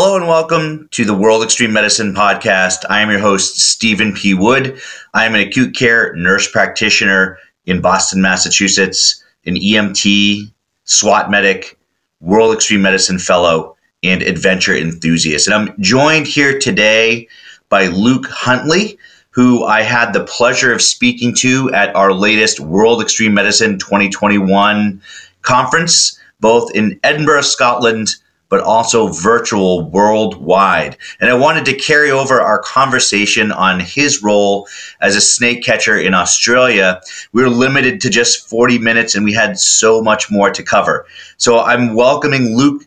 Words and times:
Hello 0.00 0.14
and 0.14 0.28
welcome 0.28 0.88
to 0.92 1.04
the 1.04 1.12
World 1.12 1.42
Extreme 1.42 1.72
Medicine 1.72 2.14
Podcast. 2.14 2.84
I 2.88 3.00
am 3.00 3.10
your 3.10 3.18
host, 3.18 3.58
Stephen 3.58 4.12
P. 4.12 4.32
Wood. 4.32 4.80
I 5.12 5.26
am 5.26 5.34
an 5.34 5.40
acute 5.40 5.74
care 5.74 6.14
nurse 6.14 6.48
practitioner 6.48 7.36
in 7.66 7.80
Boston, 7.80 8.22
Massachusetts, 8.22 9.24
an 9.44 9.56
EMT, 9.56 10.52
SWAT 10.84 11.32
medic, 11.32 11.76
World 12.20 12.54
Extreme 12.54 12.82
Medicine 12.82 13.18
Fellow, 13.18 13.76
and 14.04 14.22
adventure 14.22 14.72
enthusiast. 14.72 15.48
And 15.48 15.54
I'm 15.56 15.82
joined 15.82 16.28
here 16.28 16.60
today 16.60 17.26
by 17.68 17.88
Luke 17.88 18.26
Huntley, 18.30 18.96
who 19.30 19.64
I 19.64 19.82
had 19.82 20.12
the 20.12 20.22
pleasure 20.22 20.72
of 20.72 20.80
speaking 20.80 21.34
to 21.38 21.72
at 21.74 21.92
our 21.96 22.12
latest 22.12 22.60
World 22.60 23.02
Extreme 23.02 23.34
Medicine 23.34 23.80
2021 23.80 25.02
conference, 25.42 26.20
both 26.38 26.72
in 26.72 27.00
Edinburgh, 27.02 27.40
Scotland 27.40 28.14
but 28.48 28.60
also 28.60 29.08
virtual 29.08 29.90
worldwide. 29.90 30.96
And 31.20 31.30
I 31.30 31.34
wanted 31.34 31.64
to 31.66 31.74
carry 31.74 32.10
over 32.10 32.40
our 32.40 32.60
conversation 32.60 33.52
on 33.52 33.80
his 33.80 34.22
role 34.22 34.68
as 35.00 35.16
a 35.16 35.20
snake 35.20 35.62
catcher 35.62 35.98
in 35.98 36.14
Australia. 36.14 37.00
We 37.32 37.42
were 37.42 37.50
limited 37.50 38.00
to 38.02 38.10
just 38.10 38.48
40 38.48 38.78
minutes 38.78 39.14
and 39.14 39.24
we 39.24 39.32
had 39.32 39.58
so 39.58 40.00
much 40.00 40.30
more 40.30 40.50
to 40.50 40.62
cover. 40.62 41.06
So 41.36 41.60
I'm 41.60 41.94
welcoming 41.94 42.56
Luke 42.56 42.84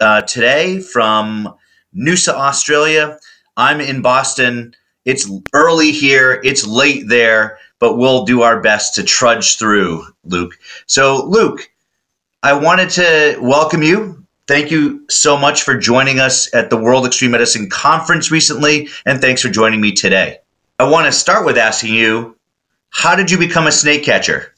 uh, 0.00 0.22
today 0.22 0.80
from 0.80 1.54
Noosa, 1.96 2.32
Australia. 2.32 3.18
I'm 3.56 3.80
in 3.80 4.02
Boston. 4.02 4.74
It's 5.04 5.30
early 5.52 5.90
here, 5.90 6.40
it's 6.44 6.66
late 6.66 7.08
there, 7.08 7.58
but 7.78 7.96
we'll 7.96 8.24
do 8.24 8.42
our 8.42 8.60
best 8.60 8.94
to 8.94 9.02
trudge 9.02 9.56
through, 9.56 10.04
Luke. 10.24 10.58
So, 10.86 11.24
Luke, 11.26 11.70
I 12.42 12.52
wanted 12.52 12.90
to 12.90 13.38
welcome 13.40 13.82
you 13.82 14.19
Thank 14.50 14.72
you 14.72 15.04
so 15.08 15.36
much 15.36 15.62
for 15.62 15.78
joining 15.78 16.18
us 16.18 16.52
at 16.52 16.70
the 16.70 16.76
World 16.76 17.06
Extreme 17.06 17.30
Medicine 17.30 17.70
Conference 17.70 18.32
recently, 18.32 18.88
and 19.06 19.20
thanks 19.20 19.42
for 19.42 19.48
joining 19.48 19.80
me 19.80 19.92
today. 19.92 20.38
I 20.80 20.88
want 20.88 21.06
to 21.06 21.12
start 21.12 21.46
with 21.46 21.56
asking 21.56 21.94
you 21.94 22.36
how 22.88 23.14
did 23.14 23.30
you 23.30 23.38
become 23.38 23.68
a 23.68 23.70
snake 23.70 24.02
catcher? 24.02 24.52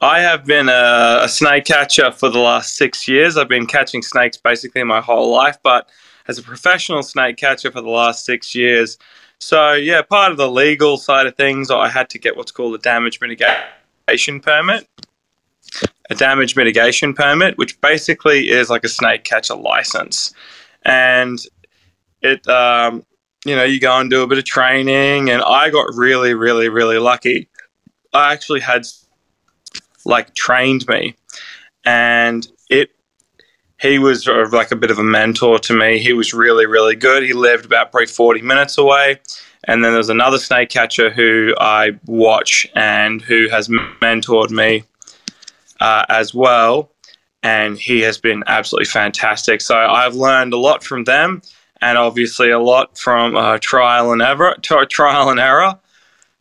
I 0.00 0.18
have 0.18 0.44
been 0.44 0.68
a, 0.68 1.20
a, 1.22 1.28
snake 1.28 1.66
catcher 1.66 2.10
for 2.10 2.28
the 2.28 2.40
last 2.40 2.76
six 2.76 3.06
years. 3.06 3.36
I've 3.36 3.48
been 3.48 3.68
catching 3.68 4.02
snakes 4.02 4.36
basically 4.36 4.82
my 4.82 5.00
whole 5.00 5.30
life, 5.30 5.58
but 5.62 5.88
as 6.26 6.36
a 6.36 6.42
professional 6.42 7.04
snake 7.04 7.36
catcher 7.36 7.70
for 7.70 7.82
the 7.82 7.88
last 7.88 8.24
six 8.24 8.52
years. 8.52 8.98
So, 9.38 9.74
yeah, 9.74 10.02
part 10.02 10.32
of 10.32 10.38
the 10.38 10.50
legal 10.50 10.96
side 10.96 11.28
of 11.28 11.36
things, 11.36 11.70
I 11.70 11.88
had 11.88 12.10
to 12.10 12.18
get 12.18 12.36
what's 12.36 12.50
called 12.50 12.74
a 12.74 12.78
damage 12.78 13.20
mitigation 13.20 14.40
permit 14.40 14.88
a 16.10 16.14
damage 16.14 16.56
mitigation 16.56 17.14
permit, 17.14 17.56
which 17.56 17.80
basically 17.80 18.50
is 18.50 18.68
like 18.68 18.84
a 18.84 18.88
snake 18.88 19.24
catcher 19.24 19.54
license. 19.54 20.34
And 20.84 21.38
it, 22.20 22.46
um, 22.48 23.04
you 23.46 23.54
know, 23.54 23.62
you 23.62 23.80
go 23.80 23.96
and 23.98 24.10
do 24.10 24.22
a 24.22 24.26
bit 24.26 24.38
of 24.38 24.44
training, 24.44 25.30
and 25.30 25.42
I 25.42 25.70
got 25.70 25.94
really, 25.94 26.34
really, 26.34 26.68
really 26.68 26.98
lucky. 26.98 27.48
I 28.12 28.32
actually 28.32 28.60
had 28.60 28.86
like 30.04 30.34
trained 30.34 30.86
me, 30.88 31.14
and 31.84 32.46
it. 32.68 32.90
He 33.80 33.98
was 33.98 34.24
sort 34.24 34.40
of 34.40 34.52
like 34.52 34.72
a 34.72 34.76
bit 34.76 34.90
of 34.90 34.98
a 34.98 35.02
mentor 35.02 35.58
to 35.60 35.74
me. 35.74 36.00
He 36.00 36.12
was 36.12 36.34
really, 36.34 36.66
really 36.66 36.94
good. 36.94 37.22
He 37.22 37.32
lived 37.32 37.64
about 37.64 37.90
probably 37.90 38.08
40 38.08 38.42
minutes 38.42 38.76
away. 38.76 39.20
And 39.64 39.82
then 39.82 39.94
there's 39.94 40.10
another 40.10 40.36
snake 40.36 40.68
catcher 40.68 41.08
who 41.08 41.54
I 41.58 41.98
watch 42.04 42.66
and 42.74 43.22
who 43.22 43.48
has 43.48 43.68
mentored 43.68 44.50
me 44.50 44.84
uh, 45.80 46.04
as 46.08 46.34
well. 46.34 46.92
And 47.42 47.78
he 47.78 48.00
has 48.00 48.18
been 48.18 48.44
absolutely 48.46 48.86
fantastic. 48.86 49.60
So 49.60 49.76
I've 49.76 50.14
learned 50.14 50.52
a 50.52 50.58
lot 50.58 50.84
from 50.84 51.04
them, 51.04 51.42
and 51.80 51.96
obviously 51.96 52.50
a 52.50 52.58
lot 52.58 52.98
from 52.98 53.36
uh, 53.36 53.58
trial 53.58 54.12
and 54.12 54.20
error. 54.20 54.56
Trial 54.90 55.30
and 55.30 55.40
error. 55.40 55.78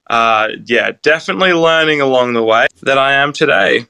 Uh, 0.09 0.49
yeah, 0.65 0.91
definitely 1.03 1.53
learning 1.53 2.01
along 2.01 2.33
the 2.33 2.43
way 2.43 2.67
that 2.81 2.97
I 2.97 3.13
am 3.13 3.31
today. 3.31 3.85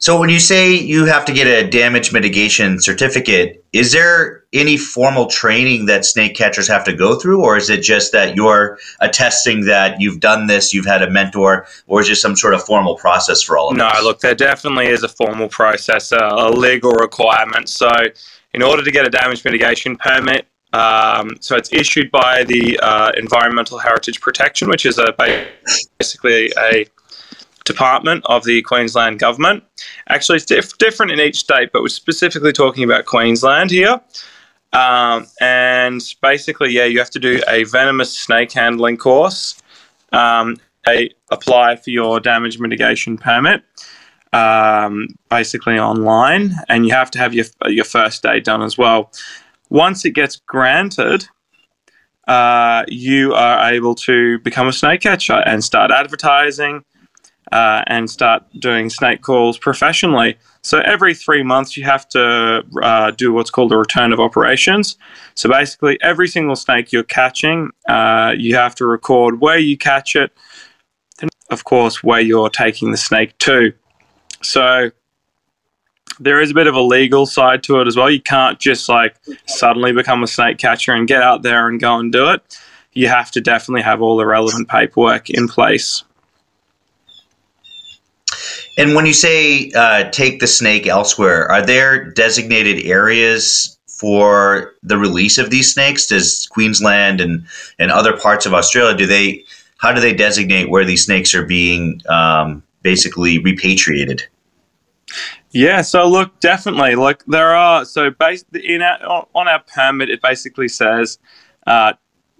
So 0.00 0.18
when 0.18 0.30
you 0.30 0.40
say 0.40 0.72
you 0.72 1.04
have 1.04 1.26
to 1.26 1.32
get 1.34 1.46
a 1.46 1.68
damage 1.68 2.10
mitigation 2.10 2.80
certificate, 2.80 3.62
is 3.74 3.92
there 3.92 4.44
any 4.50 4.78
formal 4.78 5.26
training 5.26 5.84
that 5.86 6.06
snake 6.06 6.34
catchers 6.34 6.66
have 6.68 6.84
to 6.84 6.94
go 6.94 7.18
through, 7.18 7.44
or 7.44 7.58
is 7.58 7.68
it 7.68 7.82
just 7.82 8.10
that 8.12 8.34
you're 8.34 8.78
attesting 9.00 9.66
that 9.66 10.00
you've 10.00 10.18
done 10.18 10.46
this, 10.46 10.72
you've 10.72 10.86
had 10.86 11.02
a 11.02 11.10
mentor, 11.10 11.66
or 11.86 12.00
is 12.00 12.06
there 12.06 12.16
some 12.16 12.34
sort 12.34 12.54
of 12.54 12.64
formal 12.64 12.96
process 12.96 13.42
for 13.42 13.58
all 13.58 13.72
of 13.72 13.76
no, 13.76 13.90
this? 13.90 13.98
No, 13.98 14.02
look, 14.02 14.20
there 14.20 14.34
definitely 14.34 14.86
is 14.86 15.02
a 15.02 15.08
formal 15.08 15.50
process, 15.50 16.12
a 16.12 16.48
legal 16.48 16.92
requirement. 16.92 17.68
So 17.68 17.90
in 18.54 18.62
order 18.62 18.82
to 18.82 18.90
get 18.90 19.06
a 19.06 19.10
damage 19.10 19.44
mitigation 19.44 19.96
permit, 19.96 20.46
um, 20.72 21.36
so 21.40 21.56
it's 21.56 21.70
issued 21.74 22.10
by 22.10 22.44
the 22.44 22.78
uh, 22.80 23.12
Environmental 23.18 23.78
Heritage 23.78 24.22
Protection, 24.22 24.70
which 24.70 24.86
is 24.86 24.98
a 24.98 25.14
basically 25.98 26.52
a 26.58 26.86
department 27.72 28.24
of 28.26 28.44
the 28.44 28.62
Queensland 28.62 29.18
government. 29.18 29.62
Actually, 30.08 30.36
it's 30.36 30.46
diff- 30.46 30.78
different 30.78 31.12
in 31.12 31.20
each 31.20 31.38
state, 31.38 31.70
but 31.72 31.82
we're 31.82 31.88
specifically 31.88 32.52
talking 32.52 32.84
about 32.84 33.04
Queensland 33.06 33.70
here. 33.70 34.00
Um, 34.72 35.26
and 35.40 36.00
basically, 36.22 36.70
yeah, 36.70 36.84
you 36.84 36.98
have 36.98 37.10
to 37.10 37.18
do 37.18 37.40
a 37.48 37.64
venomous 37.64 38.16
snake 38.16 38.52
handling 38.52 38.96
course. 38.96 39.60
Um, 40.12 40.56
a, 40.88 41.10
apply 41.30 41.76
for 41.76 41.90
your 41.90 42.20
damage 42.20 42.58
mitigation 42.58 43.16
permit, 43.18 43.62
um, 44.32 45.08
basically 45.28 45.78
online, 45.78 46.54
and 46.68 46.86
you 46.86 46.94
have 46.94 47.10
to 47.12 47.18
have 47.18 47.34
your 47.34 47.44
your 47.66 47.84
first 47.84 48.24
aid 48.24 48.44
done 48.44 48.62
as 48.62 48.78
well. 48.78 49.12
Once 49.68 50.04
it 50.04 50.12
gets 50.12 50.36
granted, 50.36 51.26
uh, 52.26 52.84
you 52.88 53.34
are 53.34 53.72
able 53.72 53.94
to 53.94 54.38
become 54.40 54.68
a 54.68 54.72
snake 54.72 55.02
catcher 55.02 55.42
and 55.46 55.62
start 55.62 55.90
advertising 55.90 56.84
uh, 57.52 57.82
and 57.86 58.10
start 58.10 58.44
doing 58.58 58.90
snake 58.90 59.22
calls 59.22 59.58
professionally. 59.58 60.36
So 60.62 60.80
every 60.80 61.14
three 61.14 61.42
months, 61.42 61.76
you 61.76 61.84
have 61.84 62.08
to 62.10 62.64
uh, 62.82 63.10
do 63.12 63.32
what's 63.32 63.50
called 63.50 63.72
a 63.72 63.76
return 63.76 64.12
of 64.12 64.20
operations. 64.20 64.96
So 65.34 65.48
basically, 65.48 65.98
every 66.02 66.28
single 66.28 66.56
snake 66.56 66.92
you're 66.92 67.02
catching, 67.02 67.70
uh, 67.88 68.34
you 68.36 68.56
have 68.56 68.74
to 68.76 68.86
record 68.86 69.40
where 69.40 69.58
you 69.58 69.76
catch 69.76 70.16
it, 70.16 70.32
and 71.20 71.30
of 71.50 71.64
course, 71.64 72.02
where 72.02 72.20
you're 72.20 72.50
taking 72.50 72.90
the 72.90 72.98
snake 72.98 73.36
to. 73.38 73.72
So 74.42 74.90
there 76.18 76.40
is 76.40 76.50
a 76.50 76.54
bit 76.54 76.66
of 76.66 76.74
a 76.74 76.80
legal 76.80 77.24
side 77.26 77.62
to 77.64 77.80
it 77.80 77.86
as 77.86 77.96
well. 77.96 78.10
You 78.10 78.20
can't 78.20 78.58
just 78.58 78.88
like 78.88 79.16
suddenly 79.46 79.92
become 79.92 80.22
a 80.22 80.26
snake 80.26 80.58
catcher 80.58 80.92
and 80.92 81.08
get 81.08 81.22
out 81.22 81.42
there 81.42 81.66
and 81.68 81.80
go 81.80 81.98
and 81.98 82.12
do 82.12 82.28
it. 82.28 82.58
You 82.92 83.08
have 83.08 83.30
to 83.32 83.40
definitely 83.40 83.82
have 83.82 84.02
all 84.02 84.16
the 84.16 84.26
relevant 84.26 84.68
paperwork 84.68 85.30
in 85.30 85.48
place. 85.48 86.04
And 88.78 88.94
when 88.94 89.06
you 89.06 89.12
say 89.12 89.70
uh, 89.72 90.10
take 90.10 90.40
the 90.40 90.46
snake 90.46 90.86
elsewhere, 90.86 91.50
are 91.50 91.64
there 91.64 92.04
designated 92.04 92.86
areas 92.86 93.78
for 93.86 94.74
the 94.82 94.96
release 94.96 95.36
of 95.38 95.50
these 95.50 95.72
snakes? 95.72 96.06
Does 96.06 96.48
Queensland 96.50 97.20
and, 97.20 97.44
and 97.78 97.90
other 97.90 98.16
parts 98.16 98.46
of 98.46 98.54
Australia 98.54 98.96
do 98.96 99.06
they? 99.06 99.44
How 99.78 99.92
do 99.92 100.00
they 100.00 100.14
designate 100.14 100.70
where 100.70 100.84
these 100.84 101.04
snakes 101.04 101.34
are 101.34 101.44
being 101.44 102.00
um, 102.08 102.62
basically 102.82 103.38
repatriated? 103.38 104.22
Yeah, 105.52 105.82
so 105.82 106.06
look, 106.06 106.38
definitely, 106.40 106.94
like 106.94 107.24
there 107.26 107.54
are 107.54 107.84
so 107.84 108.10
based 108.10 108.46
in 108.54 108.82
our, 108.82 109.26
on 109.34 109.48
our 109.48 109.62
permit, 109.74 110.08
it 110.08 110.22
basically 110.22 110.68
says, 110.68 111.18
uh, 111.66 111.94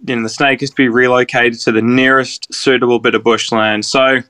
you 0.06 0.16
know, 0.16 0.22
the 0.22 0.28
snake 0.28 0.62
is 0.62 0.70
to 0.70 0.76
be 0.76 0.88
relocated 0.88 1.58
to 1.60 1.72
the 1.72 1.82
nearest 1.82 2.54
suitable 2.54 3.00
bit 3.00 3.14
of 3.14 3.24
bushland. 3.24 3.84
So 3.84 4.20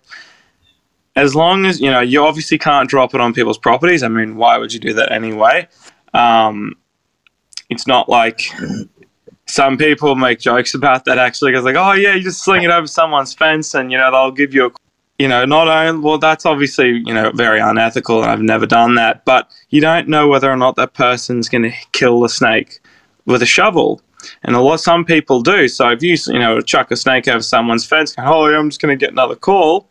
as 1.16 1.34
long 1.34 1.66
as 1.66 1.80
you 1.80 1.90
know 1.90 2.00
you 2.00 2.22
obviously 2.24 2.58
can't 2.58 2.88
drop 2.88 3.14
it 3.14 3.20
on 3.20 3.32
people's 3.32 3.58
properties. 3.58 4.02
I 4.02 4.08
mean, 4.08 4.36
why 4.36 4.58
would 4.58 4.72
you 4.72 4.80
do 4.80 4.92
that 4.94 5.12
anyway? 5.12 5.68
Um, 6.14 6.76
it's 7.68 7.86
not 7.86 8.08
like 8.08 8.42
some 9.46 9.76
people 9.76 10.14
make 10.16 10.38
jokes 10.38 10.74
about 10.74 11.04
that 11.04 11.18
actually 11.18 11.52
because 11.52 11.64
like, 11.64 11.76
oh 11.76 11.92
yeah, 11.92 12.14
you 12.14 12.22
just 12.22 12.44
sling 12.44 12.62
it 12.62 12.70
over 12.70 12.86
someone's 12.86 13.34
fence 13.34 13.74
and 13.74 13.90
you 13.90 13.98
know 13.98 14.10
they'll 14.10 14.30
give 14.30 14.54
you 14.54 14.66
a 14.66 14.70
you 15.20 15.28
know, 15.28 15.44
not 15.44 15.68
only, 15.68 16.00
well, 16.00 16.16
that's 16.16 16.46
obviously, 16.46 17.02
you 17.04 17.12
know, 17.12 17.30
very 17.32 17.60
unethical 17.60 18.22
and 18.22 18.30
I've 18.30 18.40
never 18.40 18.64
done 18.64 18.94
that, 18.94 19.22
but 19.26 19.50
you 19.68 19.78
don't 19.78 20.08
know 20.08 20.28
whether 20.28 20.50
or 20.50 20.56
not 20.56 20.76
that 20.76 20.94
person's 20.94 21.46
going 21.46 21.64
to 21.64 21.72
kill 21.92 22.20
the 22.20 22.30
snake 22.30 22.80
with 23.26 23.42
a 23.42 23.46
shovel. 23.46 24.00
And 24.44 24.56
a 24.56 24.60
lot, 24.62 24.80
some 24.80 25.04
people 25.04 25.42
do. 25.42 25.68
So 25.68 25.90
if 25.90 26.02
you, 26.02 26.16
you 26.28 26.38
know, 26.38 26.62
chuck 26.62 26.90
a 26.90 26.96
snake 26.96 27.28
over 27.28 27.42
someone's 27.42 27.84
fence, 27.84 28.14
oh, 28.16 28.46
I'm 28.46 28.70
just 28.70 28.80
going 28.80 28.98
to 28.98 29.04
get 29.04 29.12
another 29.12 29.36
call, 29.36 29.90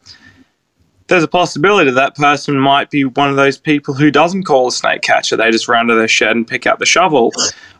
there's 1.09 1.23
a 1.23 1.27
possibility 1.27 1.91
that 1.91 2.15
person 2.15 2.57
might 2.57 2.89
be 2.89 3.03
one 3.03 3.29
of 3.29 3.35
those 3.35 3.57
people 3.57 3.93
who 3.93 4.11
doesn't 4.11 4.43
call 4.43 4.67
a 4.67 4.71
snake 4.71 5.01
catcher. 5.01 5.35
They 5.35 5.51
just 5.51 5.67
run 5.67 5.87
to 5.87 5.95
their 5.95 6.07
shed 6.07 6.35
and 6.35 6.47
pick 6.47 6.65
up 6.67 6.79
the 6.79 6.85
shovel 6.85 7.33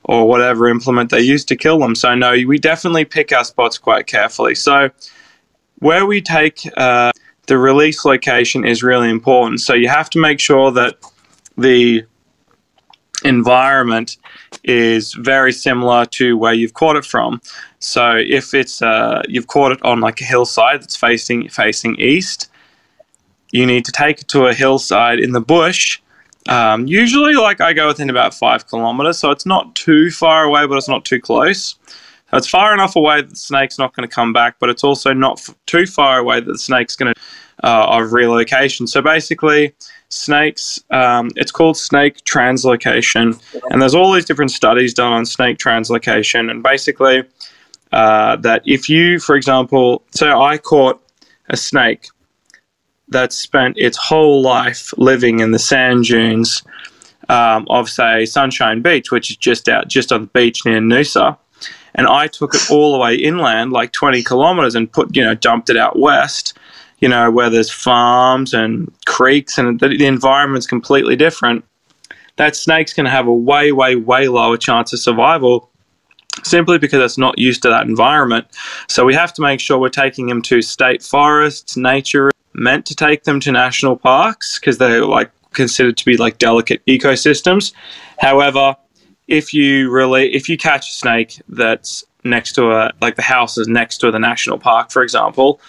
or 0.04 0.28
whatever 0.28 0.68
implement 0.68 1.12
they 1.12 1.22
use 1.22 1.46
to 1.46 1.56
kill 1.56 1.80
them. 1.80 1.96
So, 1.96 2.16
no, 2.16 2.32
we 2.32 2.58
definitely 2.58 3.06
pick 3.06 3.32
our 3.32 3.44
spots 3.44 3.78
quite 3.78 4.08
carefully. 4.08 4.56
So, 4.56 4.90
where 5.78 6.06
we 6.06 6.22
take 6.22 6.62
uh, 6.76 7.12
the 7.46 7.58
release 7.58 8.04
location 8.04 8.66
is 8.66 8.84
really 8.84 9.10
important. 9.10 9.62
So, 9.62 9.74
you 9.74 9.88
have 9.88 10.10
to 10.12 10.20
make 10.20 10.40
sure 10.40 10.72
that 10.72 10.98
the 11.58 12.06
environment 13.24 14.18
is 14.64 15.14
very 15.14 15.52
similar 15.52 16.06
to 16.06 16.38
where 16.38 16.54
you've 16.54 16.74
caught 16.74 16.96
it 16.96 17.06
from. 17.06 17.42
So 17.80 18.16
if 18.16 18.54
it's 18.54 18.82
uh, 18.82 19.22
you've 19.28 19.48
caught 19.48 19.72
it 19.72 19.84
on 19.84 20.00
like 20.00 20.22
a 20.22 20.26
hillside 20.26 20.82
that's 20.82 20.96
facing 20.96 21.50
facing 21.50 21.96
east, 21.96 22.50
you 23.52 23.66
need 23.66 23.86
to 23.86 23.92
take 23.92 24.22
it 24.22 24.28
to 24.30 24.48
a 24.48 24.54
hillside 24.54 25.20
in 25.20 25.32
the 25.32 25.42
bush. 25.42 26.00
Um, 26.48 26.88
usually, 26.88 27.36
like 27.36 27.62
I 27.62 27.74
go 27.74 27.88
within 27.88 28.10
about 28.10 28.34
five 28.34 28.68
kilometers, 28.68 29.20
so 29.20 29.32
it's 29.32 29.46
not 29.46 29.76
too 29.76 30.10
far 30.10 30.44
away, 30.44 30.66
but 30.66 30.78
it's 30.78 30.88
not 30.88 31.06
too 31.06 31.20
close. 31.20 31.76
So 32.32 32.38
it's 32.38 32.48
far 32.48 32.74
enough 32.74 32.96
away 32.96 33.22
that 33.22 33.30
the 33.30 33.36
snake's 33.36 33.80
not 33.80 33.96
going 33.96 34.08
to 34.08 34.14
come 34.14 34.34
back, 34.34 34.56
but 34.60 34.70
it's 34.70 34.84
also 34.84 35.14
not 35.14 35.40
f- 35.40 35.56
too 35.66 35.86
far 35.86 36.20
away 36.20 36.40
that 36.40 36.52
the 36.52 36.60
snake's 36.60 36.96
going 36.96 37.14
to 37.14 37.22
uh, 37.64 37.88
of 37.90 38.14
relocation. 38.14 38.88
So 38.88 39.02
basically, 39.02 39.74
snakes, 40.10 40.80
um, 40.92 41.30
it's 41.36 41.52
called 41.52 41.78
snake 41.78 42.24
translocation, 42.24 43.40
and 43.70 43.82
there's 43.82 43.96
all 43.96 44.14
these 44.14 44.26
different 44.26 44.52
studies 44.52 44.94
done 44.94 45.12
on 45.12 45.26
snake 45.26 45.58
translocation, 45.58 46.50
and 46.50 46.64
basically 46.64 47.24
uh, 47.92 48.36
that 48.38 48.62
if 48.66 48.90
you, 48.90 49.20
for 49.20 49.36
example, 49.36 50.04
so 50.12 50.42
I 50.42 50.58
caught 50.58 51.02
a 51.50 51.58
snake 51.58 52.08
that 53.10 53.34
spent 53.34 53.78
its 53.78 53.98
whole 53.98 54.42
life 54.42 54.94
living 54.98 55.40
in 55.40 55.52
the 55.52 55.60
sand 55.60 56.06
dunes 56.06 56.64
um, 57.28 57.66
of, 57.70 57.90
say, 57.90 58.26
Sunshine 58.26 58.82
Beach, 58.82 59.12
which 59.12 59.30
is 59.30 59.38
just 59.38 59.70
out 59.70 59.88
just 59.88 60.12
on 60.12 60.22
the 60.22 60.28
beach 60.28 60.66
near 60.66 60.80
Noosa. 60.80 61.38
And 61.96 62.08
I 62.08 62.28
took 62.28 62.54
it 62.56 62.72
all 62.72 62.94
the 62.94 63.00
way 63.00 63.16
inland, 63.16 63.72
like 63.72 63.92
20 63.92 64.24
kilometers, 64.24 64.76
and 64.76 64.92
put, 64.92 65.16
you 65.16 65.24
know, 65.24 65.36
dumped 65.36 65.70
it 65.70 65.78
out 65.78 65.98
west, 66.00 66.58
you 67.00 67.10
know, 67.10 67.32
where 67.32 67.50
there's 67.50 67.72
farms 67.72 68.54
and 68.54 68.92
creeks 69.06 69.58
and 69.58 69.80
the, 69.80 69.90
the 69.90 70.06
environment's 70.06 70.68
completely 70.68 71.16
different. 71.16 71.66
That 72.38 72.56
snake's 72.56 72.94
going 72.94 73.06
to 73.06 73.12
have 73.12 73.28
a 73.28 73.34
way, 73.34 73.72
way, 73.72 73.96
way 73.96 74.28
lower 74.28 74.58
chance 74.58 74.94
of 74.94 75.00
survival 75.00 75.70
simply 76.44 76.78
because 76.78 77.04
it's 77.04 77.18
not 77.18 77.38
used 77.38 77.62
to 77.64 77.70
that 77.70 77.86
environment. 77.86 78.48
So 78.88 79.04
we 79.04 79.14
have 79.14 79.34
to 79.34 79.42
make 79.42 79.60
sure 79.60 79.78
we're 79.78 79.90
taking 79.90 80.28
them 80.28 80.42
to 80.44 80.62
state 80.62 81.04
forests, 81.04 81.76
nature, 81.76 82.32
meant 82.60 82.86
to 82.88 82.96
take 82.96 83.24
them 83.24 83.40
to 83.40 83.52
national 83.52 83.96
parks 83.96 84.60
because 84.60 84.78
they're 84.78 85.06
like 85.06 85.32
considered 85.54 85.98
to 85.98 86.06
be 86.06 86.18
like 86.18 86.38
delicate 86.38 86.86
ecosystems. 86.86 87.74
However, 88.20 88.76
if 89.28 89.54
you 89.54 89.90
really 89.90 90.34
if 90.34 90.50
you 90.50 90.58
catch 90.58 90.90
a 90.90 90.94
snake 90.94 91.42
that's 91.48 92.04
next 92.24 92.54
to 92.54 92.72
a 92.72 92.92
like 93.02 93.16
the 93.16 93.22
house 93.22 93.58
is 93.58 93.68
next 93.68 94.00
to 94.00 94.12
the 94.12 94.20
national 94.20 94.60
park, 94.60 94.92
for 94.92 95.02
example, 95.02 95.60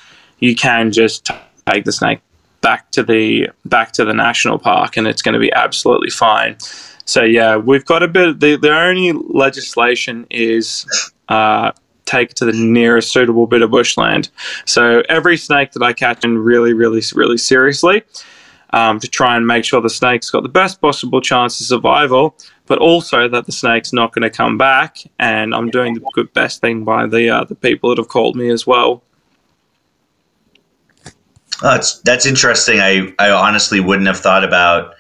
you 0.40 0.54
can 0.56 0.90
just 0.90 1.30
take 1.66 1.84
the 1.84 1.92
snake 1.92 2.20
back 2.60 2.90
to 2.90 3.02
the 3.02 3.48
back 3.64 3.92
to 3.92 4.04
the 4.04 4.14
national 4.14 4.58
park 4.58 4.96
and 4.96 5.06
it's 5.06 5.22
going 5.22 5.34
to 5.34 5.38
be 5.38 5.52
absolutely 5.52 6.10
fine. 6.10 6.56
So 7.04 7.22
yeah, 7.22 7.56
we've 7.56 7.84
got 7.84 8.02
a 8.02 8.08
bit. 8.08 8.40
The 8.40 8.56
the 8.56 8.76
only 8.76 9.12
legislation 9.12 10.26
is 10.30 10.86
uh, 11.28 11.72
take 12.10 12.34
to 12.34 12.44
the 12.44 12.52
nearest 12.52 13.12
suitable 13.12 13.46
bit 13.46 13.62
of 13.62 13.70
bushland. 13.70 14.30
So 14.64 15.02
every 15.08 15.36
snake 15.36 15.72
that 15.72 15.82
I 15.82 15.92
catch 15.92 16.24
in 16.24 16.38
really, 16.38 16.72
really, 16.72 17.02
really 17.14 17.38
seriously. 17.38 18.02
Um, 18.72 19.00
to 19.00 19.08
try 19.08 19.36
and 19.36 19.48
make 19.48 19.64
sure 19.64 19.80
the 19.80 19.90
snake's 19.90 20.30
got 20.30 20.44
the 20.44 20.48
best 20.48 20.80
possible 20.80 21.20
chance 21.20 21.60
of 21.60 21.66
survival, 21.66 22.36
but 22.66 22.78
also 22.78 23.28
that 23.28 23.46
the 23.46 23.50
snake's 23.50 23.92
not 23.92 24.12
going 24.12 24.22
to 24.22 24.30
come 24.30 24.56
back. 24.58 24.98
And 25.18 25.52
I'm 25.56 25.70
doing 25.70 25.94
the 25.94 26.08
good 26.12 26.32
best 26.34 26.60
thing 26.60 26.84
by 26.84 27.08
the 27.08 27.30
uh, 27.30 27.42
the 27.42 27.56
people 27.56 27.90
that 27.90 27.98
have 27.98 28.06
called 28.06 28.36
me 28.36 28.48
as 28.48 28.68
well. 28.68 29.02
Oh, 31.62 31.72
that's 31.72 32.00
that's 32.02 32.26
interesting. 32.26 32.78
I 32.78 33.12
I 33.18 33.30
honestly 33.30 33.80
wouldn't 33.80 34.06
have 34.06 34.20
thought 34.20 34.44
about 34.44 34.94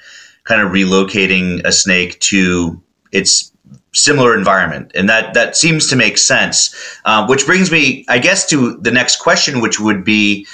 kind 0.44 0.60
of 0.60 0.72
relocating 0.72 1.64
a 1.64 1.70
snake 1.70 2.18
to 2.20 2.82
its 3.12 3.49
similar 3.92 4.36
environment, 4.36 4.92
and 4.94 5.08
that 5.08 5.34
that 5.34 5.56
seems 5.56 5.88
to 5.88 5.96
make 5.96 6.18
sense. 6.18 6.74
Um, 7.04 7.28
which 7.28 7.46
brings 7.46 7.70
me, 7.70 8.04
I 8.08 8.18
guess, 8.18 8.46
to 8.46 8.76
the 8.76 8.90
next 8.90 9.16
question, 9.16 9.60
which 9.60 9.80
would 9.80 10.04
be, 10.04 10.46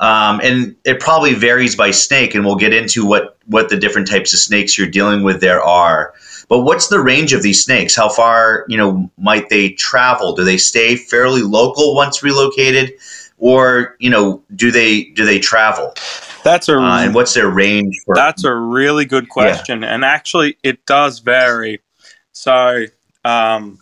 um, 0.00 0.40
and 0.42 0.76
it 0.84 1.00
probably 1.00 1.34
varies 1.34 1.76
by 1.76 1.90
snake, 1.90 2.34
and 2.34 2.44
we'll 2.44 2.56
get 2.56 2.72
into 2.72 3.04
what 3.04 3.38
what 3.46 3.68
the 3.68 3.76
different 3.76 4.08
types 4.08 4.32
of 4.32 4.38
snakes 4.38 4.76
you're 4.76 4.88
dealing 4.88 5.22
with 5.22 5.40
there 5.40 5.62
are. 5.62 6.14
But 6.48 6.60
what's 6.60 6.88
the 6.88 7.00
range 7.00 7.32
of 7.32 7.42
these 7.42 7.64
snakes? 7.64 7.96
How 7.96 8.08
far, 8.08 8.64
you 8.68 8.76
know, 8.76 9.10
might 9.18 9.48
they 9.48 9.70
travel? 9.70 10.34
Do 10.34 10.44
they 10.44 10.58
stay 10.58 10.96
fairly 10.96 11.42
local 11.42 11.94
once 11.96 12.22
relocated, 12.22 12.92
or 13.38 13.96
you 13.98 14.10
know, 14.10 14.42
do 14.54 14.70
they 14.70 15.04
do 15.04 15.24
they 15.24 15.40
travel? 15.40 15.94
That's 16.44 16.68
a 16.68 16.78
uh, 16.78 17.00
and 17.00 17.14
what's 17.14 17.34
their 17.34 17.50
range? 17.50 17.96
For, 18.04 18.14
that's 18.14 18.44
a 18.44 18.54
really 18.54 19.04
good 19.04 19.28
question, 19.28 19.82
yeah. 19.82 19.92
and 19.92 20.04
actually, 20.04 20.56
it 20.62 20.86
does 20.86 21.18
vary. 21.18 21.80
So, 22.36 22.84
um, 23.24 23.78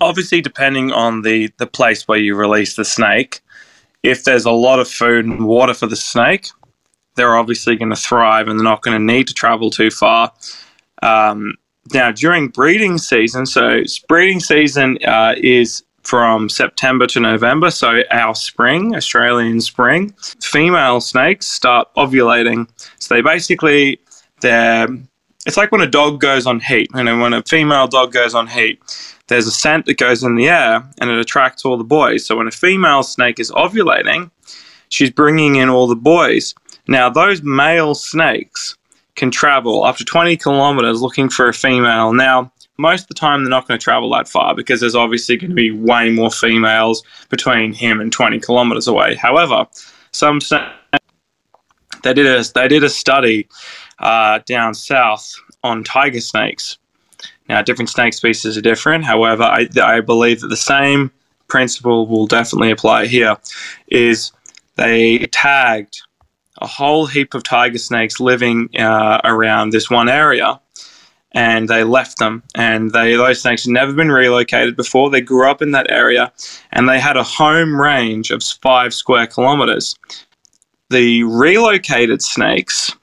obviously, 0.00 0.40
depending 0.40 0.92
on 0.92 1.22
the 1.22 1.50
the 1.58 1.66
place 1.66 2.06
where 2.06 2.18
you 2.18 2.36
release 2.36 2.76
the 2.76 2.84
snake, 2.84 3.40
if 4.04 4.22
there's 4.22 4.44
a 4.44 4.52
lot 4.52 4.78
of 4.78 4.86
food 4.86 5.24
and 5.24 5.44
water 5.44 5.74
for 5.74 5.88
the 5.88 5.96
snake, 5.96 6.46
they're 7.16 7.36
obviously 7.36 7.74
going 7.74 7.90
to 7.90 7.96
thrive 7.96 8.46
and 8.46 8.56
they're 8.56 8.64
not 8.64 8.82
going 8.82 8.96
to 8.96 9.04
need 9.04 9.26
to 9.26 9.34
travel 9.34 9.68
too 9.68 9.90
far. 9.90 10.32
Um, 11.02 11.54
now, 11.92 12.12
during 12.12 12.46
breeding 12.48 12.98
season, 12.98 13.46
so 13.46 13.82
breeding 14.08 14.38
season 14.38 14.96
uh, 15.04 15.34
is 15.36 15.82
from 16.04 16.48
September 16.48 17.08
to 17.08 17.18
November, 17.18 17.72
so 17.72 18.02
our 18.12 18.36
spring, 18.36 18.94
Australian 18.94 19.60
spring, 19.60 20.14
female 20.40 21.00
snakes 21.00 21.48
start 21.48 21.88
ovulating. 21.96 22.68
So 23.00 23.16
they 23.16 23.22
basically 23.22 23.98
they're 24.40 24.86
it's 25.46 25.56
like 25.56 25.72
when 25.72 25.80
a 25.80 25.86
dog 25.86 26.20
goes 26.20 26.46
on 26.46 26.60
heat. 26.60 26.88
You 26.94 27.04
know, 27.04 27.18
when 27.18 27.32
a 27.32 27.42
female 27.42 27.88
dog 27.88 28.12
goes 28.12 28.34
on 28.34 28.46
heat, 28.46 28.80
there's 29.26 29.46
a 29.46 29.50
scent 29.50 29.86
that 29.86 29.98
goes 29.98 30.22
in 30.22 30.36
the 30.36 30.48
air 30.48 30.88
and 31.00 31.10
it 31.10 31.18
attracts 31.18 31.64
all 31.64 31.76
the 31.76 31.84
boys. 31.84 32.24
So 32.24 32.36
when 32.36 32.46
a 32.46 32.52
female 32.52 33.02
snake 33.02 33.40
is 33.40 33.50
ovulating, 33.50 34.30
she's 34.88 35.10
bringing 35.10 35.56
in 35.56 35.68
all 35.68 35.86
the 35.86 35.96
boys. 35.96 36.54
Now, 36.86 37.08
those 37.08 37.42
male 37.42 37.94
snakes 37.94 38.76
can 39.14 39.30
travel 39.30 39.84
up 39.84 39.96
to 39.96 40.04
20 40.04 40.36
kilometers 40.36 41.02
looking 41.02 41.28
for 41.28 41.48
a 41.48 41.54
female. 41.54 42.12
Now, 42.12 42.52
most 42.78 43.02
of 43.02 43.08
the 43.08 43.14
time, 43.14 43.42
they're 43.42 43.50
not 43.50 43.68
going 43.68 43.78
to 43.78 43.84
travel 43.84 44.10
that 44.10 44.28
far 44.28 44.54
because 44.54 44.80
there's 44.80 44.94
obviously 44.94 45.36
going 45.36 45.50
to 45.50 45.56
be 45.56 45.70
way 45.70 46.10
more 46.10 46.30
females 46.30 47.02
between 47.28 47.72
him 47.72 48.00
and 48.00 48.12
20 48.12 48.40
kilometers 48.40 48.88
away. 48.88 49.14
However, 49.14 49.66
some 50.12 50.40
they 52.02 52.12
did 52.12 52.26
a 52.26 52.42
they 52.54 52.68
did 52.68 52.82
a 52.84 52.90
study 52.90 53.48
uh, 54.02 54.40
down 54.46 54.74
south 54.74 55.34
on 55.62 55.84
tiger 55.84 56.20
snakes. 56.20 56.78
Now, 57.48 57.62
different 57.62 57.90
snake 57.90 58.14
species 58.14 58.56
are 58.56 58.62
different. 58.62 59.04
However, 59.04 59.44
I, 59.44 59.68
I 59.82 60.00
believe 60.00 60.40
that 60.40 60.48
the 60.48 60.56
same 60.56 61.10
principle 61.48 62.06
will 62.06 62.26
definitely 62.26 62.70
apply 62.70 63.06
here. 63.06 63.36
Is 63.88 64.32
they 64.76 65.18
tagged 65.26 66.02
a 66.60 66.66
whole 66.66 67.06
heap 67.06 67.34
of 67.34 67.42
tiger 67.42 67.78
snakes 67.78 68.20
living 68.20 68.68
uh, 68.78 69.20
around 69.24 69.70
this 69.70 69.90
one 69.90 70.08
area, 70.08 70.60
and 71.32 71.68
they 71.68 71.84
left 71.84 72.18
them. 72.18 72.42
And 72.54 72.92
they 72.92 73.16
those 73.16 73.42
snakes 73.42 73.64
had 73.64 73.72
never 73.72 73.92
been 73.92 74.10
relocated 74.10 74.76
before. 74.76 75.10
They 75.10 75.20
grew 75.20 75.50
up 75.50 75.62
in 75.62 75.72
that 75.72 75.90
area, 75.90 76.32
and 76.72 76.88
they 76.88 77.00
had 77.00 77.16
a 77.16 77.22
home 77.22 77.80
range 77.80 78.30
of 78.30 78.42
five 78.42 78.94
square 78.94 79.26
kilometers. 79.26 79.94
The 80.90 81.22
relocated 81.24 82.22
snakes 82.22 82.94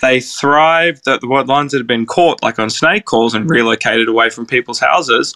they 0.00 0.20
thrived. 0.20 1.04
The 1.04 1.18
ones 1.22 1.72
that 1.72 1.78
had 1.78 1.86
been 1.86 2.06
caught, 2.06 2.42
like 2.42 2.58
on 2.58 2.70
snake 2.70 3.04
calls 3.04 3.34
and 3.34 3.48
relocated 3.48 4.08
away 4.08 4.30
from 4.30 4.46
people's 4.46 4.78
houses, 4.78 5.34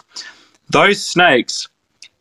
those 0.69 1.03
snakes 1.03 1.67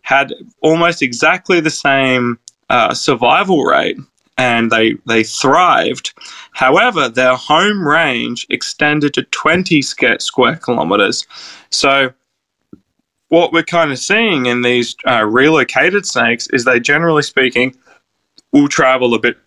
had 0.02 0.32
almost 0.60 1.02
exactly 1.02 1.60
the 1.60 1.70
same 1.70 2.38
uh, 2.68 2.92
survival 2.92 3.62
rate 3.62 3.96
and 4.38 4.70
they, 4.72 4.96
they 5.06 5.22
thrived. 5.22 6.12
However, 6.52 7.08
their 7.08 7.36
home 7.36 7.86
range 7.86 8.46
extended 8.50 9.14
to 9.14 9.22
20 9.24 9.82
square 9.82 10.56
kilometers. 10.56 11.26
So, 11.70 12.12
what 13.28 13.52
we're 13.52 13.62
kind 13.62 13.92
of 13.92 13.98
seeing 13.98 14.46
in 14.46 14.60
these 14.62 14.94
uh, 15.06 15.24
relocated 15.24 16.04
snakes 16.04 16.48
is 16.48 16.64
they, 16.64 16.80
generally 16.80 17.22
speaking, 17.22 17.74
will 18.52 18.68
travel 18.68 19.14
a 19.14 19.18
bit 19.18 19.38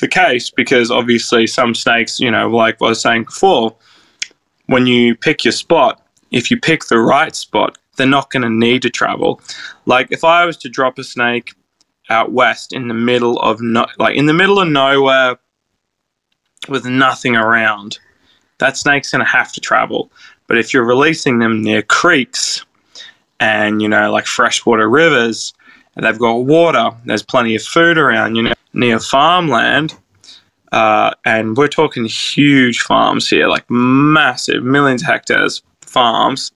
the 0.00 0.08
case 0.08 0.50
because 0.50 0.90
obviously 0.90 1.46
some 1.46 1.74
snakes, 1.74 2.20
you 2.20 2.30
know, 2.30 2.48
like 2.48 2.80
I 2.82 2.86
was 2.86 3.00
saying 3.00 3.24
before, 3.24 3.74
when 4.66 4.86
you 4.86 5.14
pick 5.14 5.44
your 5.44 5.52
spot, 5.52 6.02
if 6.30 6.50
you 6.50 6.58
pick 6.58 6.84
the 6.86 6.98
right 6.98 7.34
spot, 7.34 7.78
they're 7.96 8.06
not 8.06 8.30
going 8.30 8.42
to 8.42 8.50
need 8.50 8.82
to 8.82 8.90
travel. 8.90 9.40
Like 9.86 10.08
if 10.10 10.24
I 10.24 10.44
was 10.44 10.56
to 10.58 10.68
drop 10.68 10.98
a 10.98 11.04
snake 11.04 11.52
out 12.08 12.32
west 12.32 12.72
in 12.72 12.88
the 12.88 12.94
middle 12.94 13.38
of 13.40 13.60
no, 13.60 13.86
like 13.98 14.16
in 14.16 14.26
the 14.26 14.34
middle 14.34 14.58
of 14.58 14.68
nowhere 14.68 15.38
with 16.68 16.86
nothing 16.86 17.36
around, 17.36 17.98
that 18.58 18.76
snake's 18.76 19.12
going 19.12 19.24
to 19.24 19.30
have 19.30 19.52
to 19.52 19.60
travel. 19.60 20.10
But 20.46 20.58
if 20.58 20.72
you're 20.74 20.84
releasing 20.84 21.38
them 21.38 21.62
near 21.62 21.82
creeks 21.82 22.64
and 23.38 23.80
you 23.80 23.88
know 23.88 24.10
like 24.12 24.26
freshwater 24.26 24.88
rivers, 24.88 25.52
and 25.96 26.04
they've 26.04 26.18
got 26.18 26.44
water, 26.44 26.90
there's 27.04 27.22
plenty 27.22 27.54
of 27.54 27.62
food 27.62 27.98
around, 27.98 28.36
you 28.36 28.42
know 28.42 28.52
near 28.72 28.98
farmland, 28.98 29.94
Uh, 30.72 31.10
and 31.24 31.56
we're 31.56 31.68
talking 31.68 32.04
huge 32.04 32.80
farms 32.80 33.28
here, 33.28 33.48
like 33.48 33.64
massive, 33.68 34.62
millions 34.62 35.02
of 35.02 35.08
hectares 35.08 35.62
farms. 35.80 36.52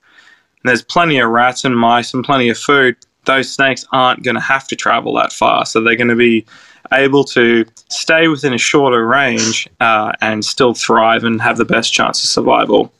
And 0.62 0.68
there's 0.68 0.82
plenty 0.82 1.18
of 1.18 1.30
rats 1.30 1.64
and 1.64 1.76
mice 1.76 2.14
and 2.14 2.24
plenty 2.24 2.48
of 2.48 2.56
food. 2.56 2.96
Those 3.24 3.52
snakes 3.52 3.84
aren't 3.90 4.22
going 4.22 4.36
to 4.36 4.40
have 4.40 4.68
to 4.68 4.76
travel 4.76 5.14
that 5.14 5.32
far. 5.32 5.66
So 5.66 5.80
they're 5.80 5.96
going 5.96 6.08
to 6.08 6.14
be 6.14 6.46
able 6.92 7.24
to 7.24 7.64
stay 7.88 8.28
within 8.28 8.52
a 8.52 8.58
shorter 8.58 9.04
range 9.06 9.68
uh, 9.80 10.12
and 10.20 10.44
still 10.44 10.74
thrive 10.74 11.24
and 11.24 11.40
have 11.42 11.56
the 11.56 11.64
best 11.64 11.92
chance 11.92 12.22
of 12.22 12.30
survival. 12.30 12.92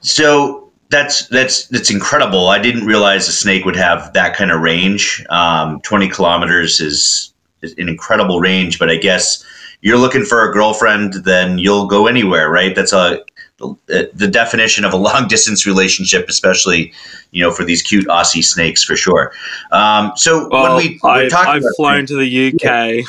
So 0.00 0.67
that's 0.90 1.28
that's 1.28 1.66
that's 1.68 1.90
incredible. 1.90 2.48
I 2.48 2.58
didn't 2.58 2.86
realize 2.86 3.28
a 3.28 3.32
snake 3.32 3.64
would 3.64 3.76
have 3.76 4.12
that 4.14 4.36
kind 4.36 4.50
of 4.50 4.60
range. 4.60 5.24
Um, 5.30 5.80
Twenty 5.80 6.08
kilometers 6.08 6.80
is, 6.80 7.32
is 7.62 7.74
an 7.78 7.88
incredible 7.88 8.40
range, 8.40 8.78
but 8.78 8.90
I 8.90 8.96
guess 8.96 9.44
you're 9.82 9.98
looking 9.98 10.24
for 10.24 10.48
a 10.48 10.52
girlfriend, 10.52 11.14
then 11.24 11.58
you'll 11.58 11.86
go 11.86 12.06
anywhere, 12.06 12.50
right? 12.50 12.74
That's 12.74 12.92
a 12.92 13.20
the 13.58 14.28
definition 14.30 14.84
of 14.84 14.92
a 14.92 14.96
long 15.08 15.28
distance 15.28 15.66
relationship, 15.66 16.28
especially 16.28 16.92
you 17.32 17.42
know 17.42 17.50
for 17.50 17.64
these 17.64 17.82
cute 17.82 18.06
Aussie 18.06 18.44
snakes 18.44 18.82
for 18.82 18.96
sure. 18.96 19.32
Um, 19.72 20.12
so 20.16 20.48
well, 20.48 20.76
when 20.76 20.86
we 20.86 21.00
I, 21.04 21.28
I've 21.34 21.64
flown 21.76 22.06
to 22.06 22.16
the 22.16 22.48
UK. 22.48 23.04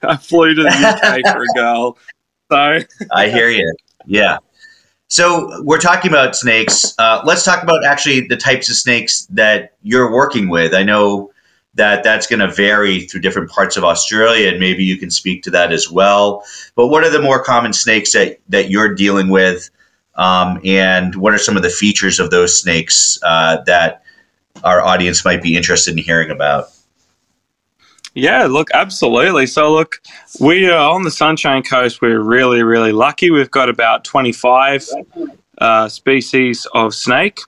I 0.02 0.16
flew 0.16 0.54
to 0.54 0.62
the 0.62 0.68
UK 0.68 1.32
for 1.32 1.42
a 1.42 1.46
girl. 1.54 1.98
So 2.50 2.78
I 3.12 3.28
hear 3.28 3.48
you. 3.48 3.74
Yeah. 4.06 4.38
So 5.08 5.62
we're 5.62 5.80
talking 5.80 6.10
about 6.10 6.36
snakes. 6.36 6.94
Uh, 6.98 7.22
let's 7.24 7.42
talk 7.42 7.62
about 7.62 7.84
actually 7.84 8.26
the 8.28 8.36
types 8.36 8.68
of 8.68 8.76
snakes 8.76 9.26
that 9.30 9.72
you're 9.82 10.12
working 10.12 10.50
with. 10.50 10.74
I 10.74 10.82
know 10.82 11.32
that 11.74 12.04
that's 12.04 12.26
going 12.26 12.40
to 12.40 12.50
vary 12.50 13.00
through 13.00 13.22
different 13.22 13.50
parts 13.50 13.78
of 13.78 13.84
Australia, 13.84 14.50
and 14.50 14.60
maybe 14.60 14.84
you 14.84 14.98
can 14.98 15.10
speak 15.10 15.42
to 15.44 15.50
that 15.50 15.72
as 15.72 15.90
well. 15.90 16.44
But 16.74 16.88
what 16.88 17.04
are 17.04 17.10
the 17.10 17.22
more 17.22 17.42
common 17.42 17.72
snakes 17.72 18.12
that, 18.12 18.38
that 18.50 18.68
you're 18.68 18.94
dealing 18.94 19.28
with, 19.30 19.70
um, 20.16 20.60
and 20.64 21.14
what 21.14 21.32
are 21.32 21.38
some 21.38 21.56
of 21.56 21.62
the 21.62 21.70
features 21.70 22.20
of 22.20 22.30
those 22.30 22.60
snakes 22.60 23.18
uh, 23.22 23.62
that 23.64 24.02
our 24.62 24.82
audience 24.82 25.24
might 25.24 25.42
be 25.42 25.56
interested 25.56 25.92
in 25.92 26.04
hearing 26.04 26.30
about? 26.30 26.68
Yeah, 28.14 28.46
look, 28.46 28.68
absolutely. 28.72 29.46
So, 29.46 29.72
look, 29.72 30.00
we 30.40 30.68
are 30.68 30.90
on 30.90 31.02
the 31.02 31.10
Sunshine 31.10 31.62
Coast. 31.62 32.02
We're 32.02 32.20
really, 32.20 32.62
really 32.62 32.92
lucky. 32.92 33.30
We've 33.30 33.50
got 33.50 33.68
about 33.68 34.04
25 34.04 34.88
uh, 35.58 35.88
species 35.88 36.66
of 36.74 36.94
snake. 36.94 37.38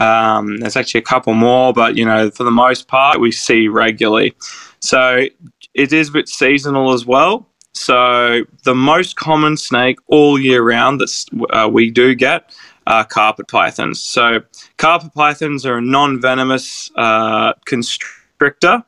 Um, 0.00 0.58
there's 0.58 0.76
actually 0.76 1.00
a 1.00 1.04
couple 1.04 1.34
more, 1.34 1.72
but 1.72 1.96
you 1.96 2.04
know, 2.04 2.30
for 2.30 2.44
the 2.44 2.50
most 2.50 2.88
part, 2.88 3.20
we 3.20 3.30
see 3.30 3.68
regularly. 3.68 4.34
So 4.80 5.26
it 5.74 5.92
is 5.92 6.08
a 6.08 6.12
bit 6.12 6.28
seasonal 6.28 6.92
as 6.92 7.06
well. 7.06 7.46
So 7.74 8.44
the 8.64 8.74
most 8.74 9.16
common 9.16 9.56
snake 9.56 9.98
all 10.06 10.38
year 10.38 10.62
round 10.62 11.00
that 11.00 11.46
uh, 11.50 11.68
we 11.72 11.90
do 11.90 12.14
get 12.14 12.54
are 12.86 13.04
carpet 13.04 13.48
pythons. 13.48 14.00
So 14.00 14.40
carpet 14.76 15.14
pythons 15.14 15.64
are 15.64 15.78
a 15.78 15.82
non-venomous 15.82 16.90
uh, 16.96 17.54
constrictor. 17.64 18.82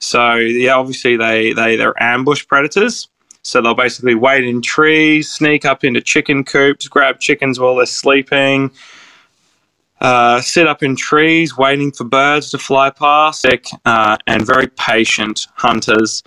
So 0.00 0.36
yeah, 0.36 0.74
obviously 0.74 1.16
they 1.16 1.52
they 1.52 1.76
they're 1.76 2.00
ambush 2.02 2.46
predators. 2.46 3.08
So 3.42 3.62
they'll 3.62 3.74
basically 3.74 4.14
wait 4.14 4.44
in 4.44 4.60
trees, 4.60 5.30
sneak 5.30 5.64
up 5.64 5.84
into 5.84 6.00
chicken 6.00 6.44
coops, 6.44 6.88
grab 6.88 7.20
chickens 7.20 7.58
while 7.58 7.76
they're 7.76 7.86
sleeping, 7.86 8.70
uh, 10.00 10.40
sit 10.40 10.66
up 10.66 10.82
in 10.82 10.96
trees 10.96 11.56
waiting 11.56 11.90
for 11.92 12.04
birds 12.04 12.50
to 12.50 12.58
fly 12.58 12.90
past, 12.90 13.46
uh, 13.86 14.16
and 14.26 14.46
very 14.46 14.66
patient 14.68 15.46
hunters. 15.54 16.22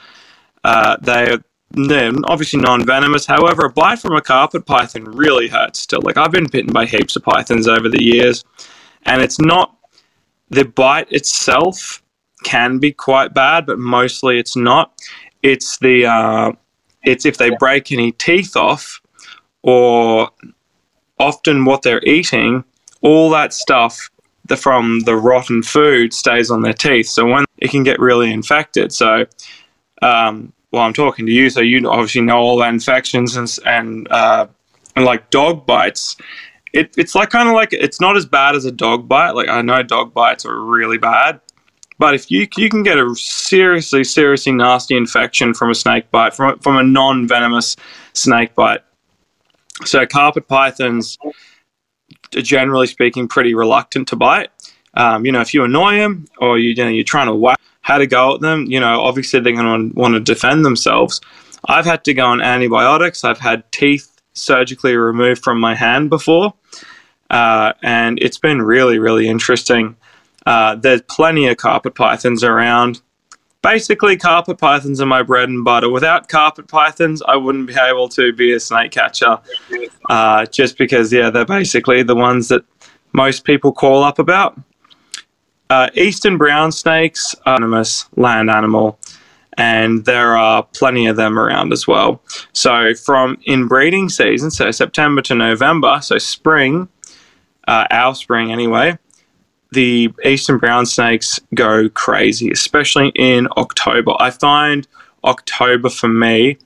Uh, 0.63 0.97
they're, 1.01 1.37
they're 1.71 2.13
obviously 2.25 2.59
non 2.59 2.85
venomous. 2.85 3.25
However, 3.25 3.65
a 3.65 3.69
bite 3.71 3.99
from 3.99 4.15
a 4.15 4.21
carpet 4.21 4.65
python 4.65 5.03
really 5.05 5.47
hurts 5.47 5.79
still. 5.79 6.01
Like, 6.01 6.17
I've 6.17 6.31
been 6.31 6.47
bitten 6.47 6.71
by 6.71 6.85
heaps 6.85 7.15
of 7.15 7.23
pythons 7.23 7.67
over 7.67 7.89
the 7.89 8.03
years, 8.03 8.43
and 9.05 9.21
it's 9.21 9.39
not 9.39 9.75
the 10.49 10.65
bite 10.65 11.11
itself 11.11 12.02
can 12.43 12.79
be 12.79 12.91
quite 12.91 13.33
bad, 13.33 13.65
but 13.65 13.79
mostly 13.79 14.39
it's 14.39 14.55
not. 14.55 14.93
It's 15.41 15.77
the 15.79 16.05
uh, 16.05 16.51
it's 17.03 17.25
if 17.25 17.37
they 17.37 17.51
break 17.59 17.91
any 17.91 18.11
teeth 18.13 18.55
off, 18.55 19.01
or 19.61 20.29
often 21.19 21.65
what 21.65 21.81
they're 21.81 22.03
eating 22.03 22.63
all 23.03 23.29
that 23.29 23.53
stuff 23.53 24.09
the, 24.45 24.57
from 24.57 25.01
the 25.01 25.15
rotten 25.15 25.61
food 25.61 26.13
stays 26.13 26.49
on 26.49 26.61
their 26.61 26.73
teeth. 26.73 27.07
So 27.07 27.25
when 27.25 27.45
it 27.59 27.69
can 27.69 27.83
get 27.83 27.99
really 27.99 28.31
infected. 28.31 28.91
So, 28.91 29.25
um, 30.01 30.51
well, 30.71 30.81
I'm 30.81 30.93
talking 30.93 31.25
to 31.25 31.31
you, 31.31 31.49
so 31.49 31.61
you 31.61 31.87
obviously 31.87 32.21
know 32.21 32.37
all 32.37 32.57
the 32.57 32.67
infections 32.67 33.35
and 33.35 33.47
and, 33.65 34.07
uh, 34.11 34.47
and 34.95 35.05
like 35.05 35.29
dog 35.29 35.65
bites. 35.65 36.17
It, 36.73 36.95
it's 36.97 37.13
like 37.13 37.29
kind 37.29 37.47
of 37.47 37.53
like 37.53 37.71
it's 37.71 38.01
not 38.01 38.17
as 38.17 38.25
bad 38.25 38.55
as 38.55 38.65
a 38.65 38.71
dog 38.71 39.07
bite. 39.07 39.31
Like 39.31 39.47
I 39.47 39.61
know 39.61 39.83
dog 39.83 40.13
bites 40.13 40.45
are 40.45 40.59
really 40.59 40.97
bad, 40.97 41.39
but 42.03 42.13
if 42.13 42.29
you 42.29 42.45
you 42.57 42.67
can 42.67 42.83
get 42.83 42.97
a 42.97 43.15
seriously 43.15 44.03
seriously 44.03 44.51
nasty 44.51 44.97
infection 44.97 45.53
from 45.53 45.69
a 45.69 45.73
snake 45.73 46.11
bite 46.11 46.33
from 46.33 46.59
from 46.59 46.75
a 46.75 46.83
non 46.83 47.25
venomous 47.25 47.77
snake 48.11 48.53
bite. 48.55 48.81
So 49.85 50.05
carpet 50.05 50.49
pythons 50.49 51.17
are 52.35 52.41
generally 52.41 52.87
speaking, 52.87 53.29
pretty 53.29 53.53
reluctant 53.55 54.09
to 54.09 54.17
bite. 54.17 54.49
Um, 54.95 55.25
you 55.25 55.31
know, 55.31 55.39
if 55.39 55.53
you 55.53 55.63
annoy 55.63 55.95
them 55.95 56.25
or 56.39 56.59
you, 56.59 56.71
you 56.71 56.83
know, 56.83 56.89
you're 56.89 57.05
trying 57.05 57.27
to 57.27 57.35
whack 57.35 57.61
how 57.83 57.99
to 57.99 58.05
go 58.05 58.35
at 58.35 58.41
them, 58.41 58.65
you 58.65 58.81
know, 58.81 58.99
obviously 58.99 59.39
they're 59.39 59.53
going 59.53 59.91
to 59.91 59.95
want 59.97 60.13
to 60.13 60.19
defend 60.19 60.65
themselves. 60.65 61.21
I've 61.69 61.85
had 61.85 62.03
to 62.03 62.13
go 62.13 62.25
on 62.25 62.41
antibiotics. 62.41 63.23
I've 63.23 63.39
had 63.39 63.63
teeth 63.71 64.11
surgically 64.33 64.97
removed 64.97 65.41
from 65.41 65.57
my 65.57 65.73
hand 65.73 66.09
before, 66.09 66.53
uh, 67.29 67.71
and 67.81 68.19
it's 68.21 68.39
been 68.39 68.61
really, 68.61 68.99
really 68.99 69.29
interesting. 69.29 69.95
Uh, 70.45 70.75
there's 70.75 71.01
plenty 71.03 71.47
of 71.47 71.57
carpet 71.57 71.95
pythons 71.95 72.43
around 72.43 73.01
basically 73.63 74.17
carpet 74.17 74.59
pythons 74.59 75.01
are 75.01 75.07
my 75.07 75.23
bread 75.23 75.49
and 75.49 75.63
butter. 75.63 75.89
Without 75.89 76.29
carpet 76.29 76.67
pythons, 76.67 77.23
I 77.27 77.35
wouldn't 77.35 77.67
be 77.67 77.75
able 77.75 78.09
to 78.09 78.31
be 78.31 78.53
a 78.53 78.59
snake 78.59 78.91
catcher. 78.91 79.39
Uh, 80.09 80.45
just 80.45 80.77
because, 80.77 81.11
yeah, 81.11 81.31
they're 81.31 81.45
basically 81.45 82.03
the 82.03 82.15
ones 82.15 82.49
that 82.49 82.63
most 83.13 83.45
people 83.45 83.71
call 83.71 84.03
up 84.03 84.19
about. 84.19 84.59
Uh, 85.69 85.89
eastern 85.95 86.37
brown 86.37 86.71
snakes 86.71 87.33
are 87.47 87.55
venomous 87.55 88.05
land 88.15 88.51
animal, 88.51 88.99
and 89.57 90.05
there 90.05 90.37
are 90.37 90.61
plenty 90.61 91.07
of 91.07 91.15
them 91.15 91.39
around 91.39 91.71
as 91.71 91.87
well. 91.87 92.21
So, 92.51 92.93
from 92.93 93.39
in 93.45 93.67
breeding 93.67 94.09
season, 94.09 94.51
so 94.51 94.69
September 94.69 95.21
to 95.23 95.35
November, 95.35 95.99
so 96.01 96.17
spring, 96.17 96.89
uh, 97.67 97.85
our 97.89 98.13
spring 98.13 98.51
anyway, 98.51 98.99
the 99.73 100.13
eastern 100.23 100.57
brown 100.57 100.85
snakes 100.85 101.39
go 101.53 101.89
crazy, 101.89 102.49
especially 102.51 103.11
in 103.15 103.47
October. 103.57 104.13
I 104.19 104.29
find 104.29 104.87
October 105.23 105.89
for 105.89 106.07
me 106.07 106.57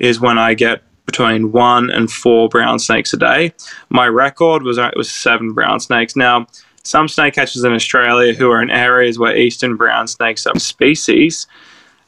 is 0.00 0.20
when 0.20 0.38
I 0.38 0.54
get 0.54 0.82
between 1.06 1.52
one 1.52 1.90
and 1.90 2.10
four 2.10 2.48
brown 2.48 2.78
snakes 2.78 3.12
a 3.12 3.16
day. 3.16 3.54
My 3.88 4.08
record 4.08 4.62
was 4.62 4.76
it 4.78 4.96
was 4.96 5.10
seven 5.10 5.52
brown 5.52 5.80
snakes. 5.80 6.16
Now, 6.16 6.46
some 6.82 7.08
snake 7.08 7.34
catchers 7.34 7.64
in 7.64 7.72
Australia 7.72 8.34
who 8.34 8.50
are 8.50 8.62
in 8.62 8.70
areas 8.70 9.18
where 9.18 9.36
eastern 9.36 9.76
brown 9.76 10.06
snakes 10.08 10.46
are 10.46 10.58
species, 10.58 11.46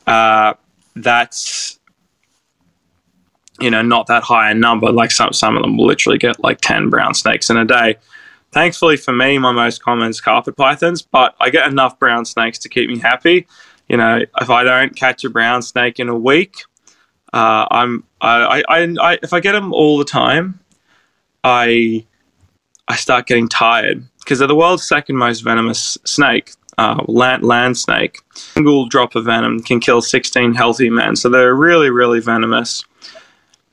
uh, 0.06 0.54
that's 0.96 1.78
you 3.60 3.70
know 3.70 3.82
not 3.82 4.06
that 4.06 4.22
high 4.22 4.50
a 4.50 4.54
number. 4.54 4.90
Like 4.90 5.10
some 5.10 5.32
some 5.32 5.56
of 5.56 5.62
them 5.62 5.76
will 5.76 5.86
literally 5.86 6.18
get 6.18 6.42
like 6.42 6.60
ten 6.60 6.90
brown 6.90 7.14
snakes 7.14 7.50
in 7.50 7.56
a 7.56 7.64
day. 7.64 7.96
Thankfully 8.52 8.96
for 8.96 9.12
me, 9.12 9.38
my 9.38 9.52
most 9.52 9.82
common 9.82 10.08
is 10.08 10.20
carpet 10.20 10.56
pythons, 10.56 11.02
but 11.02 11.34
I 11.38 11.50
get 11.50 11.68
enough 11.68 11.98
brown 11.98 12.24
snakes 12.24 12.58
to 12.60 12.68
keep 12.68 12.88
me 12.88 12.98
happy. 12.98 13.46
You 13.88 13.98
know, 13.98 14.20
if 14.40 14.50
I 14.50 14.64
don't 14.64 14.96
catch 14.96 15.24
a 15.24 15.30
brown 15.30 15.62
snake 15.62 15.98
in 16.00 16.08
a 16.08 16.16
week, 16.16 16.56
uh, 17.32 17.66
I'm 17.70 18.04
I, 18.20 18.62
I, 18.68 18.96
I 19.00 19.18
if 19.22 19.32
I 19.32 19.40
get 19.40 19.52
them 19.52 19.72
all 19.72 19.98
the 19.98 20.04
time, 20.04 20.60
I 21.44 22.06
I 22.88 22.96
start 22.96 23.26
getting 23.26 23.48
tired 23.48 24.04
because 24.20 24.38
they're 24.38 24.48
the 24.48 24.54
world's 24.54 24.86
second 24.86 25.16
most 25.16 25.40
venomous 25.40 25.98
snake. 26.04 26.52
Uh, 26.78 27.02
land, 27.08 27.42
land 27.42 27.76
snake. 27.76 28.18
Single 28.34 28.86
drop 28.86 29.16
of 29.16 29.24
venom 29.24 29.60
can 29.60 29.80
kill 29.80 30.00
16 30.00 30.54
healthy 30.54 30.88
men, 30.88 31.16
so 31.16 31.28
they're 31.28 31.56
really, 31.56 31.90
really 31.90 32.20
venomous. 32.20 32.84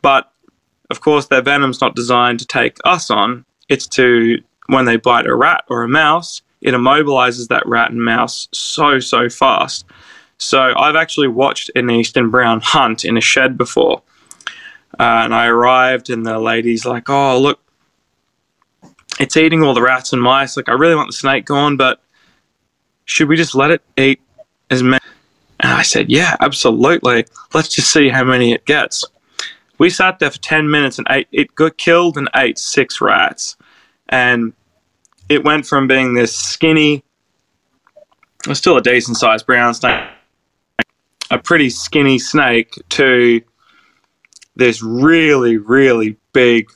But 0.01 0.31
of 0.89 1.01
course, 1.01 1.27
their 1.27 1.43
venom's 1.43 1.81
not 1.81 1.95
designed 1.95 2.39
to 2.39 2.47
take 2.47 2.77
us 2.83 3.11
on; 3.11 3.45
it's 3.69 3.85
to 3.89 4.39
when 4.67 4.85
they 4.85 4.97
bite 4.97 5.25
a 5.25 5.35
rat 5.35 5.63
or 5.69 5.83
a 5.83 5.87
mouse, 5.87 6.41
it 6.61 6.73
immobilizes 6.73 7.47
that 7.49 7.65
rat 7.67 7.91
and 7.91 8.03
mouse 8.03 8.47
so, 8.51 8.99
so 8.99 9.29
fast. 9.29 9.85
So 10.37 10.73
I've 10.75 10.95
actually 10.95 11.27
watched 11.27 11.69
an 11.75 11.89
eastern 11.89 12.29
brown 12.29 12.61
hunt 12.61 13.05
in 13.05 13.17
a 13.17 13.21
shed 13.21 13.57
before. 13.57 14.01
Uh, 14.99 15.23
and 15.23 15.35
I 15.35 15.47
arrived, 15.47 16.09
and 16.09 16.25
the 16.25 16.39
lady's 16.39 16.85
like, 16.85 17.09
Oh, 17.09 17.39
look, 17.39 17.59
it's 19.19 19.37
eating 19.37 19.63
all 19.63 19.73
the 19.73 19.81
rats 19.81 20.13
and 20.13 20.21
mice. 20.21 20.57
Like, 20.57 20.69
I 20.69 20.73
really 20.73 20.95
want 20.95 21.09
the 21.09 21.13
snake 21.13 21.45
gone, 21.45 21.77
but 21.77 22.01
should 23.05 23.27
we 23.27 23.35
just 23.35 23.55
let 23.55 23.71
it 23.71 23.81
eat 23.97 24.19
as 24.69 24.83
many? 24.83 25.03
And 25.59 25.71
I 25.71 25.83
said, 25.83 26.09
Yeah, 26.09 26.35
absolutely. 26.39 27.25
Let's 27.53 27.69
just 27.69 27.91
see 27.91 28.09
how 28.09 28.23
many 28.23 28.53
it 28.53 28.65
gets. 28.65 29.03
We 29.77 29.89
sat 29.89 30.19
there 30.19 30.31
for 30.31 30.39
10 30.39 30.69
minutes 30.69 30.97
and 30.97 31.07
ate, 31.09 31.27
it 31.31 31.53
got 31.55 31.77
killed 31.77 32.17
and 32.17 32.29
ate 32.35 32.57
six 32.57 33.01
rats. 33.01 33.57
And 34.09 34.53
it 35.29 35.43
went 35.43 35.65
from 35.65 35.87
being 35.87 36.13
this 36.13 36.35
skinny, 36.35 37.03
was 38.47 38.57
still 38.57 38.77
a 38.77 38.81
decent 38.81 39.17
sized 39.17 39.45
brown 39.45 39.73
snake, 39.73 40.07
a 41.31 41.39
pretty 41.39 41.69
skinny 41.69 42.19
snake, 42.19 42.73
to 42.89 43.41
this 44.55 44.83
really, 44.83 45.57
really 45.57 46.17
big, 46.33 46.69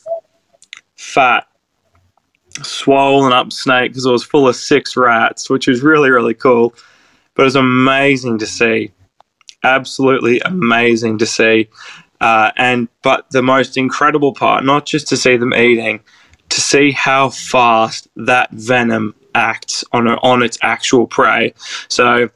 fat, 0.96 1.46
swollen 2.64 3.32
up 3.32 3.52
snake 3.54 3.92
because 3.92 4.06
it 4.06 4.12
was 4.12 4.24
full 4.24 4.48
of 4.48 4.56
six 4.56 4.98
rats, 4.98 5.50
which 5.50 5.68
was 5.68 5.82
really, 5.82 6.10
really 6.10 6.34
cool. 6.34 6.74
But 7.36 7.44
it 7.44 7.46
was 7.46 7.56
amazing 7.56 8.40
to 8.40 8.48
see. 8.48 8.92
Absolutely 9.64 10.40
amazing 10.42 11.20
to 11.20 11.26
see. 11.26 11.70
Uh, 12.22 12.52
and 12.58 12.90
but 13.02 13.30
the 13.32 13.42
most 13.42 13.78
incredible 13.78 14.34
part, 14.34 14.66
not 14.66 14.86
just 14.86 15.08
to 15.08 15.18
see 15.18 15.38
them 15.38 15.54
eating, 15.54 16.02
to 16.50 16.62
see 16.62 16.92
how 16.92 17.30
fast 17.30 18.08
that 18.16 18.52
venom 18.52 19.16
acts 19.36 19.84
on 19.92 20.08
a, 20.08 20.16
on 20.16 20.44
its 20.44 20.58
actual 20.62 21.08
prey. 21.08 21.54
So 21.88 22.30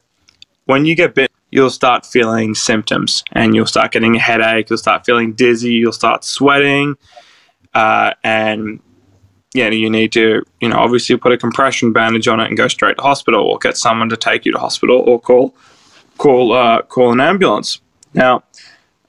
when 0.66 0.86
you 0.86 0.96
get 0.96 1.16
bit, 1.16 1.32
you'll 1.52 1.70
start 1.70 2.06
feeling 2.06 2.56
symptoms, 2.56 3.24
and 3.34 3.54
you'll 3.54 3.68
start 3.68 3.92
getting 3.92 4.16
a 4.16 4.20
headache. 4.20 4.70
You'll 4.70 4.78
start 4.78 5.06
feeling 5.06 5.34
dizzy. 5.34 5.74
You'll 5.74 5.92
start 5.92 6.24
sweating, 6.24 6.96
uh, 7.74 8.14
and 8.24 8.80
yeah, 9.54 9.70
you 9.70 9.90
need 9.90 10.12
to, 10.14 10.44
you 10.62 10.70
know, 10.70 10.78
obviously 10.78 11.16
put 11.18 11.32
a 11.32 11.38
compression 11.38 11.94
bandage 11.94 12.28
on 12.28 12.40
it 12.40 12.48
and 12.48 12.58
go 12.58 12.68
straight 12.68 12.98
to 12.98 13.04
hospital, 13.04 13.44
or 13.44 13.60
get 13.60 13.78
someone 13.78 14.10
to 14.10 14.18
take 14.18 14.46
you 14.46 14.52
to 14.52 14.58
hospital, 14.58 14.98
or 15.06 15.20
call 15.20 15.54
call 16.18 16.54
uh, 16.54 16.82
call 16.82 17.12
an 17.12 17.20
ambulance. 17.20 17.82
Now, 18.14 18.44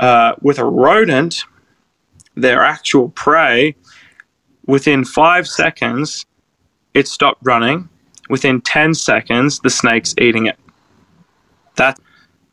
uh, 0.00 0.34
with 0.42 0.58
a 0.58 0.64
rodent, 0.64 1.44
their 2.34 2.62
actual 2.62 3.08
prey, 3.10 3.76
within 4.66 5.04
five 5.04 5.46
seconds, 5.46 6.24
it 6.94 7.08
stopped 7.08 7.40
running. 7.42 7.88
Within 8.30 8.60
ten 8.60 8.94
seconds, 8.94 9.60
the 9.60 9.70
snake's 9.70 10.14
eating 10.18 10.46
it. 10.46 10.58
That 11.76 11.98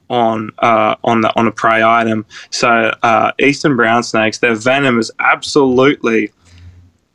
on 0.10 0.52
uh, 0.60 0.96
on 1.04 1.22
the 1.22 1.34
on 1.38 1.48
a 1.48 1.52
prey 1.52 1.82
item. 1.82 2.26
So 2.50 2.94
uh, 3.02 3.32
eastern 3.40 3.76
brown 3.76 4.04
snakes, 4.04 4.40
their 4.40 4.56
venom 4.56 5.00
is 5.00 5.10
absolutely 5.20 6.32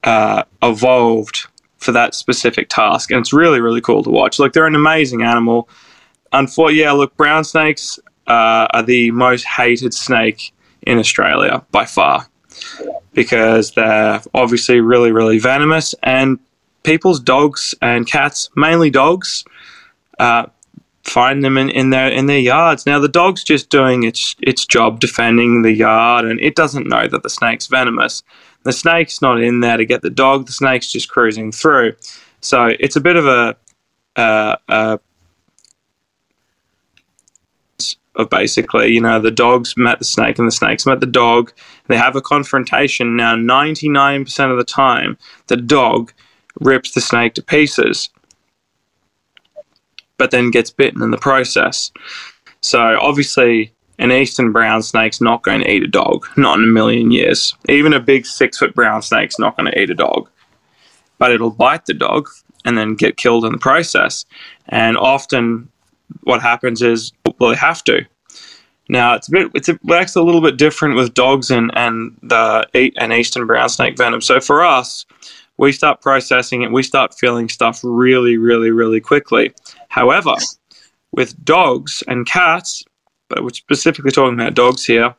uh, 0.04 0.44
evolved 0.62 1.46
for 1.76 1.92
that 1.92 2.14
specific 2.14 2.68
task, 2.70 3.10
and 3.10 3.20
it's 3.20 3.32
really 3.32 3.60
really 3.60 3.82
cool 3.82 4.02
to 4.02 4.10
watch. 4.10 4.38
Look, 4.38 4.54
they're 4.54 4.66
an 4.66 4.74
amazing 4.74 5.22
animal. 5.22 5.68
Unfortunately, 6.32 6.80
yeah, 6.80 6.92
look, 6.92 7.16
brown 7.16 7.44
snakes 7.44 7.98
uh, 8.26 8.66
are 8.70 8.82
the 8.82 9.10
most 9.10 9.44
hated 9.44 9.92
snake 9.94 10.52
in 10.82 10.98
Australia 10.98 11.64
by 11.70 11.84
far 11.84 12.26
because 13.12 13.72
they're 13.72 14.22
obviously 14.34 14.80
really 14.80 15.12
really 15.12 15.38
venomous, 15.38 15.94
and 16.02 16.38
people's 16.82 17.20
dogs 17.20 17.74
and 17.82 18.06
cats, 18.06 18.50
mainly 18.56 18.90
dogs. 18.90 19.44
Uh, 20.18 20.46
find 21.04 21.44
them 21.44 21.56
in, 21.56 21.70
in 21.70 21.90
their 21.90 22.10
in 22.10 22.26
their 22.26 22.38
yards. 22.38 22.84
Now 22.84 22.98
the 22.98 23.08
dog's 23.08 23.44
just 23.44 23.70
doing 23.70 24.02
its 24.02 24.34
its 24.40 24.66
job 24.66 24.98
defending 24.98 25.62
the 25.62 25.72
yard 25.72 26.24
and 26.24 26.40
it 26.40 26.56
doesn't 26.56 26.88
know 26.88 27.06
that 27.06 27.22
the 27.22 27.30
snake's 27.30 27.66
venomous. 27.66 28.22
The 28.64 28.72
snake's 28.72 29.22
not 29.22 29.40
in 29.40 29.60
there 29.60 29.76
to 29.76 29.84
get 29.84 30.02
the 30.02 30.10
dog. 30.10 30.46
The 30.46 30.52
snake's 30.52 30.90
just 30.90 31.08
cruising 31.08 31.52
through. 31.52 31.94
So 32.40 32.74
it's 32.80 32.96
a 32.96 33.00
bit 33.00 33.14
of 33.16 33.26
a, 33.26 33.56
uh, 34.16 34.56
a 34.68 34.98
of 38.16 38.30
basically, 38.30 38.92
you 38.92 39.00
know, 39.00 39.20
the 39.20 39.30
dogs 39.30 39.76
met 39.76 39.98
the 39.98 40.04
snake 40.04 40.38
and 40.38 40.48
the 40.48 40.52
snakes 40.52 40.86
met 40.86 41.00
the 41.00 41.06
dog. 41.06 41.52
They 41.86 41.96
have 41.96 42.16
a 42.16 42.22
confrontation. 42.22 43.16
Now, 43.16 43.34
99% 43.34 44.50
of 44.50 44.56
the 44.56 44.64
time, 44.64 45.18
the 45.46 45.56
dog 45.56 46.12
rips 46.60 46.92
the 46.92 47.00
snake 47.00 47.34
to 47.34 47.42
pieces, 47.42 48.08
but 50.16 50.30
then 50.30 50.50
gets 50.50 50.70
bitten 50.70 51.02
in 51.02 51.10
the 51.10 51.18
process. 51.18 51.92
So, 52.62 52.98
obviously, 53.00 53.72
an 53.98 54.12
eastern 54.12 54.52
brown 54.52 54.82
snake's 54.82 55.20
not 55.20 55.42
going 55.42 55.60
to 55.60 55.70
eat 55.70 55.82
a 55.82 55.88
dog, 55.88 56.26
not 56.36 56.58
in 56.58 56.64
a 56.64 56.68
million 56.68 57.10
years. 57.10 57.54
Even 57.68 57.92
a 57.92 58.00
big 58.00 58.26
six 58.26 58.58
foot 58.58 58.74
brown 58.74 59.02
snake's 59.02 59.38
not 59.38 59.56
going 59.56 59.70
to 59.70 59.80
eat 59.80 59.90
a 59.90 59.94
dog, 59.94 60.28
but 61.18 61.32
it'll 61.32 61.50
bite 61.50 61.86
the 61.86 61.94
dog 61.94 62.28
and 62.64 62.76
then 62.76 62.94
get 62.94 63.16
killed 63.16 63.44
in 63.44 63.52
the 63.52 63.58
process. 63.58 64.24
And 64.68 64.96
often, 64.98 65.68
what 66.22 66.42
happens 66.42 66.82
is, 66.82 67.12
well, 67.38 67.50
they 67.50 67.56
have 67.56 67.84
to. 67.84 68.04
Now 68.88 69.14
it's 69.14 69.28
a 69.28 69.32
bit, 69.32 69.50
it's 69.54 69.68
a, 69.68 69.78
actually 69.92 70.22
a 70.22 70.26
little 70.26 70.40
bit 70.40 70.58
different 70.58 70.94
with 70.94 71.14
dogs 71.14 71.50
and 71.50 71.70
and 71.74 72.16
the 72.22 72.92
and 72.96 73.12
eastern 73.12 73.46
brown 73.46 73.68
snake 73.68 73.96
venom. 73.98 74.20
So 74.20 74.40
for 74.40 74.64
us, 74.64 75.06
we 75.56 75.72
start 75.72 76.00
processing 76.00 76.62
it, 76.62 76.70
we 76.70 76.82
start 76.82 77.14
feeling 77.18 77.48
stuff 77.48 77.80
really, 77.82 78.36
really, 78.36 78.70
really 78.70 79.00
quickly. 79.00 79.52
However, 79.88 80.34
with 81.12 81.44
dogs 81.44 82.02
and 82.06 82.26
cats, 82.26 82.84
but 83.28 83.42
we're 83.42 83.50
specifically 83.50 84.12
talking 84.12 84.34
about 84.34 84.54
dogs 84.54 84.84
here, 84.84 85.14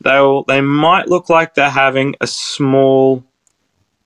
they'll 0.00 0.44
they 0.44 0.60
might 0.60 1.08
look 1.08 1.28
like 1.28 1.54
they're 1.54 1.70
having 1.70 2.14
a 2.20 2.26
small 2.26 3.22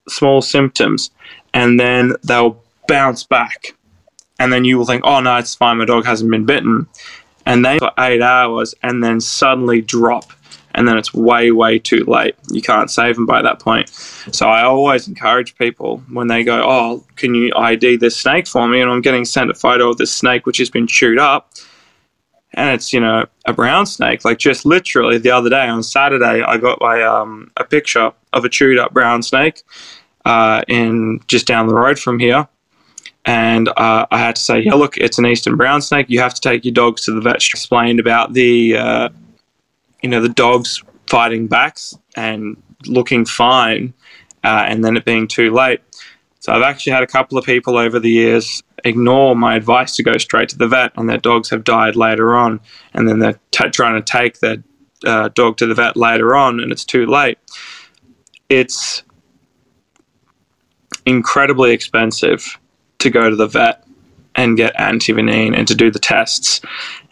small 0.09 0.43
symptoms 0.43 1.11
and 1.55 1.79
then 1.79 2.15
they'll 2.25 2.61
bounce 2.88 3.23
back 3.23 3.75
and 4.42 4.52
then 4.52 4.64
you 4.64 4.76
will 4.76 4.85
think 4.85 5.02
oh 5.05 5.20
no 5.20 5.37
it's 5.37 5.55
fine 5.55 5.78
my 5.78 5.85
dog 5.85 6.05
hasn't 6.05 6.31
been 6.31 6.44
bitten. 6.44 6.88
And 7.46 7.64
then 7.64 7.78
for 7.78 7.92
eight 7.98 8.22
hours 8.22 8.74
and 8.83 9.02
then 9.02 9.20
suddenly 9.20 9.81
drop 9.81 10.33
and 10.74 10.88
then 10.88 10.96
it's 10.96 11.14
way 11.14 11.50
way 11.52 11.78
too 11.78 12.05
late. 12.05 12.35
You 12.50 12.61
can't 12.61 12.90
save 12.90 13.14
them 13.14 13.26
by 13.26 13.42
that 13.42 13.61
point. 13.61 13.88
So 13.90 14.48
i 14.48 14.62
always 14.62 15.07
encourage 15.07 15.57
people 15.57 16.02
when 16.11 16.26
they 16.26 16.42
go 16.42 16.61
oh 16.64 17.05
can 17.14 17.35
you 17.37 17.52
id 17.55 17.96
this 17.98 18.16
snake 18.16 18.48
for 18.48 18.66
me? 18.66 18.81
And 18.81 18.90
i'm 18.90 19.00
getting 19.00 19.24
sent 19.24 19.50
a 19.50 19.55
photo 19.55 19.90
of 19.90 19.98
this 19.98 20.12
snake 20.12 20.44
which 20.44 20.59
has 20.59 20.70
been 20.70 20.88
chewed 20.88 21.18
up. 21.18 21.52
And 22.55 22.68
it's 22.74 22.92
you 22.92 23.00
know 23.00 23.26
a 23.46 23.52
brown 23.52 23.87
snake. 23.87 24.24
Like 24.24 24.38
just 24.38 24.66
literally 24.66 25.18
the 25.18 25.31
other 25.31 25.50
day 25.50 25.68
on 25.68 25.83
Saturday, 25.85 26.42
I 26.42 26.59
got 26.59 26.81
my 26.81 27.00
um, 27.02 27.50
a 27.57 27.64
picture 27.64 28.12
of 28.33 28.44
a 28.44 28.48
chewed 28.48 28.78
up 28.78 28.92
brown 28.92 29.22
snake 29.22 29.62
uh, 30.24 30.62
in 30.68 31.20
just 31.28 31.46
down 31.46 31.66
the 31.66 31.74
road 31.74 31.98
from 31.98 32.18
here, 32.18 32.46
and 33.25 33.69
uh, 33.69 34.07
I 34.11 34.19
had 34.19 34.37
to 34.37 34.43
say, 34.43 34.61
yeah, 34.61 34.75
look, 34.75 34.97
it's 34.97 35.19
an 35.19 35.27
eastern 35.27 35.57
brown 35.57 35.81
snake. 35.81 36.07
You 36.09 36.21
have 36.21 36.35
to 36.35 36.41
take 36.41 36.65
your 36.65 36.75
dogs 36.75 37.03
to 37.03 37.13
the 37.13 37.21
vet. 37.21 37.41
She 37.41 37.51
explained 37.55 38.01
about 38.01 38.33
the 38.33 38.77
uh, 38.77 39.09
you 40.03 40.09
know 40.09 40.21
the 40.21 40.29
dogs 40.29 40.83
fighting 41.07 41.47
backs 41.47 41.97
and 42.17 42.61
looking 42.87 43.25
fine, 43.25 43.95
uh, 44.43 44.65
and 44.67 44.85
then 44.85 44.97
it 44.97 45.05
being 45.05 45.29
too 45.29 45.53
late. 45.53 45.81
So 46.41 46.53
I've 46.53 46.63
actually 46.63 46.93
had 46.93 47.05
a 47.05 47.07
couple 47.07 47.39
of 47.39 47.45
people 47.45 47.79
over 47.79 48.01
the 48.01 48.11
years 48.11 48.63
ignore 48.85 49.37
my 49.37 49.55
advice 49.55 49.95
to 49.95 50.03
go 50.03 50.19
straight 50.19 50.49
to 50.49 50.59
the 50.59 50.67
vet, 50.67 50.93
and 50.97 51.09
their 51.09 51.19
dogs 51.19 51.49
have 51.51 51.63
died 51.63 51.95
later 51.95 52.35
on, 52.35 52.59
and 52.95 53.09
then 53.09 53.21
they're 53.21 53.39
t- 53.53 53.71
trying 53.71 54.03
to 54.03 54.03
take 54.03 54.41
their 54.41 54.57
uh, 55.07 55.29
dog 55.29 55.57
to 55.59 55.67
the 55.67 55.75
vet 55.75 55.97
later 55.97 56.35
on, 56.35 56.59
and 56.59 56.73
it's 56.73 56.85
too 56.85 57.07
late. 57.07 57.39
It's 58.49 59.05
incredibly 61.07 61.71
expensive 61.71 62.59
to 63.03 63.11
go 63.11 63.31
to 63.31 63.37
the 63.37 63.47
vet 63.47 63.85
and 64.35 64.57
get 64.57 64.75
antivenin 64.77 65.57
and 65.57 65.69
to 65.69 65.75
do 65.75 65.91
the 65.91 65.99
tests, 65.99 66.61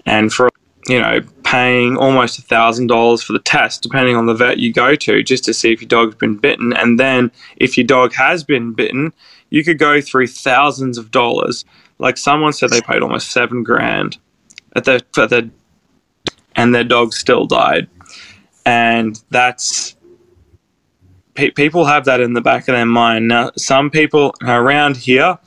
and 0.06 0.32
for 0.32 0.48
you 0.88 1.00
know 1.00 1.20
paying 1.44 1.96
almost 1.96 2.38
a 2.38 2.42
thousand 2.42 2.86
dollars 2.86 3.22
for 3.22 3.32
the 3.32 3.40
test, 3.40 3.82
depending 3.82 4.16
on 4.16 4.26
the 4.26 4.34
vet 4.34 4.58
you 4.58 4.72
go 4.72 4.94
to, 4.94 5.22
just 5.22 5.44
to 5.44 5.54
see 5.54 5.72
if 5.72 5.80
your 5.80 5.88
dog's 5.88 6.14
been 6.16 6.36
bitten, 6.36 6.72
and 6.72 6.98
then 6.98 7.30
if 7.56 7.76
your 7.76 7.86
dog 7.86 8.12
has 8.14 8.42
been 8.42 8.72
bitten 8.72 9.12
you 9.50 9.64
could 9.64 9.78
go 9.78 10.00
through 10.00 10.28
thousands 10.28 10.96
of 10.96 11.10
dollars. 11.10 11.64
Like 11.98 12.16
someone 12.16 12.52
said, 12.52 12.70
they 12.70 12.80
paid 12.80 13.02
almost 13.02 13.30
seven 13.30 13.62
grand 13.62 14.16
at 14.74 14.84
the 14.84 15.04
for 15.12 15.26
the, 15.26 15.50
and 16.56 16.74
their 16.74 16.84
dog 16.84 17.12
still 17.12 17.44
died, 17.46 17.88
and 18.64 19.20
that's 19.30 19.96
pe- 21.34 21.50
people 21.50 21.84
have 21.84 22.06
that 22.06 22.20
in 22.20 22.32
the 22.32 22.40
back 22.40 22.68
of 22.68 22.74
their 22.74 22.86
mind. 22.86 23.28
Now, 23.28 23.50
some 23.56 23.90
people 23.90 24.34
around 24.42 24.96
here, 24.96 25.38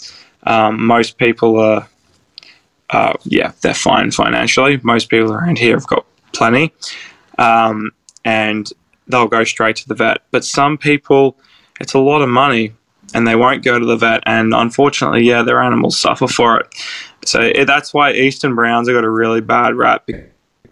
um, 0.46 0.86
most 0.86 1.18
people 1.18 1.60
are, 1.60 1.88
uh, 2.90 3.14
yeah, 3.24 3.52
they're 3.62 3.74
fine 3.74 4.12
financially. 4.12 4.80
Most 4.84 5.10
people 5.10 5.34
around 5.34 5.58
here 5.58 5.76
have 5.76 5.88
got 5.88 6.06
plenty, 6.34 6.74
um, 7.38 7.92
and 8.26 8.70
they'll 9.08 9.28
go 9.28 9.44
straight 9.44 9.76
to 9.78 9.88
the 9.88 9.96
vet. 9.96 10.20
But 10.32 10.46
some 10.46 10.78
people, 10.78 11.38
it's 11.80 11.94
a 11.94 12.00
lot 12.00 12.22
of 12.22 12.30
money 12.30 12.74
and 13.14 13.28
they 13.28 13.36
won't 13.36 13.64
go 13.64 13.80
to 13.80 13.86
the 13.86 13.96
vet. 13.96 14.24
And 14.26 14.54
unfortunately, 14.54 15.24
yeah, 15.24 15.44
their 15.44 15.62
animals 15.62 15.98
suffer 15.98 16.28
for 16.28 16.60
it. 16.60 16.68
So 17.26 17.42
it, 17.42 17.66
that's 17.66 17.94
why 17.94 18.14
Eastern 18.14 18.56
Browns 18.56 18.88
have 18.88 18.96
got 18.96 19.04
a 19.04 19.10
really 19.10 19.42
bad 19.42 19.76
rap. 19.76 20.10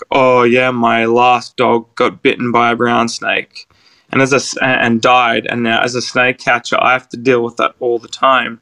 Oh 0.10 0.44
yeah, 0.44 0.72
my 0.72 1.06
last 1.06 1.56
dog 1.58 1.94
got 1.96 2.24
bitten 2.24 2.52
by 2.52 2.72
a 2.72 2.76
brown 2.76 3.08
snake, 3.08 3.72
and 4.12 4.22
as 4.22 4.34
a 4.34 4.64
and 4.64 5.02
died. 5.02 5.46
And 5.48 5.64
now 5.64 5.82
as 5.82 5.96
a 5.96 6.02
snake 6.02 6.40
catcher, 6.40 6.78
I 6.82 6.94
have 6.94 7.08
to 7.10 7.18
deal 7.18 7.44
with 7.44 7.58
that 7.58 7.76
all 7.80 8.00
the 8.00 8.08
time. 8.08 8.62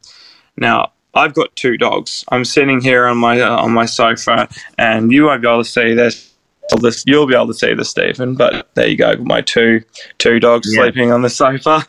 Now 0.57 0.91
I've 1.19 1.33
got 1.33 1.53
two 1.57 1.77
dogs. 1.77 2.23
I'm 2.29 2.45
sitting 2.45 2.79
here 2.79 3.05
on 3.05 3.17
my 3.17 3.41
uh, 3.41 3.57
on 3.57 3.73
my 3.73 3.85
sofa, 3.85 4.47
and 4.77 5.11
you 5.11 5.25
won't 5.25 5.41
be 5.41 5.49
able 5.49 5.63
to 5.63 5.69
see 5.69 5.93
this. 5.93 6.33
This 6.79 7.03
you'll 7.05 7.27
be 7.27 7.35
able 7.35 7.47
to 7.47 7.53
see 7.53 7.73
this, 7.73 7.89
Stephen. 7.89 8.35
But 8.35 8.69
there 8.75 8.87
you 8.87 8.95
go, 8.95 9.17
my 9.17 9.41
two 9.41 9.83
two 10.17 10.39
dogs 10.39 10.71
yeah. 10.71 10.81
sleeping 10.81 11.11
on 11.11 11.21
the 11.21 11.29
sofa, 11.29 11.85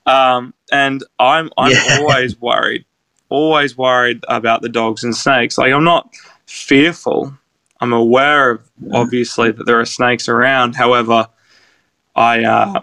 um, 0.06 0.54
and 0.72 1.04
I'm 1.18 1.50
I'm 1.58 1.72
yeah. 1.72 1.98
always 2.00 2.40
worried, 2.40 2.86
always 3.28 3.76
worried 3.76 4.24
about 4.28 4.62
the 4.62 4.70
dogs 4.70 5.04
and 5.04 5.14
snakes. 5.14 5.58
Like 5.58 5.72
I'm 5.72 5.84
not 5.84 6.08
fearful. 6.46 7.36
I'm 7.82 7.92
aware 7.92 8.52
of 8.52 8.62
obviously 8.94 9.50
that 9.50 9.64
there 9.64 9.80
are 9.80 9.84
snakes 9.84 10.28
around. 10.28 10.76
However, 10.76 11.26
I 12.16 12.44
uh, 12.44 12.80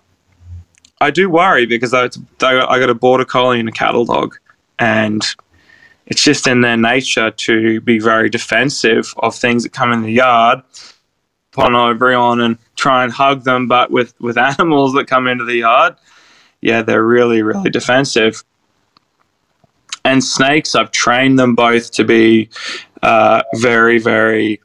I 1.01 1.09
do 1.09 1.31
worry 1.31 1.65
because 1.65 1.95
I, 1.95 2.09
I 2.41 2.79
got 2.79 2.89
a 2.91 2.95
border 2.95 3.25
collie 3.25 3.59
and 3.59 3.69
a 3.69 3.71
cattle 3.71 4.05
dog, 4.05 4.37
and 4.77 5.25
it's 6.09 6.23
just 6.23 6.47
in 6.47 6.61
their 6.61 6.77
nature 6.77 7.31
to 7.31 7.81
be 7.81 7.99
very 7.99 8.29
defensive 8.29 9.13
of 9.17 9.35
things 9.35 9.63
that 9.63 9.71
come 9.71 9.91
in 9.91 10.01
the 10.01 10.11
yard, 10.11 10.61
on 11.57 11.75
everyone 11.75 12.39
and 12.41 12.57
try 12.75 13.03
and 13.03 13.11
hug 13.11 13.43
them. 13.43 13.67
But 13.67 13.91
with, 13.91 14.19
with 14.19 14.37
animals 14.59 14.93
that 14.93 15.07
come 15.07 15.27
into 15.27 15.43
the 15.43 15.57
yard, 15.57 15.95
yeah, 16.61 16.81
they're 16.81 17.05
really, 17.05 17.41
really 17.41 17.69
defensive. 17.69 18.43
And 20.05 20.23
snakes, 20.23 20.75
I've 20.75 20.91
trained 20.91 21.37
them 21.37 21.55
both 21.55 21.91
to 21.91 22.03
be 22.03 22.49
uh, 23.03 23.43
very, 23.55 23.99
very 23.99 24.61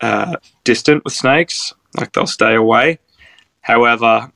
uh, 0.00 0.36
distant 0.64 1.04
with 1.04 1.12
snakes, 1.12 1.74
like 1.98 2.12
they'll 2.12 2.26
stay 2.26 2.54
away. 2.54 2.98
However, 3.60 4.32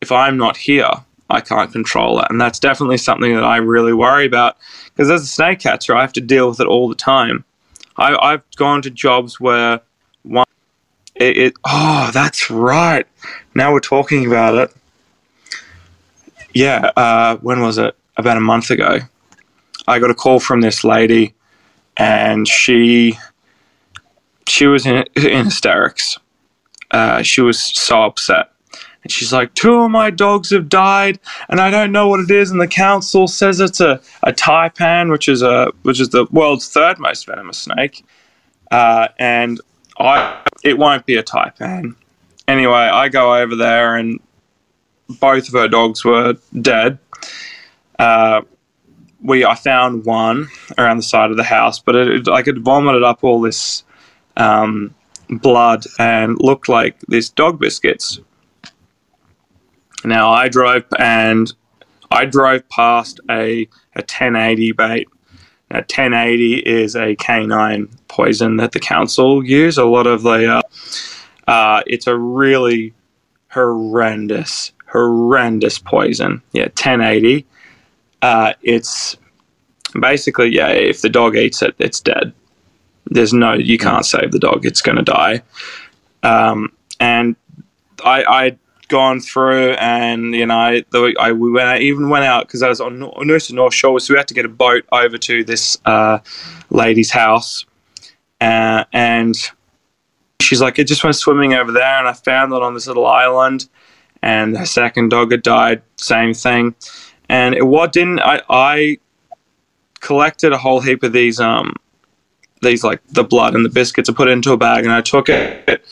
if 0.00 0.12
I'm 0.12 0.36
not 0.36 0.56
here, 0.56 0.90
I 1.30 1.40
can't 1.40 1.72
control 1.72 2.20
it. 2.20 2.26
And 2.30 2.40
that's 2.40 2.58
definitely 2.58 2.96
something 2.96 3.34
that 3.34 3.44
I 3.44 3.56
really 3.58 3.92
worry 3.92 4.26
about 4.26 4.56
because 4.86 5.10
as 5.10 5.22
a 5.22 5.26
snake 5.26 5.60
catcher, 5.60 5.94
I 5.94 6.00
have 6.00 6.12
to 6.14 6.20
deal 6.20 6.48
with 6.48 6.60
it 6.60 6.66
all 6.66 6.88
the 6.88 6.94
time. 6.94 7.44
I, 7.96 8.30
have 8.32 8.42
gone 8.56 8.82
to 8.82 8.90
jobs 8.90 9.38
where 9.38 9.80
one, 10.22 10.46
it, 11.14 11.36
it, 11.36 11.54
oh, 11.64 12.10
that's 12.12 12.50
right. 12.50 13.06
Now 13.54 13.72
we're 13.72 13.80
talking 13.80 14.26
about 14.26 14.54
it. 14.54 14.74
Yeah, 16.54 16.90
uh, 16.96 17.36
when 17.36 17.60
was 17.60 17.78
it? 17.78 17.96
About 18.16 18.36
a 18.36 18.40
month 18.40 18.70
ago. 18.70 18.98
I 19.86 19.98
got 19.98 20.10
a 20.10 20.14
call 20.14 20.40
from 20.40 20.60
this 20.60 20.84
lady, 20.84 21.34
and 21.96 22.46
she 22.46 23.18
she 24.46 24.66
was 24.66 24.84
in, 24.84 25.04
in 25.16 25.46
hysterics. 25.46 26.18
Uh, 26.90 27.22
she 27.22 27.40
was 27.40 27.60
so 27.60 28.02
upset 28.02 28.49
and 29.10 29.14
she's 29.16 29.32
like, 29.32 29.52
Two 29.54 29.74
of 29.74 29.90
my 29.90 30.08
dogs 30.08 30.50
have 30.50 30.68
died, 30.68 31.18
and 31.48 31.60
I 31.60 31.68
don't 31.68 31.90
know 31.90 32.06
what 32.06 32.20
it 32.20 32.30
is. 32.30 32.52
And 32.52 32.60
the 32.60 32.68
council 32.68 33.26
says 33.26 33.58
it's 33.58 33.80
a, 33.80 34.00
a 34.22 34.32
taipan, 34.32 35.10
which 35.10 35.28
is 35.28 35.42
a 35.42 35.72
which 35.82 36.00
is 36.00 36.10
the 36.10 36.26
world's 36.30 36.68
third 36.68 37.00
most 37.00 37.26
venomous 37.26 37.58
snake. 37.58 38.04
Uh, 38.70 39.08
and 39.18 39.60
I 39.98 40.40
it 40.62 40.78
won't 40.78 41.06
be 41.06 41.16
a 41.16 41.24
taipan. 41.24 41.96
Anyway, 42.46 42.72
I 42.72 43.08
go 43.08 43.34
over 43.34 43.56
there 43.56 43.96
and 43.96 44.20
both 45.08 45.48
of 45.48 45.54
her 45.54 45.66
dogs 45.66 46.04
were 46.04 46.36
dead. 46.60 46.98
Uh, 47.98 48.42
we 49.22 49.44
I 49.44 49.56
found 49.56 50.04
one 50.06 50.46
around 50.78 50.98
the 50.98 51.02
side 51.02 51.32
of 51.32 51.36
the 51.36 51.42
house, 51.42 51.80
but 51.80 51.96
it, 51.96 52.08
it, 52.08 52.28
I 52.28 52.42
could 52.42 52.62
vomited 52.62 53.02
up 53.02 53.24
all 53.24 53.40
this 53.40 53.82
um, 54.36 54.94
blood 55.28 55.84
and 55.98 56.38
looked 56.38 56.68
like 56.68 56.96
these 57.08 57.28
dog 57.28 57.58
biscuits 57.58 58.20
now 60.04 60.30
I 60.30 60.48
drove 60.48 60.84
and 60.98 61.52
I 62.10 62.24
drove 62.24 62.68
past 62.68 63.20
a, 63.30 63.62
a 63.94 64.00
1080 64.00 64.72
bait. 64.72 65.08
Now 65.70 65.78
1080 65.78 66.58
is 66.58 66.96
a 66.96 67.14
canine 67.16 67.88
poison 68.08 68.56
that 68.56 68.72
the 68.72 68.80
council 68.80 69.44
use. 69.44 69.78
A 69.78 69.84
lot 69.84 70.06
of 70.06 70.22
the, 70.22 70.52
uh, 70.52 70.62
uh, 71.50 71.82
it's 71.86 72.06
a 72.06 72.16
really 72.16 72.92
horrendous, 73.48 74.72
horrendous 74.86 75.78
poison. 75.78 76.42
Yeah, 76.52 76.64
1080. 76.64 77.46
Uh, 78.22 78.54
it's 78.62 79.16
basically 79.98 80.48
yeah. 80.48 80.68
If 80.68 81.02
the 81.02 81.08
dog 81.08 81.36
eats 81.36 81.62
it, 81.62 81.74
it's 81.78 82.00
dead. 82.00 82.32
There's 83.06 83.32
no, 83.32 83.54
you 83.54 83.78
can't 83.78 84.04
save 84.04 84.32
the 84.32 84.38
dog. 84.38 84.66
It's 84.66 84.82
going 84.82 84.96
to 84.96 85.02
die. 85.02 85.42
Um, 86.22 86.72
and 86.98 87.34
I, 88.04 88.24
I 88.24 88.58
gone 88.90 89.20
through, 89.20 89.70
and 89.72 90.34
you 90.34 90.44
know, 90.44 90.80
the, 90.90 91.14
I 91.18 91.32
we 91.32 91.50
went 91.50 91.80
even 91.80 92.10
went 92.10 92.24
out 92.24 92.46
because 92.46 92.62
I 92.62 92.68
was 92.68 92.80
on, 92.80 92.98
Noosa 92.98 93.52
North 93.52 93.72
Shore, 93.72 93.98
so 94.00 94.12
we 94.12 94.18
had 94.18 94.28
to 94.28 94.34
get 94.34 94.44
a 94.44 94.50
boat 94.50 94.84
over 94.92 95.16
to 95.16 95.42
this 95.44 95.78
uh, 95.86 96.18
lady's 96.68 97.10
house, 97.10 97.64
uh, 98.42 98.84
and 98.92 99.34
she's 100.42 100.60
like, 100.60 100.78
I 100.78 100.82
just 100.82 101.02
went 101.02 101.16
swimming 101.16 101.54
over 101.54 101.72
there, 101.72 101.98
and 101.98 102.06
I 102.06 102.12
found 102.12 102.52
it 102.52 102.60
on 102.60 102.74
this 102.74 102.86
little 102.86 103.06
island, 103.06 103.68
and 104.20 104.58
her 104.58 104.66
second 104.66 105.08
dog 105.08 105.30
had 105.30 105.42
died, 105.42 105.82
same 105.96 106.34
thing, 106.34 106.74
and 107.30 107.54
it 107.54 107.66
what 107.66 107.92
didn't 107.92 108.20
I 108.20 108.42
I 108.50 108.98
collected 110.00 110.52
a 110.52 110.58
whole 110.58 110.80
heap 110.80 111.02
of 111.02 111.12
these 111.12 111.40
um 111.40 111.74
these 112.62 112.84
like 112.84 113.00
the 113.08 113.24
blood 113.24 113.54
and 113.54 113.64
the 113.64 113.70
biscuits 113.70 114.10
I 114.10 114.12
put 114.12 114.28
into 114.28 114.52
a 114.52 114.56
bag 114.56 114.84
and 114.84 114.92
I 114.92 115.00
took 115.00 115.28
it 115.28 115.84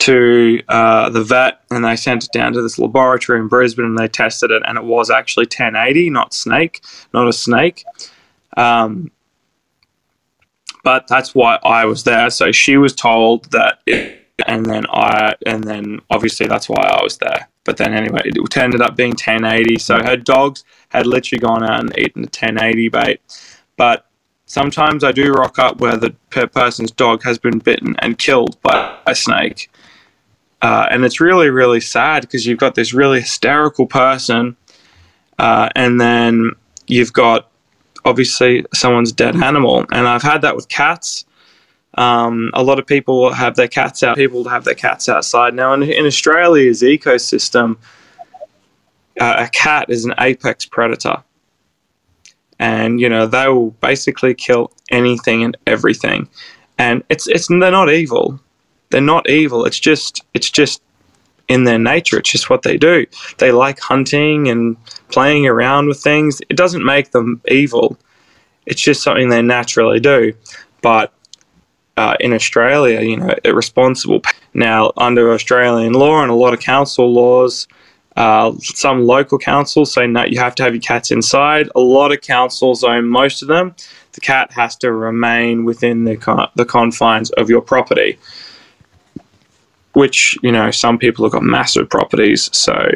to 0.00 0.62
uh, 0.68 1.10
the 1.10 1.22
vet 1.22 1.60
and 1.70 1.84
they 1.84 1.96
sent 1.96 2.24
it 2.24 2.32
down 2.32 2.52
to 2.52 2.62
this 2.62 2.78
laboratory 2.78 3.38
in 3.38 3.48
Brisbane 3.48 3.84
and 3.84 3.98
they 3.98 4.08
tested 4.08 4.50
it 4.50 4.62
and 4.66 4.78
it 4.78 4.84
was 4.84 5.10
actually 5.10 5.44
1080, 5.44 6.10
not 6.10 6.34
snake, 6.34 6.82
not 7.12 7.28
a 7.28 7.32
snake. 7.32 7.84
Um, 8.56 9.10
but 10.82 11.06
that's 11.06 11.34
why 11.34 11.58
I 11.62 11.84
was 11.84 12.04
there. 12.04 12.30
So 12.30 12.50
she 12.50 12.78
was 12.78 12.94
told 12.94 13.50
that, 13.52 13.80
it, 13.86 14.26
and 14.46 14.64
then 14.64 14.86
I, 14.88 15.34
and 15.44 15.62
then 15.62 16.00
obviously 16.10 16.46
that's 16.46 16.68
why 16.68 16.80
I 16.80 17.02
was 17.02 17.18
there. 17.18 17.48
But 17.64 17.76
then 17.76 17.92
anyway, 17.92 18.22
it 18.24 18.56
ended 18.56 18.80
up 18.80 18.96
being 18.96 19.10
1080. 19.10 19.78
So 19.78 20.02
her 20.02 20.16
dogs 20.16 20.64
had 20.88 21.06
literally 21.06 21.40
gone 21.40 21.62
out 21.62 21.80
and 21.80 21.98
eaten 21.98 22.22
the 22.22 22.26
1080 22.26 22.88
bait. 22.88 23.20
But 23.76 24.06
sometimes 24.46 25.04
I 25.04 25.12
do 25.12 25.32
rock 25.32 25.58
up 25.58 25.78
where 25.80 25.98
the 25.98 26.10
person's 26.30 26.90
dog 26.90 27.22
has 27.22 27.38
been 27.38 27.58
bitten 27.58 27.96
and 27.98 28.18
killed 28.18 28.60
by 28.62 28.98
a 29.06 29.14
snake. 29.14 29.69
Uh, 30.62 30.86
and 30.90 31.04
it's 31.04 31.20
really, 31.20 31.48
really 31.48 31.80
sad 31.80 32.22
because 32.22 32.46
you've 32.46 32.58
got 32.58 32.74
this 32.74 32.92
really 32.92 33.20
hysterical 33.20 33.86
person, 33.86 34.56
uh, 35.38 35.70
and 35.74 36.00
then 36.00 36.52
you've 36.86 37.12
got 37.12 37.50
obviously 38.04 38.64
someone's 38.74 39.12
dead 39.12 39.36
animal. 39.36 39.86
And 39.92 40.06
I've 40.06 40.22
had 40.22 40.42
that 40.42 40.56
with 40.56 40.68
cats. 40.68 41.24
Um, 41.94 42.50
a 42.54 42.62
lot 42.62 42.78
of 42.78 42.86
people 42.86 43.32
have 43.32 43.56
their 43.56 43.68
cats 43.68 44.02
out. 44.02 44.16
People 44.16 44.48
have 44.48 44.64
their 44.64 44.74
cats 44.74 45.08
outside 45.08 45.54
now. 45.54 45.72
In, 45.72 45.82
in 45.82 46.06
Australia's 46.06 46.82
ecosystem, 46.82 47.76
uh, 49.18 49.36
a 49.38 49.48
cat 49.48 49.88
is 49.88 50.04
an 50.04 50.14
apex 50.20 50.66
predator, 50.66 51.22
and 52.58 53.00
you 53.00 53.08
know 53.08 53.26
they 53.26 53.48
will 53.48 53.70
basically 53.82 54.34
kill 54.34 54.72
anything 54.90 55.42
and 55.42 55.56
everything. 55.66 56.28
And 56.78 57.02
it's 57.08 57.26
it's 57.26 57.48
they're 57.48 57.70
not 57.70 57.90
evil 57.90 58.40
they're 58.90 59.00
not 59.00 59.28
evil. 59.28 59.64
It's 59.64 59.80
just 59.80 60.24
it's 60.34 60.50
just 60.50 60.82
in 61.48 61.64
their 61.64 61.78
nature. 61.78 62.18
It's 62.18 62.30
just 62.30 62.48
what 62.48 62.62
they 62.62 62.76
do. 62.76 63.06
They 63.38 63.50
like 63.50 63.80
hunting 63.80 64.48
and 64.48 64.76
playing 65.08 65.46
around 65.46 65.88
with 65.88 66.00
things. 66.00 66.40
It 66.48 66.56
doesn't 66.56 66.84
make 66.84 67.10
them 67.10 67.40
evil. 67.48 67.98
It's 68.66 68.80
just 68.80 69.02
something 69.02 69.28
they 69.28 69.42
naturally 69.42 69.98
do. 69.98 70.32
But 70.80 71.12
uh, 71.96 72.16
in 72.20 72.32
Australia, 72.32 73.00
you 73.00 73.16
know, 73.16 73.34
responsible 73.52 74.22
now 74.54 74.92
under 74.96 75.32
Australian 75.32 75.92
law 75.92 76.22
and 76.22 76.30
a 76.30 76.34
lot 76.34 76.54
of 76.54 76.60
council 76.60 77.12
laws. 77.12 77.66
Uh, 78.16 78.52
some 78.60 79.06
local 79.06 79.38
councils 79.38 79.92
say 79.92 80.06
no, 80.06 80.24
you 80.24 80.38
have 80.38 80.54
to 80.54 80.62
have 80.62 80.74
your 80.74 80.80
cats 80.80 81.10
inside. 81.10 81.68
A 81.74 81.80
lot 81.80 82.12
of 82.12 82.20
councils 82.20 82.84
own 82.84 83.08
most 83.08 83.42
of 83.42 83.48
them. 83.48 83.74
The 84.12 84.20
cat 84.20 84.52
has 84.52 84.76
to 84.76 84.92
remain 84.92 85.64
within 85.64 86.04
the 86.04 86.16
con- 86.16 86.48
the 86.54 86.64
confines 86.64 87.30
of 87.32 87.48
your 87.48 87.60
property 87.60 88.18
which 90.00 90.34
you 90.42 90.50
know 90.50 90.70
some 90.70 90.96
people 90.96 91.26
have 91.26 91.32
got 91.32 91.42
massive 91.42 91.86
properties, 91.90 92.48
so 92.56 92.90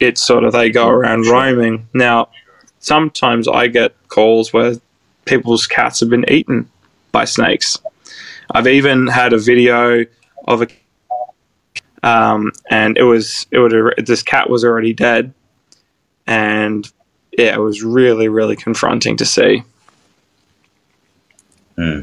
it's 0.00 0.26
sort 0.26 0.44
of 0.44 0.54
they 0.54 0.70
go 0.70 0.88
around 0.88 1.26
roaming. 1.26 1.86
Now, 1.92 2.30
sometimes 2.78 3.46
I 3.46 3.66
get 3.66 3.94
calls 4.08 4.50
where 4.50 4.76
people's 5.26 5.66
cats 5.66 6.00
have 6.00 6.08
been 6.08 6.24
eaten 6.30 6.66
by 7.12 7.26
snakes. 7.26 7.76
I've 8.52 8.66
even 8.66 9.08
had 9.08 9.34
a 9.34 9.38
video 9.38 10.06
of 10.46 10.62
a 10.62 10.68
um, 12.02 12.52
and 12.70 12.96
it 12.96 13.02
was 13.02 13.46
it 13.50 13.58
would 13.58 14.06
this 14.06 14.22
cat 14.22 14.48
was 14.48 14.64
already 14.64 14.94
dead, 14.94 15.34
and 16.26 16.90
yeah, 17.36 17.54
it 17.56 17.60
was 17.60 17.82
really 17.82 18.28
really 18.28 18.56
confronting 18.56 19.18
to 19.18 19.26
see. 19.26 19.62
Hmm. 21.76 22.00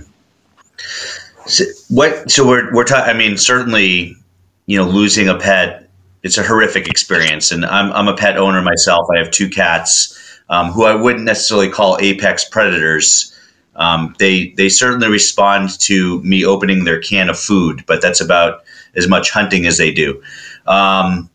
So 1.48 1.64
what? 1.90 2.30
So 2.30 2.48
we're 2.48 2.72
we're. 2.76 2.84
Ta- 2.84 3.06
I 3.08 3.14
mean, 3.14 3.38
certainly 3.38 4.16
you 4.66 4.78
know, 4.78 4.86
losing 4.88 5.30
a 5.30 5.38
pet, 5.38 5.90
it's 6.24 6.38
a 6.38 6.44
horrific 6.44 6.88
experience. 6.88 7.52
And 7.52 7.66
I'm, 7.66 7.92
I'm 7.94 8.08
a 8.08 8.16
pet 8.16 8.38
owner 8.38 8.62
myself. 8.62 9.08
I 9.14 9.20
have 9.20 9.32
two 9.32 9.50
cats. 9.50 10.14
um, 10.50 10.72
who 10.72 10.86
I 10.86 10.96
wouldn't 10.96 11.26
necessarily 11.26 11.70
call 11.70 11.98
apex 12.00 12.46
predators. 12.46 13.32
Um, 13.76 14.16
they 14.20 14.50
they 14.52 14.70
certainly 14.70 15.10
respond 15.10 15.80
to 15.82 16.22
me 16.24 16.46
opening 16.46 16.86
their 16.86 17.02
can 17.02 17.30
of 17.30 17.40
food, 17.40 17.84
but 17.88 18.02
that's 18.02 18.22
about 18.22 18.64
as 18.96 19.08
much 19.08 19.32
hunting 19.32 19.66
as 19.66 19.78
they 19.78 19.92
do. 19.92 20.22
Um, 20.66 21.30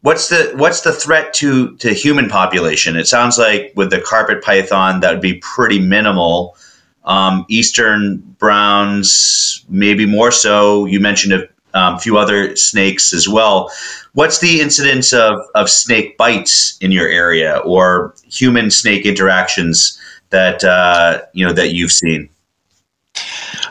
what's 0.00 0.28
the 0.28 0.52
what's 0.56 0.80
the 0.80 0.92
threat 0.92 1.34
to 1.34 1.76
to 1.76 1.92
human 1.92 2.28
population? 2.28 2.96
It 2.96 3.06
sounds 3.06 3.38
like 3.38 3.72
with 3.76 3.90
the 3.90 4.00
carpet 4.00 4.42
python 4.42 5.00
that 5.00 5.12
would 5.12 5.20
be 5.22 5.34
pretty 5.34 5.78
minimal. 5.78 6.56
Um, 7.04 7.46
Eastern 7.48 8.18
browns, 8.38 9.64
maybe 9.68 10.04
more 10.06 10.30
so. 10.30 10.84
You 10.86 11.00
mentioned 11.00 11.32
a 11.32 11.48
um, 11.74 11.98
few 11.98 12.16
other 12.16 12.56
snakes 12.56 13.12
as 13.12 13.28
well. 13.28 13.70
What's 14.14 14.38
the 14.38 14.60
incidence 14.60 15.12
of, 15.12 15.38
of 15.54 15.68
snake 15.68 16.16
bites 16.16 16.76
in 16.80 16.90
your 16.92 17.08
area 17.08 17.58
or 17.58 18.14
human 18.24 18.70
snake 18.70 19.06
interactions 19.06 20.00
that 20.30 20.64
uh, 20.64 21.22
you 21.32 21.46
know 21.46 21.52
that 21.52 21.72
you've 21.72 21.92
seen? 21.92 22.28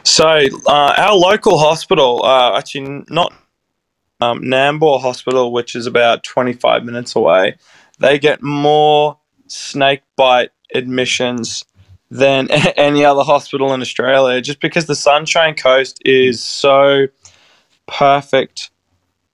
So 0.03 0.27
uh, 0.67 0.93
our 0.97 1.15
local 1.15 1.57
hospital, 1.57 2.23
uh, 2.23 2.57
actually 2.57 3.03
not 3.09 3.33
um, 4.19 4.41
Nambour 4.41 5.01
Hospital, 5.01 5.51
which 5.51 5.75
is 5.75 5.85
about 5.85 6.23
25 6.23 6.83
minutes 6.83 7.15
away, 7.15 7.57
they 7.99 8.19
get 8.19 8.41
more 8.41 9.17
snake 9.47 10.01
bite 10.15 10.51
admissions 10.73 11.65
than 12.09 12.49
any 12.77 13.03
other 13.03 13.23
hospital 13.23 13.73
in 13.73 13.81
Australia, 13.81 14.41
just 14.41 14.59
because 14.59 14.85
the 14.85 14.95
Sunshine 14.95 15.55
Coast 15.55 16.01
is 16.05 16.43
so 16.43 17.07
perfect 17.87 18.69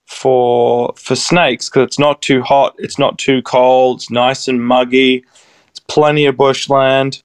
for 0.06 0.94
for 0.96 1.16
snakes 1.16 1.70
because 1.70 1.88
it's 1.88 2.00
not 2.00 2.22
too 2.22 2.42
hot, 2.42 2.76
it's 2.78 3.00
not 3.00 3.18
too 3.18 3.42
cold, 3.42 3.98
it's 3.98 4.10
nice 4.10 4.48
and 4.48 4.66
muggy, 4.66 5.26
it's 5.70 5.80
plenty 5.82 6.26
of 6.26 6.38
bushland. 6.38 7.22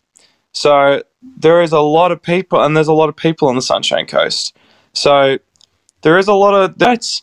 So 0.53 1.03
there 1.37 1.63
is 1.63 1.73
a 1.73 1.81
lot 1.81 2.13
of 2.13 2.23
people, 2.23 2.63
and 2.63 2.77
there's 2.77 2.89
a 2.89 2.93
lot 2.93 3.09
of 3.09 3.17
people 3.17 3.49
on 3.49 3.55
the 3.55 3.63
Sunshine 3.63 4.07
Coast. 4.07 4.57
So 4.93 5.39
there 6.03 6.19
is 6.19 6.29
a 6.29 6.35
lot 6.35 6.55
of 6.55 6.79
that's 6.79 7.23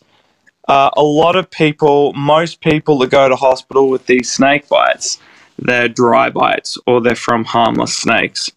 uh, 0.68 0.90
a 0.96 1.02
lot 1.02 1.36
of 1.36 1.50
people. 1.50 2.12
Most 2.14 2.60
people 2.60 2.98
that 2.98 3.10
go 3.10 3.28
to 3.28 3.36
hospital 3.36 3.88
with 3.88 4.06
these 4.06 4.30
snake 4.30 4.68
bites, 4.68 5.18
they're 5.58 5.88
dry 5.88 6.30
bites 6.30 6.78
or 6.86 7.00
they're 7.00 7.14
from 7.14 7.44
harmless 7.44 7.96
snakes. 7.96 8.50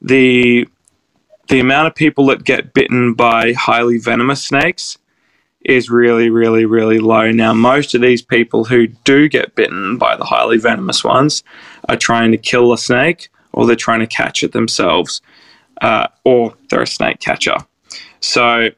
The 0.00 0.68
the 1.48 1.60
amount 1.60 1.88
of 1.88 1.94
people 1.94 2.26
that 2.26 2.44
get 2.44 2.74
bitten 2.74 3.14
by 3.14 3.52
highly 3.52 3.98
venomous 3.98 4.44
snakes 4.44 4.98
is 5.64 5.90
really, 5.90 6.30
really, 6.30 6.64
really 6.64 6.98
low. 6.98 7.30
Now, 7.30 7.52
most 7.52 7.94
of 7.94 8.00
these 8.00 8.22
people 8.22 8.64
who 8.64 8.86
do 8.86 9.28
get 9.28 9.54
bitten 9.54 9.98
by 9.98 10.16
the 10.16 10.24
highly 10.24 10.58
venomous 10.58 11.02
ones 11.02 11.42
are 11.88 11.96
trying 11.96 12.30
to 12.32 12.38
kill 12.38 12.72
a 12.72 12.78
snake 12.78 13.30
or 13.52 13.66
they're 13.66 13.76
trying 13.76 14.00
to 14.00 14.06
catch 14.06 14.42
it 14.42 14.52
themselves, 14.52 15.20
uh, 15.80 16.06
or 16.24 16.54
they're 16.68 16.82
a 16.82 16.86
snake 16.86 17.18
catcher. 17.18 17.56
So, 18.20 18.68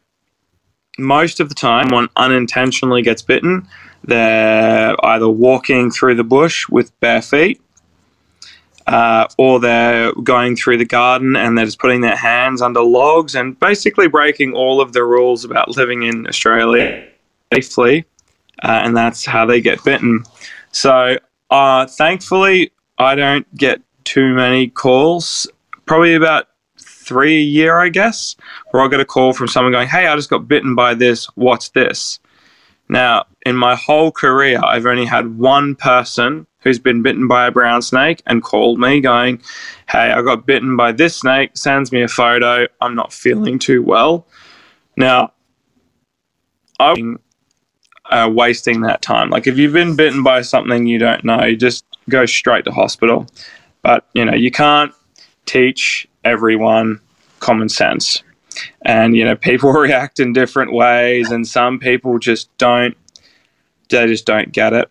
most 0.98 1.40
of 1.40 1.48
the 1.48 1.54
time, 1.54 1.88
one 1.88 2.08
unintentionally 2.16 3.02
gets 3.02 3.22
bitten, 3.22 3.66
they're 4.04 4.96
either 5.04 5.28
walking 5.28 5.90
through 5.90 6.14
the 6.14 6.24
bush 6.24 6.68
with 6.68 6.98
bare 7.00 7.22
feet 7.22 7.60
uh, 8.90 9.28
or 9.38 9.60
they're 9.60 10.12
going 10.14 10.56
through 10.56 10.76
the 10.76 10.84
garden 10.84 11.36
and 11.36 11.56
they're 11.56 11.64
just 11.64 11.78
putting 11.78 12.00
their 12.00 12.16
hands 12.16 12.60
under 12.60 12.82
logs 12.82 13.36
and 13.36 13.58
basically 13.60 14.08
breaking 14.08 14.52
all 14.52 14.80
of 14.80 14.92
the 14.92 15.04
rules 15.04 15.44
about 15.44 15.76
living 15.76 16.02
in 16.02 16.26
Australia 16.26 17.06
safely, 17.52 18.04
uh, 18.64 18.80
and 18.82 18.96
that's 18.96 19.24
how 19.24 19.46
they 19.46 19.60
get 19.60 19.82
bitten. 19.84 20.24
So, 20.72 21.18
uh, 21.50 21.86
thankfully, 21.86 22.72
I 22.98 23.14
don't 23.14 23.46
get 23.56 23.80
too 24.02 24.34
many 24.34 24.66
calls. 24.66 25.46
Probably 25.86 26.14
about 26.14 26.48
three 26.80 27.38
a 27.38 27.42
year, 27.42 27.78
I 27.78 27.90
guess, 27.90 28.34
where 28.72 28.82
I 28.82 28.88
get 28.88 28.98
a 28.98 29.04
call 29.04 29.32
from 29.32 29.46
someone 29.46 29.72
going, 29.72 29.88
"Hey, 29.88 30.08
I 30.08 30.16
just 30.16 30.30
got 30.30 30.48
bitten 30.48 30.74
by 30.74 30.94
this. 30.94 31.26
What's 31.36 31.68
this?" 31.68 32.18
Now, 32.88 33.26
in 33.46 33.56
my 33.56 33.74
whole 33.74 34.12
career, 34.12 34.60
I've 34.62 34.86
only 34.86 35.06
had 35.06 35.38
one 35.38 35.74
person 35.74 36.46
who's 36.60 36.78
been 36.78 37.02
bitten 37.02 37.26
by 37.26 37.46
a 37.46 37.50
brown 37.50 37.82
snake 37.82 38.22
and 38.26 38.42
called 38.42 38.78
me 38.78 39.00
going, 39.00 39.40
Hey, 39.88 40.12
I 40.12 40.22
got 40.22 40.46
bitten 40.46 40.76
by 40.76 40.92
this 40.92 41.16
snake, 41.16 41.52
sends 41.54 41.90
me 41.90 42.02
a 42.02 42.08
photo. 42.08 42.66
I'm 42.80 42.94
not 42.94 43.12
feeling 43.12 43.58
too 43.58 43.82
well. 43.82 44.26
Now, 44.96 45.32
I'm 46.78 47.18
uh, 48.10 48.30
wasting 48.32 48.82
that 48.82 49.02
time. 49.02 49.30
Like, 49.30 49.46
if 49.46 49.56
you've 49.56 49.72
been 49.72 49.96
bitten 49.96 50.22
by 50.22 50.42
something 50.42 50.86
you 50.86 50.98
don't 50.98 51.24
know, 51.24 51.54
just 51.54 51.84
go 52.08 52.26
straight 52.26 52.64
to 52.66 52.72
hospital. 52.72 53.26
But, 53.82 54.06
you 54.12 54.24
know, 54.24 54.34
you 54.34 54.50
can't 54.50 54.92
teach 55.46 56.06
everyone 56.24 57.00
common 57.38 57.68
sense. 57.68 58.22
And, 58.82 59.16
you 59.16 59.24
know, 59.24 59.36
people 59.36 59.72
react 59.74 60.20
in 60.20 60.32
different 60.32 60.72
ways, 60.72 61.30
and 61.30 61.46
some 61.46 61.78
people 61.78 62.18
just 62.18 62.56
don't, 62.58 62.96
they 63.90 64.06
just 64.06 64.26
don't 64.26 64.52
get 64.52 64.72
it. 64.72 64.90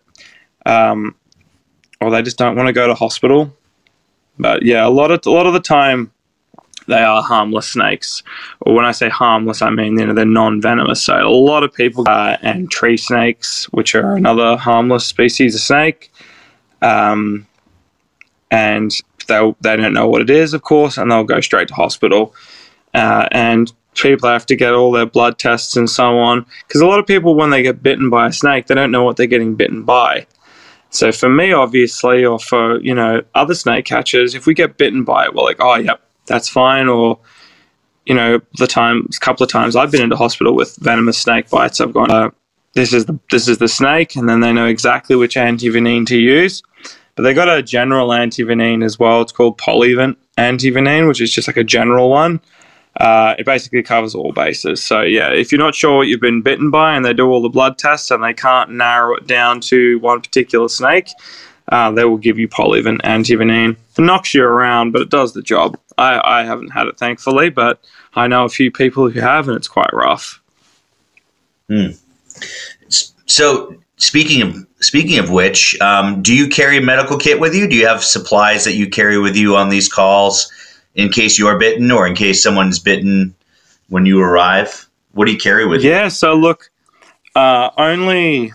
Um, 0.66 1.14
or 2.00 2.10
they 2.10 2.22
just 2.22 2.38
don't 2.38 2.56
want 2.56 2.66
to 2.66 2.72
go 2.72 2.86
to 2.86 2.94
hospital. 2.94 3.54
But 4.38 4.62
yeah, 4.62 4.86
a 4.86 4.88
lot 4.88 5.10
of 5.10 5.20
a 5.26 5.30
lot 5.30 5.46
of 5.46 5.52
the 5.52 5.60
time 5.60 6.12
they 6.86 7.02
are 7.02 7.22
harmless 7.22 7.68
snakes. 7.68 8.22
Or 8.60 8.74
when 8.74 8.84
I 8.84 8.92
say 8.92 9.08
harmless, 9.08 9.62
I 9.62 9.70
mean 9.70 9.98
you 9.98 10.06
know 10.06 10.14
they're 10.14 10.24
non-venomous. 10.24 11.02
So 11.02 11.14
a 11.14 11.28
lot 11.28 11.62
of 11.62 11.72
people 11.72 12.04
uh, 12.08 12.36
and 12.42 12.70
tree 12.70 12.96
snakes, 12.96 13.66
which 13.72 13.94
are 13.94 14.16
another 14.16 14.56
harmless 14.56 15.06
species 15.06 15.54
of 15.54 15.60
snake, 15.60 16.10
um, 16.80 17.46
and 18.50 18.92
they 19.28 19.54
they 19.60 19.76
don't 19.76 19.92
know 19.92 20.08
what 20.08 20.22
it 20.22 20.30
is, 20.30 20.54
of 20.54 20.62
course, 20.62 20.96
and 20.96 21.10
they'll 21.10 21.24
go 21.24 21.40
straight 21.40 21.68
to 21.68 21.74
hospital. 21.74 22.34
Uh, 22.94 23.28
and 23.30 23.72
people 23.94 24.28
have 24.28 24.46
to 24.46 24.56
get 24.56 24.72
all 24.72 24.92
their 24.92 25.06
blood 25.06 25.38
tests 25.38 25.76
and 25.76 25.90
so 25.90 26.18
on 26.18 26.46
because 26.66 26.80
a 26.80 26.86
lot 26.86 26.98
of 26.98 27.06
people 27.06 27.34
when 27.34 27.50
they 27.50 27.62
get 27.62 27.82
bitten 27.82 28.10
by 28.10 28.28
a 28.28 28.32
snake, 28.32 28.66
they 28.66 28.74
don't 28.74 28.90
know 28.90 29.02
what 29.02 29.16
they're 29.16 29.26
getting 29.26 29.54
bitten 29.54 29.82
by. 29.82 30.26
So 30.90 31.12
for 31.12 31.28
me, 31.28 31.52
obviously, 31.52 32.24
or 32.24 32.38
for 32.38 32.80
you 32.80 32.94
know 32.94 33.22
other 33.34 33.54
snake 33.54 33.84
catchers, 33.84 34.34
if 34.34 34.46
we 34.46 34.54
get 34.54 34.76
bitten 34.76 35.04
by 35.04 35.24
it, 35.24 35.34
we're 35.34 35.44
like, 35.44 35.60
oh, 35.60 35.76
yep, 35.76 36.00
that's 36.26 36.48
fine. 36.48 36.88
Or 36.88 37.18
you 38.06 38.14
know, 38.14 38.40
the 38.58 38.66
time, 38.66 39.06
a 39.14 39.20
couple 39.20 39.44
of 39.44 39.50
times 39.50 39.76
I've 39.76 39.92
been 39.92 40.02
into 40.02 40.16
hospital 40.16 40.54
with 40.54 40.74
venomous 40.76 41.18
snake 41.18 41.48
bites, 41.48 41.80
I've 41.80 41.92
gone, 41.92 42.10
uh, 42.10 42.30
this 42.74 42.92
is 42.92 43.06
the 43.06 43.18
this 43.30 43.48
is 43.48 43.58
the 43.58 43.68
snake, 43.68 44.16
and 44.16 44.28
then 44.28 44.40
they 44.40 44.52
know 44.52 44.66
exactly 44.66 45.16
which 45.16 45.34
antivenin 45.34 46.06
to 46.06 46.16
use. 46.16 46.62
But 47.16 47.24
they 47.24 47.34
got 47.34 47.48
a 47.48 47.62
general 47.62 48.08
antivenin 48.08 48.84
as 48.84 48.98
well. 48.98 49.20
It's 49.22 49.32
called 49.32 49.58
Polyvalent 49.58 50.16
antivenin, 50.38 51.08
which 51.08 51.20
is 51.20 51.32
just 51.32 51.48
like 51.48 51.56
a 51.56 51.64
general 51.64 52.10
one. 52.10 52.40
Uh, 53.00 53.34
it 53.38 53.46
basically 53.46 53.82
covers 53.82 54.14
all 54.14 54.30
bases. 54.32 54.84
So 54.84 55.00
yeah, 55.00 55.32
if 55.32 55.50
you're 55.50 55.58
not 55.58 55.74
sure 55.74 55.96
what 55.96 56.08
you've 56.08 56.20
been 56.20 56.42
bitten 56.42 56.70
by, 56.70 56.94
and 56.94 57.04
they 57.04 57.14
do 57.14 57.26
all 57.28 57.40
the 57.40 57.48
blood 57.48 57.78
tests 57.78 58.10
and 58.10 58.22
they 58.22 58.34
can't 58.34 58.70
narrow 58.70 59.16
it 59.16 59.26
down 59.26 59.60
to 59.62 59.98
one 60.00 60.20
particular 60.20 60.68
snake, 60.68 61.08
uh, 61.68 61.90
they 61.90 62.04
will 62.04 62.18
give 62.18 62.38
you 62.38 62.46
polyvalent 62.46 63.00
antivenin. 63.02 63.76
It 63.98 64.02
knocks 64.02 64.34
you 64.34 64.44
around, 64.44 64.92
but 64.92 65.02
it 65.02 65.08
does 65.08 65.32
the 65.32 65.42
job. 65.42 65.78
I, 65.96 66.40
I 66.40 66.44
haven't 66.44 66.70
had 66.70 66.88
it 66.88 66.98
thankfully, 66.98 67.48
but 67.48 67.80
I 68.14 68.26
know 68.26 68.44
a 68.44 68.50
few 68.50 68.70
people 68.70 69.08
who 69.08 69.20
have, 69.20 69.48
and 69.48 69.56
it's 69.56 69.68
quite 69.68 69.92
rough. 69.92 70.40
Hmm. 71.68 71.92
So 73.26 73.76
speaking 73.96 74.42
of 74.42 74.66
speaking 74.80 75.18
of 75.18 75.30
which, 75.30 75.78
um, 75.80 76.20
do 76.20 76.34
you 76.34 76.48
carry 76.48 76.78
a 76.78 76.82
medical 76.82 77.16
kit 77.16 77.38
with 77.38 77.54
you? 77.54 77.68
Do 77.68 77.76
you 77.76 77.86
have 77.86 78.02
supplies 78.02 78.64
that 78.64 78.74
you 78.74 78.88
carry 78.88 79.18
with 79.18 79.36
you 79.36 79.56
on 79.56 79.68
these 79.68 79.90
calls? 79.90 80.50
In 80.94 81.10
case 81.10 81.38
you 81.38 81.46
are 81.46 81.58
bitten 81.58 81.90
or 81.90 82.06
in 82.06 82.14
case 82.14 82.42
someone's 82.42 82.78
bitten 82.78 83.34
when 83.88 84.06
you 84.06 84.20
arrive? 84.20 84.88
What 85.12 85.26
do 85.26 85.32
you 85.32 85.38
carry 85.38 85.66
with 85.66 85.82
you? 85.82 85.90
Yeah, 85.90 86.08
so 86.08 86.34
look, 86.34 86.70
uh, 87.34 87.70
only 87.76 88.52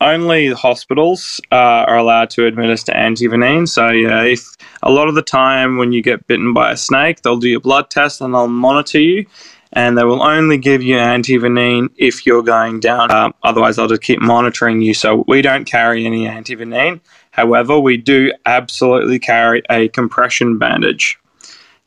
only 0.00 0.52
hospitals 0.52 1.40
uh, 1.50 1.56
are 1.56 1.98
allowed 1.98 2.30
to 2.30 2.46
administer 2.46 2.92
antivenin. 2.92 3.68
So 3.68 3.88
yeah, 3.88 4.22
if 4.22 4.46
a 4.82 4.90
lot 4.90 5.08
of 5.08 5.14
the 5.14 5.22
time 5.22 5.76
when 5.76 5.92
you 5.92 6.02
get 6.02 6.26
bitten 6.26 6.54
by 6.54 6.70
a 6.72 6.76
snake, 6.76 7.22
they'll 7.22 7.38
do 7.38 7.48
your 7.48 7.60
blood 7.60 7.90
test 7.90 8.20
and 8.20 8.32
they'll 8.32 8.48
monitor 8.48 9.00
you, 9.00 9.26
and 9.72 9.98
they 9.98 10.04
will 10.04 10.22
only 10.22 10.56
give 10.56 10.82
you 10.82 10.96
antivenin 10.96 11.90
if 11.96 12.24
you're 12.26 12.42
going 12.42 12.80
down. 12.80 13.10
Uh, 13.10 13.32
otherwise, 13.42 13.76
they'll 13.76 13.88
just 13.88 14.02
keep 14.02 14.20
monitoring 14.20 14.80
you. 14.82 14.94
So 14.94 15.24
we 15.26 15.42
don't 15.42 15.64
carry 15.64 16.06
any 16.06 16.26
antivenin. 16.26 17.00
However, 17.32 17.78
we 17.78 17.96
do 17.96 18.32
absolutely 18.46 19.18
carry 19.18 19.62
a 19.70 19.88
compression 19.88 20.58
bandage. 20.58 21.18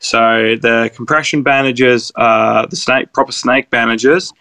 So 0.02 0.56
the 0.60 0.90
compression 0.94 1.42
bandages, 1.42 2.10
uh, 2.16 2.66
the 2.66 2.76
snake 2.76 3.12
proper 3.12 3.32
snake 3.32 3.70
bandages, 3.70 4.32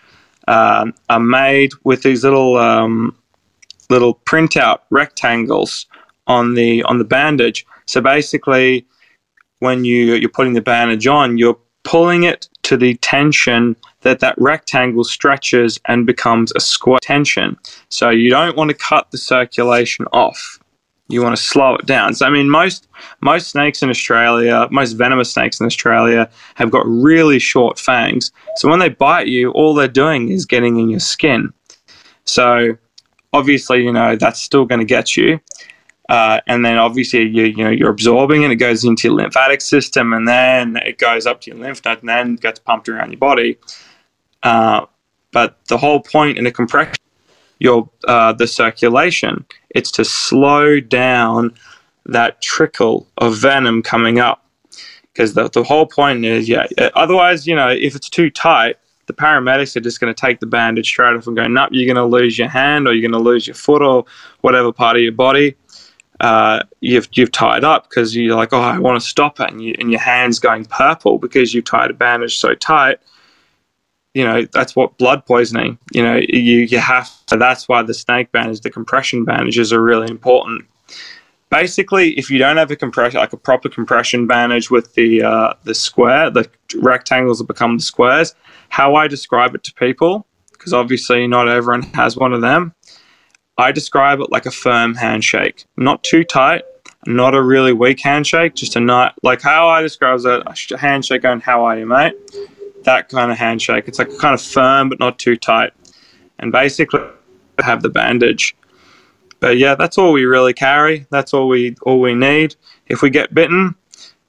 um, 0.48 0.94
are 1.08 1.20
made 1.20 1.72
with 1.84 2.02
these 2.02 2.24
little 2.24 2.58
um, 2.58 3.16
little 3.90 4.16
printout 4.26 4.80
rectangles 4.90 5.86
on 6.26 6.56
the 6.56 6.82
on 6.84 6.98
the 6.98 7.04
bandage. 7.04 7.66
So 7.86 8.02
basically, 8.02 8.88
when 9.60 9.86
you 9.86 10.16
you're 10.16 10.30
putting 10.30 10.54
the 10.54 10.62
bandage 10.62 11.06
on, 11.06 11.38
you're 11.38 11.60
pulling 11.84 12.24
it 12.24 12.50
to 12.64 12.76
the 12.76 12.96
tension 12.96 13.76
that 14.02 14.20
that 14.20 14.36
rectangle 14.40 15.04
stretches 15.04 15.80
and 15.88 16.08
becomes 16.08 16.52
a 16.56 16.60
square 16.60 17.00
tension. 17.04 17.56
So 17.90 18.10
you 18.10 18.32
don't 18.32 18.58
want 18.58 18.70
to 18.70 18.76
cut 18.76 19.12
the 19.12 19.18
circulation 19.20 20.06
off. 20.12 20.60
You 21.12 21.22
want 21.22 21.36
to 21.36 21.42
slow 21.42 21.76
it 21.76 21.86
down. 21.86 22.14
So 22.14 22.26
I 22.26 22.30
mean, 22.30 22.50
most 22.50 22.88
most 23.22 23.50
snakes 23.50 23.82
in 23.84 23.90
Australia, 23.90 24.68
most 24.72 24.94
venomous 24.94 25.32
snakes 25.32 25.60
in 25.60 25.66
Australia, 25.66 26.30
have 26.56 26.72
got 26.72 26.86
really 26.86 27.40
short 27.40 27.78
fangs. 27.78 28.32
So 28.56 28.70
when 28.70 28.80
they 28.80 28.90
bite 28.90 29.28
you, 29.28 29.52
all 29.52 29.74
they're 29.74 29.88
doing 29.88 30.30
is 30.30 30.46
getting 30.46 30.80
in 30.80 30.90
your 30.90 31.00
skin. 31.00 31.54
So 32.26 32.78
obviously, 33.34 33.84
you 33.84 33.92
know 33.92 34.16
that's 34.16 34.40
still 34.42 34.66
going 34.66 34.80
to 34.80 34.86
get 34.86 35.18
you. 35.18 35.40
Uh, 36.10 36.42
and 36.48 36.66
then 36.66 36.78
obviously 36.78 37.22
you 37.22 37.46
you 37.46 37.64
know 37.64 37.70
you're 37.70 37.90
absorbing 37.90 38.44
it. 38.44 38.52
It 38.52 38.58
goes 38.58 38.84
into 38.84 39.08
your 39.08 39.18
lymphatic 39.18 39.62
system, 39.62 40.14
and 40.14 40.28
then 40.28 40.78
it 40.78 40.98
goes 40.98 41.26
up 41.26 41.42
to 41.42 41.52
your 41.52 41.60
lymph 41.60 41.84
node, 41.86 42.00
and 42.00 42.10
then 42.10 42.36
gets 42.36 42.60
pumped 42.60 42.90
around 42.90 43.12
your 43.12 43.20
body. 43.20 43.58
Uh, 44.44 44.86
but 45.32 45.58
the 45.68 45.78
whole 45.78 46.02
point 46.02 46.38
in 46.38 46.46
a 46.46 46.52
compression, 46.52 46.96
your 47.60 47.90
uh, 48.08 48.34
the 48.34 48.48
circulation, 48.48 49.46
it's 49.76 49.92
to 49.92 50.06
slow 50.06 50.80
down 50.80 51.54
that 52.06 52.42
trickle 52.42 53.08
of 53.18 53.38
venom 53.38 53.82
coming 53.82 54.20
up. 54.20 54.46
Because 55.14 55.34
the, 55.34 55.50
the 55.50 55.64
whole 55.64 55.86
point 55.86 56.24
is, 56.24 56.48
yeah, 56.48 56.68
otherwise, 56.96 57.46
you 57.46 57.56
know, 57.56 57.68
if 57.68 57.96
it's 57.96 58.10
too 58.10 58.30
tight, 58.30 58.78
the 59.08 59.14
paramedics 59.14 59.76
are 59.76 59.82
just 59.82 60.00
going 60.00 60.14
to 60.14 60.20
take 60.20 60.40
the 60.40 60.46
bandage 60.46 60.88
straight 60.88 61.16
off 61.16 61.28
and 61.28 61.36
go, 61.36 61.46
nope, 61.48 61.70
you're 61.72 61.94
going 61.94 61.96
to 61.98 62.06
lose 62.06 62.38
your 62.38 62.48
hand 62.48 62.88
or 62.88 62.94
you're 62.94 63.02
going 63.02 63.20
to 63.20 63.30
lose 63.30 63.46
your 63.46 63.56
foot 63.56 63.82
or 63.82 64.06
whatever 64.40 64.72
part 64.72 64.96
of 64.96 65.02
your 65.02 65.12
body 65.12 65.58
uh, 66.22 66.62
you've 66.82 67.10
you've 67.14 67.32
tied 67.32 67.64
up 67.64 67.90
because 67.90 68.16
you're 68.16 68.36
like, 68.36 68.54
oh, 68.54 68.62
I 68.62 68.78
want 68.78 69.02
to 69.02 69.06
stop 69.06 69.40
it, 69.40 69.50
and, 69.50 69.62
you, 69.62 69.76
and 69.80 69.92
your 69.92 70.00
hand's 70.00 70.40
going 70.40 70.66
purple 70.66 71.18
because 71.18 71.54
you've 71.54 71.66
tied 71.66 71.90
a 71.90 71.94
bandage 71.94 72.38
so 72.38 72.54
tight. 72.54 73.00
You 74.14 74.26
know 74.26 74.46
that's 74.52 74.76
what 74.76 74.98
blood 74.98 75.26
poisoning. 75.26 75.78
You 75.94 76.04
know 76.04 76.16
you 76.16 76.60
you 76.60 76.80
have. 76.80 77.10
So 77.28 77.38
that's 77.38 77.70
why 77.70 77.82
the 77.84 77.94
snake 77.94 78.32
bandage, 78.32 78.62
the 78.62 78.70
compression 78.70 79.24
bandages, 79.24 79.72
are 79.72 79.82
really 79.82 80.10
important. 80.10 80.66
Basically, 81.50 82.18
if 82.18 82.30
you 82.30 82.38
don't 82.38 82.58
have 82.58 82.72
a 82.72 82.76
compression, 82.76 83.20
like 83.20 83.34
a 83.34 83.38
proper 83.38 83.70
compression 83.70 84.28
bandage 84.28 84.70
with 84.70 84.94
the 84.96 85.24
uh, 85.24 85.54
the 85.64 85.76
square, 85.76 86.30
the 86.30 86.50
rectangles 86.76 87.40
that 87.40 87.48
become 87.48 87.78
the 87.78 87.84
squares, 87.84 88.36
how 88.70 88.96
I 88.96 89.08
describe 89.08 89.56
it 89.56 89.64
to 89.66 89.74
people, 89.74 90.26
because 90.52 90.74
obviously 90.74 91.28
not 91.28 91.48
everyone 91.48 91.84
has 91.94 92.18
one 92.18 92.34
of 92.34 92.42
them 92.42 92.74
I 93.58 93.72
describe 93.72 94.20
it 94.22 94.32
like 94.32 94.46
a 94.46 94.52
firm 94.52 94.96
handshake, 94.96 95.66
not 95.78 96.04
too 96.04 96.24
tight, 96.24 96.64
not 97.06 97.36
a 97.36 97.42
really 97.42 97.74
weak 97.74 98.00
handshake, 98.00 98.56
just 98.56 98.76
a 98.76 98.80
not 98.80 99.16
like 99.24 99.42
how 99.42 99.68
I 99.68 99.82
describe 99.82 100.20
it, 100.24 100.72
a 100.72 100.78
handshake 100.78 101.22
going, 101.24 101.42
"How 101.42 101.66
are 101.66 101.78
you, 101.78 101.86
mate?" 101.86 102.14
That 102.84 103.10
kind 103.10 103.32
of 103.32 103.38
handshake. 103.38 103.86
It's 103.88 104.00
like 104.00 104.16
kind 104.18 104.34
of 104.34 104.42
firm 104.42 104.90
but 104.90 105.00
not 105.00 105.20
too 105.20 105.36
tight, 105.36 105.74
and 106.40 106.52
basically 106.52 107.02
have 107.60 107.82
the 107.82 107.90
bandage. 107.90 108.56
But 109.40 109.58
yeah, 109.58 109.76
that's 109.76 109.98
all 109.98 110.12
we 110.14 110.26
really 110.26 110.54
carry. 110.54 111.06
That's 111.10 111.34
all 111.34 111.48
we 111.48 111.76
all 111.84 112.00
we 112.00 112.14
need. 112.14 112.56
If 112.88 113.02
we 113.02 113.10
get 113.10 113.34
bitten, 113.34 113.76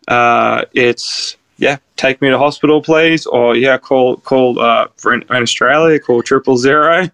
uh, 0.08 0.64
it's 0.72 1.36
yeah, 1.58 1.76
take 1.96 2.20
me 2.20 2.30
to 2.30 2.38
hospital, 2.38 2.82
please, 2.82 3.26
or 3.26 3.54
yeah, 3.56 3.78
call 3.78 4.16
call 4.16 4.58
uh, 4.58 4.88
for 4.96 5.14
in, 5.14 5.22
in 5.22 5.42
Australia, 5.42 5.98
call 5.98 6.22
triple 6.22 6.56
zero 6.56 7.08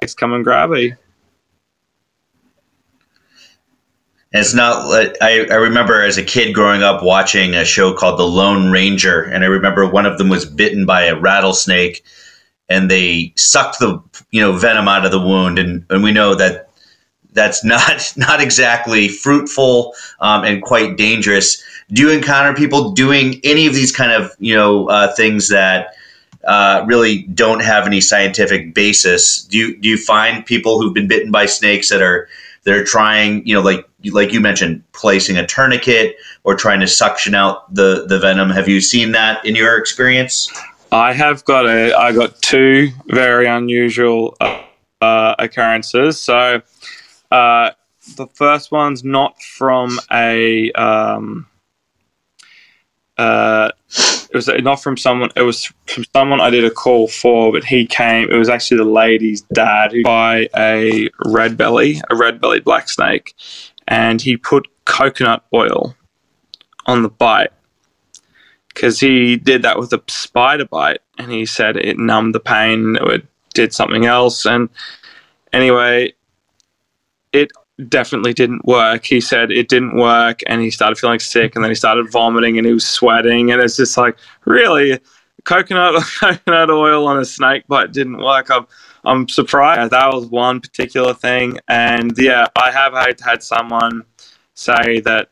It's 0.00 0.14
come 0.14 0.32
and 0.32 0.44
grab 0.44 0.72
you. 4.34 4.40
it's 4.40 4.54
not. 4.54 4.86
I, 5.20 5.46
I 5.50 5.54
remember 5.54 6.02
as 6.02 6.18
a 6.18 6.24
kid 6.24 6.54
growing 6.54 6.82
up 6.82 7.02
watching 7.02 7.54
a 7.54 7.64
show 7.64 7.94
called 7.94 8.18
The 8.18 8.26
Lone 8.26 8.70
Ranger, 8.70 9.22
and 9.22 9.44
I 9.44 9.46
remember 9.46 9.88
one 9.88 10.06
of 10.06 10.18
them 10.18 10.28
was 10.28 10.44
bitten 10.44 10.86
by 10.86 11.04
a 11.04 11.18
rattlesnake, 11.18 12.04
and 12.68 12.90
they 12.90 13.32
sucked 13.36 13.78
the 13.78 14.02
you 14.30 14.40
know 14.40 14.52
venom 14.52 14.88
out 14.88 15.04
of 15.04 15.12
the 15.12 15.20
wound, 15.20 15.58
and, 15.58 15.84
and 15.90 16.02
we 16.02 16.12
know 16.12 16.34
that 16.34 16.70
that's 17.32 17.64
not 17.64 18.12
not 18.16 18.40
exactly 18.40 19.08
fruitful 19.08 19.94
um, 20.20 20.44
and 20.44 20.62
quite 20.62 20.96
dangerous. 20.96 21.62
Do 21.92 22.02
you 22.02 22.10
encounter 22.10 22.54
people 22.54 22.92
doing 22.92 23.40
any 23.44 23.66
of 23.66 23.74
these 23.74 23.92
kind 23.92 24.12
of 24.12 24.32
you 24.38 24.54
know 24.54 24.88
uh, 24.88 25.14
things 25.14 25.48
that 25.48 25.94
uh, 26.46 26.84
really 26.86 27.22
don't 27.22 27.62
have 27.62 27.86
any 27.86 28.00
scientific 28.00 28.74
basis. 28.74 29.42
Do 29.44 29.58
you 29.58 29.76
do 29.76 29.88
you 29.88 29.96
find 29.96 30.44
people 30.44 30.80
who've 30.80 30.94
been 30.94 31.08
bitten 31.08 31.30
by 31.30 31.46
snakes 31.46 31.88
that 31.88 32.02
are 32.02 32.28
that 32.64 32.74
are 32.74 32.84
trying, 32.84 33.46
you 33.46 33.54
know, 33.54 33.60
like 33.60 33.88
like 34.12 34.32
you 34.32 34.40
mentioned, 34.40 34.82
placing 34.92 35.36
a 35.36 35.46
tourniquet 35.46 36.16
or 36.44 36.54
trying 36.54 36.80
to 36.80 36.86
suction 36.86 37.34
out 37.34 37.72
the 37.74 38.06
the 38.06 38.18
venom? 38.18 38.50
Have 38.50 38.68
you 38.68 38.80
seen 38.80 39.12
that 39.12 39.44
in 39.44 39.54
your 39.54 39.78
experience? 39.78 40.52
I 40.92 41.12
have 41.12 41.44
got 41.44 41.66
a 41.66 41.94
I 41.94 42.12
got 42.12 42.40
two 42.40 42.90
very 43.06 43.46
unusual 43.46 44.36
uh, 45.00 45.34
occurrences. 45.38 46.20
So 46.20 46.62
uh, 47.30 47.70
the 48.16 48.26
first 48.34 48.70
one's 48.70 49.04
not 49.04 49.40
from 49.42 49.98
a 50.12 50.70
um, 50.72 51.46
uh, 53.16 53.70
it 54.34 54.36
was 54.36 54.48
not 54.64 54.82
from 54.82 54.96
someone. 54.96 55.30
It 55.36 55.42
was 55.42 55.72
from 55.86 56.04
someone 56.12 56.40
I 56.40 56.50
did 56.50 56.64
a 56.64 56.70
call 56.70 57.06
for, 57.06 57.52
but 57.52 57.62
he 57.62 57.86
came. 57.86 58.28
It 58.28 58.36
was 58.36 58.48
actually 58.48 58.78
the 58.78 58.84
lady's 58.84 59.42
dad 59.42 59.92
who 59.92 60.02
by 60.02 60.48
a 60.56 61.08
red 61.26 61.56
belly, 61.56 62.02
a 62.10 62.16
red 62.16 62.40
belly 62.40 62.58
black 62.58 62.88
snake, 62.88 63.34
and 63.86 64.20
he 64.20 64.36
put 64.36 64.66
coconut 64.86 65.44
oil 65.54 65.94
on 66.86 67.02
the 67.02 67.08
bite 67.08 67.52
because 68.68 68.98
he 68.98 69.36
did 69.36 69.62
that 69.62 69.78
with 69.78 69.92
a 69.92 70.02
spider 70.08 70.64
bite, 70.64 70.98
and 71.16 71.30
he 71.30 71.46
said 71.46 71.76
it 71.76 71.96
numbed 71.96 72.34
the 72.34 72.40
pain. 72.40 72.98
It 73.02 73.24
did 73.54 73.72
something 73.72 74.04
else, 74.04 74.46
and 74.46 74.68
anyway, 75.52 76.12
it 77.32 77.52
definitely 77.88 78.32
didn't 78.32 78.64
work. 78.64 79.04
He 79.04 79.20
said 79.20 79.50
it 79.50 79.68
didn't 79.68 79.96
work 79.96 80.40
and 80.46 80.60
he 80.60 80.70
started 80.70 80.96
feeling 80.96 81.18
sick 81.18 81.54
and 81.54 81.64
then 81.64 81.70
he 81.70 81.74
started 81.74 82.10
vomiting 82.10 82.58
and 82.58 82.66
he 82.66 82.72
was 82.72 82.86
sweating 82.86 83.50
and 83.50 83.60
it's 83.60 83.76
just 83.76 83.96
like 83.96 84.16
really 84.44 85.00
coconut 85.44 86.02
coconut 86.20 86.70
oil 86.70 87.06
on 87.06 87.18
a 87.18 87.24
snake 87.24 87.66
bite 87.66 87.92
didn't 87.92 88.18
work. 88.18 88.50
I'm 88.50 88.66
I'm 89.04 89.28
surprised. 89.28 89.90
That 89.90 90.12
was 90.12 90.26
one 90.26 90.60
particular 90.60 91.14
thing 91.14 91.58
and 91.68 92.12
yeah, 92.16 92.46
I 92.56 92.70
have 92.70 92.94
had, 92.94 93.20
had 93.20 93.42
someone 93.42 94.04
say 94.54 95.00
that 95.00 95.30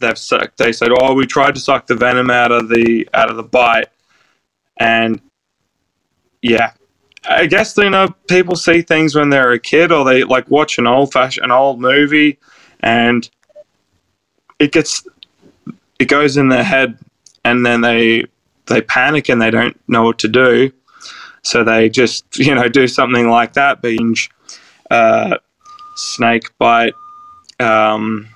they've 0.00 0.18
sucked 0.18 0.58
they 0.58 0.72
said, 0.72 0.90
"Oh, 1.00 1.14
we 1.14 1.26
tried 1.26 1.54
to 1.54 1.60
suck 1.60 1.86
the 1.86 1.94
venom 1.94 2.30
out 2.30 2.52
of 2.52 2.68
the 2.68 3.08
out 3.14 3.30
of 3.30 3.36
the 3.36 3.42
bite." 3.42 3.88
And 4.78 5.20
yeah, 6.42 6.72
I 7.28 7.46
guess 7.46 7.76
you 7.76 7.90
know 7.90 8.08
people 8.28 8.56
see 8.56 8.82
things 8.82 9.14
when 9.14 9.30
they're 9.30 9.52
a 9.52 9.58
kid, 9.58 9.92
or 9.92 10.04
they 10.04 10.24
like 10.24 10.50
watch 10.50 10.78
an 10.78 10.86
old 10.86 11.12
fashioned 11.12 11.52
old 11.52 11.80
movie, 11.80 12.38
and 12.80 13.28
it 14.58 14.72
gets 14.72 15.06
it 15.98 16.06
goes 16.06 16.36
in 16.36 16.48
their 16.48 16.64
head, 16.64 16.98
and 17.44 17.64
then 17.64 17.80
they 17.80 18.24
they 18.66 18.82
panic 18.82 19.28
and 19.28 19.40
they 19.40 19.50
don't 19.50 19.78
know 19.88 20.02
what 20.02 20.18
to 20.20 20.28
do, 20.28 20.70
so 21.42 21.64
they 21.64 21.88
just 21.88 22.24
you 22.38 22.54
know 22.54 22.68
do 22.68 22.86
something 22.86 23.28
like 23.28 23.54
that, 23.54 23.80
binge, 23.80 24.30
uh, 24.90 25.36
snake 25.96 26.50
bite, 26.58 26.94
um, 27.60 28.28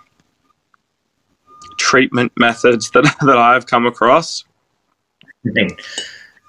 treatment 1.78 2.32
methods 2.36 2.90
that 2.92 3.02
that 3.20 3.38
I've 3.38 3.66
come 3.66 3.86
across. 3.86 4.44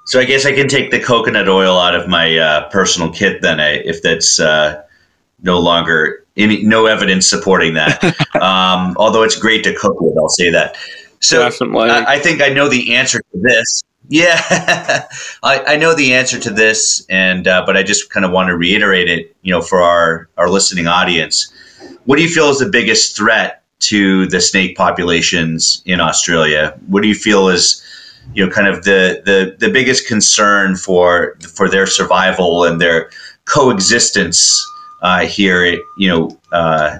So 0.09 0.19
I 0.19 0.25
guess 0.25 0.43
I 0.43 0.53
can 0.53 0.67
take 0.67 0.89
the 0.89 0.99
coconut 0.99 1.47
oil 1.47 1.77
out 1.77 1.93
of 1.93 2.07
my 2.07 2.35
uh, 2.35 2.67
personal 2.71 3.11
kit 3.11 3.43
then, 3.43 3.59
eh, 3.59 3.83
if 3.85 4.01
that's 4.01 4.39
uh, 4.39 4.81
no 5.43 5.59
longer 5.59 6.25
any 6.35 6.63
no 6.63 6.87
evidence 6.87 7.29
supporting 7.29 7.75
that. 7.75 8.03
um, 8.41 8.95
although 8.97 9.21
it's 9.21 9.35
great 9.35 9.63
to 9.65 9.75
cook 9.75 10.01
with, 10.01 10.17
I'll 10.17 10.27
say 10.29 10.49
that. 10.49 10.75
So 11.19 11.47
Definitely. 11.47 11.91
I, 11.91 12.15
I 12.15 12.19
think 12.19 12.41
I 12.41 12.49
know 12.49 12.67
the 12.67 12.95
answer 12.95 13.19
to 13.19 13.39
this. 13.39 13.83
Yeah, 14.07 14.41
I, 15.43 15.63
I, 15.67 15.75
know 15.75 15.93
the 15.93 16.15
answer 16.15 16.39
to 16.39 16.49
this, 16.49 17.05
and 17.07 17.47
uh, 17.47 17.61
but 17.63 17.77
I 17.77 17.83
just 17.83 18.09
kind 18.09 18.25
of 18.25 18.31
want 18.31 18.47
to 18.47 18.57
reiterate 18.57 19.07
it, 19.07 19.35
you 19.43 19.53
know, 19.53 19.61
for 19.61 19.83
our 19.83 20.27
our 20.37 20.49
listening 20.49 20.87
audience. 20.87 21.53
What 22.05 22.15
do 22.15 22.23
you 22.23 22.29
feel 22.29 22.49
is 22.49 22.57
the 22.57 22.69
biggest 22.69 23.15
threat 23.15 23.61
to 23.81 24.25
the 24.25 24.41
snake 24.41 24.75
populations 24.75 25.83
in 25.85 25.99
Australia? 25.99 26.75
What 26.87 27.03
do 27.03 27.07
you 27.07 27.13
feel 27.13 27.49
is 27.49 27.83
you 28.33 28.45
know 28.45 28.51
kind 28.51 28.67
of 28.67 28.83
the 28.83 29.21
the 29.25 29.55
the 29.59 29.71
biggest 29.71 30.07
concern 30.07 30.75
for 30.75 31.37
for 31.55 31.69
their 31.69 31.85
survival 31.85 32.65
and 32.65 32.79
their 32.79 33.09
coexistence 33.45 34.63
uh, 35.01 35.25
here 35.25 35.65
you 35.97 36.07
know 36.07 36.37
uh, 36.51 36.97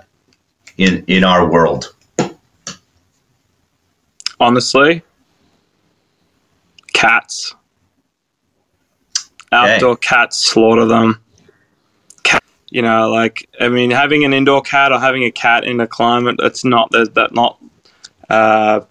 in 0.78 1.04
in 1.08 1.24
our 1.24 1.50
world. 1.50 1.94
Honestly 4.40 5.04
cats. 7.00 7.56
Outdoor 9.52 9.92
okay. 9.92 10.08
cats 10.08 10.38
slaughter 10.38 10.86
them. 10.86 11.22
Cat, 12.24 12.44
you 12.70 12.82
know 12.82 13.10
like 13.10 13.50
i 13.60 13.70
mean 13.70 13.90
having 13.90 14.26
an 14.26 14.34
indoor 14.34 14.62
cat 14.62 14.92
or 14.92 15.00
having 15.00 15.24
a 15.24 15.32
cat 15.32 15.64
in 15.64 15.80
a 15.80 15.88
climate 15.88 16.36
that's 16.38 16.64
not 16.64 16.92
that, 16.92 17.16
that 17.16 17.34
not 17.34 17.58
uh, 18.30 18.82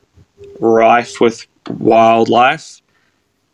rife 0.58 1.20
with 1.20 1.46
wildlife. 1.68 2.80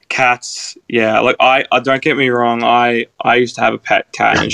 Cats, 0.08 0.78
yeah. 0.88 1.20
Like 1.20 1.36
I, 1.40 1.64
I 1.72 1.80
don't 1.80 2.02
get 2.02 2.16
me 2.16 2.28
wrong. 2.28 2.62
I, 2.62 3.06
I 3.22 3.36
used 3.36 3.54
to 3.56 3.62
have 3.62 3.74
a 3.74 3.78
pet 3.78 4.12
cat, 4.12 4.52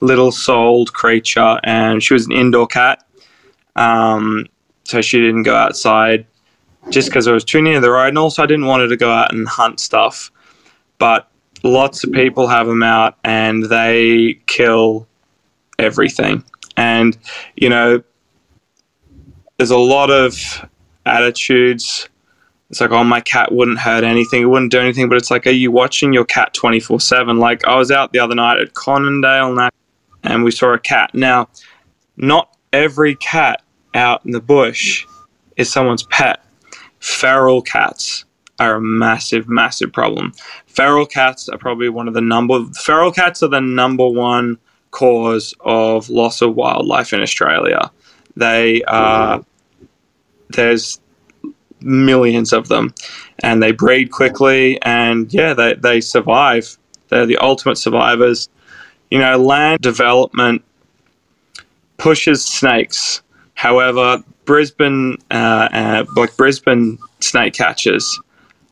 little 0.00 0.30
souled 0.30 0.92
creature, 0.92 1.58
and 1.64 2.02
she 2.02 2.14
was 2.14 2.26
an 2.26 2.32
indoor 2.32 2.66
cat. 2.66 3.04
Um, 3.74 4.46
so 4.84 5.00
she 5.02 5.18
didn't 5.18 5.42
go 5.42 5.56
outside 5.56 6.26
just 6.90 7.08
because 7.08 7.26
I 7.26 7.32
was 7.32 7.44
too 7.44 7.60
near 7.60 7.80
the 7.80 7.90
road, 7.90 8.08
and 8.08 8.18
also 8.18 8.42
I 8.42 8.46
didn't 8.46 8.66
want 8.66 8.82
her 8.82 8.88
to 8.88 8.96
go 8.96 9.10
out 9.10 9.34
and 9.34 9.48
hunt 9.48 9.80
stuff. 9.80 10.30
But 10.98 11.28
lots 11.64 12.04
of 12.04 12.12
people 12.12 12.46
have 12.46 12.66
them 12.66 12.82
out, 12.82 13.16
and 13.24 13.64
they 13.64 14.38
kill 14.46 15.06
everything. 15.78 16.44
And 16.76 17.16
you 17.56 17.68
know, 17.68 18.02
there's 19.56 19.70
a 19.70 19.78
lot 19.78 20.10
of 20.10 20.34
attitudes. 21.06 22.08
It's 22.76 22.80
like, 22.82 22.90
oh, 22.90 23.04
my 23.04 23.22
cat 23.22 23.52
wouldn't 23.52 23.78
hurt 23.78 24.04
anything. 24.04 24.42
It 24.42 24.50
wouldn't 24.50 24.70
do 24.70 24.78
anything. 24.78 25.08
But 25.08 25.16
it's 25.16 25.30
like, 25.30 25.46
are 25.46 25.50
you 25.50 25.70
watching 25.70 26.12
your 26.12 26.26
cat 26.26 26.52
24 26.52 27.00
7? 27.00 27.38
Like, 27.38 27.66
I 27.66 27.74
was 27.76 27.90
out 27.90 28.12
the 28.12 28.18
other 28.18 28.34
night 28.34 28.58
at 28.58 28.74
Conondale 28.74 29.70
and 30.24 30.44
we 30.44 30.50
saw 30.50 30.74
a 30.74 30.78
cat. 30.78 31.14
Now, 31.14 31.48
not 32.18 32.54
every 32.74 33.14
cat 33.14 33.62
out 33.94 34.26
in 34.26 34.32
the 34.32 34.42
bush 34.42 35.06
is 35.56 35.72
someone's 35.72 36.02
pet. 36.02 36.44
Feral 37.00 37.62
cats 37.62 38.26
are 38.58 38.74
a 38.74 38.80
massive, 38.82 39.48
massive 39.48 39.90
problem. 39.90 40.34
Feral 40.66 41.06
cats 41.06 41.48
are 41.48 41.56
probably 41.56 41.88
one 41.88 42.08
of 42.08 42.12
the 42.12 42.20
number. 42.20 42.62
Feral 42.74 43.10
cats 43.10 43.42
are 43.42 43.48
the 43.48 43.62
number 43.62 44.06
one 44.06 44.58
cause 44.90 45.54
of 45.60 46.10
loss 46.10 46.42
of 46.42 46.54
wildlife 46.54 47.14
in 47.14 47.22
Australia. 47.22 47.90
They 48.36 48.82
are. 48.82 49.42
There's 50.50 51.00
millions 51.80 52.52
of 52.52 52.68
them, 52.68 52.94
and 53.40 53.62
they 53.62 53.72
breed 53.72 54.10
quickly, 54.10 54.80
and 54.82 55.32
yeah, 55.32 55.54
they 55.54 55.74
they 55.74 56.00
survive. 56.00 56.76
They're 57.08 57.26
the 57.26 57.38
ultimate 57.38 57.78
survivors. 57.78 58.48
You 59.10 59.18
know, 59.18 59.36
land 59.36 59.80
development 59.80 60.64
pushes 61.98 62.44
snakes. 62.44 63.22
However, 63.54 64.22
Brisbane, 64.44 65.16
uh, 65.30 65.68
uh, 65.72 66.04
like 66.16 66.36
Brisbane 66.36 66.98
snake 67.20 67.54
catchers, 67.54 68.06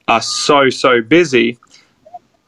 are 0.08 0.20
so 0.22 0.70
so 0.70 1.00
busy, 1.00 1.58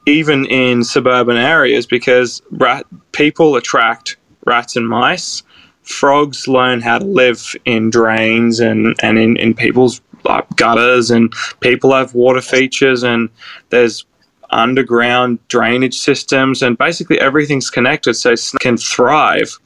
even 0.06 0.46
in 0.46 0.84
suburban 0.84 1.36
areas, 1.36 1.86
because 1.86 2.42
rat, 2.50 2.84
people 3.12 3.56
attract 3.56 4.16
rats 4.44 4.76
and 4.76 4.88
mice. 4.88 5.42
Frogs 5.82 6.48
learn 6.48 6.80
how 6.80 6.98
to 6.98 7.04
live 7.04 7.54
in 7.64 7.90
drains 7.90 8.58
and, 8.58 8.96
and 9.02 9.18
in, 9.18 9.36
in 9.36 9.54
people's 9.54 10.00
like 10.26 10.48
gutters, 10.56 11.10
and 11.10 11.32
people 11.60 11.94
have 11.94 12.14
water 12.14 12.40
features, 12.40 13.02
and 13.02 13.28
there's 13.70 14.04
underground 14.50 15.38
drainage 15.48 15.98
systems, 15.98 16.62
and 16.62 16.78
basically 16.78 17.20
everything's 17.20 17.70
connected 17.70 18.14
so 18.14 18.34
snakes 18.34 18.62
can 18.62 18.76
thrive. 18.76 19.58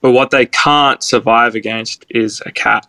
But 0.00 0.12
what 0.12 0.30
they 0.30 0.46
can't 0.46 1.02
survive 1.02 1.54
against 1.54 2.04
is 2.10 2.42
a 2.46 2.52
cat. 2.52 2.86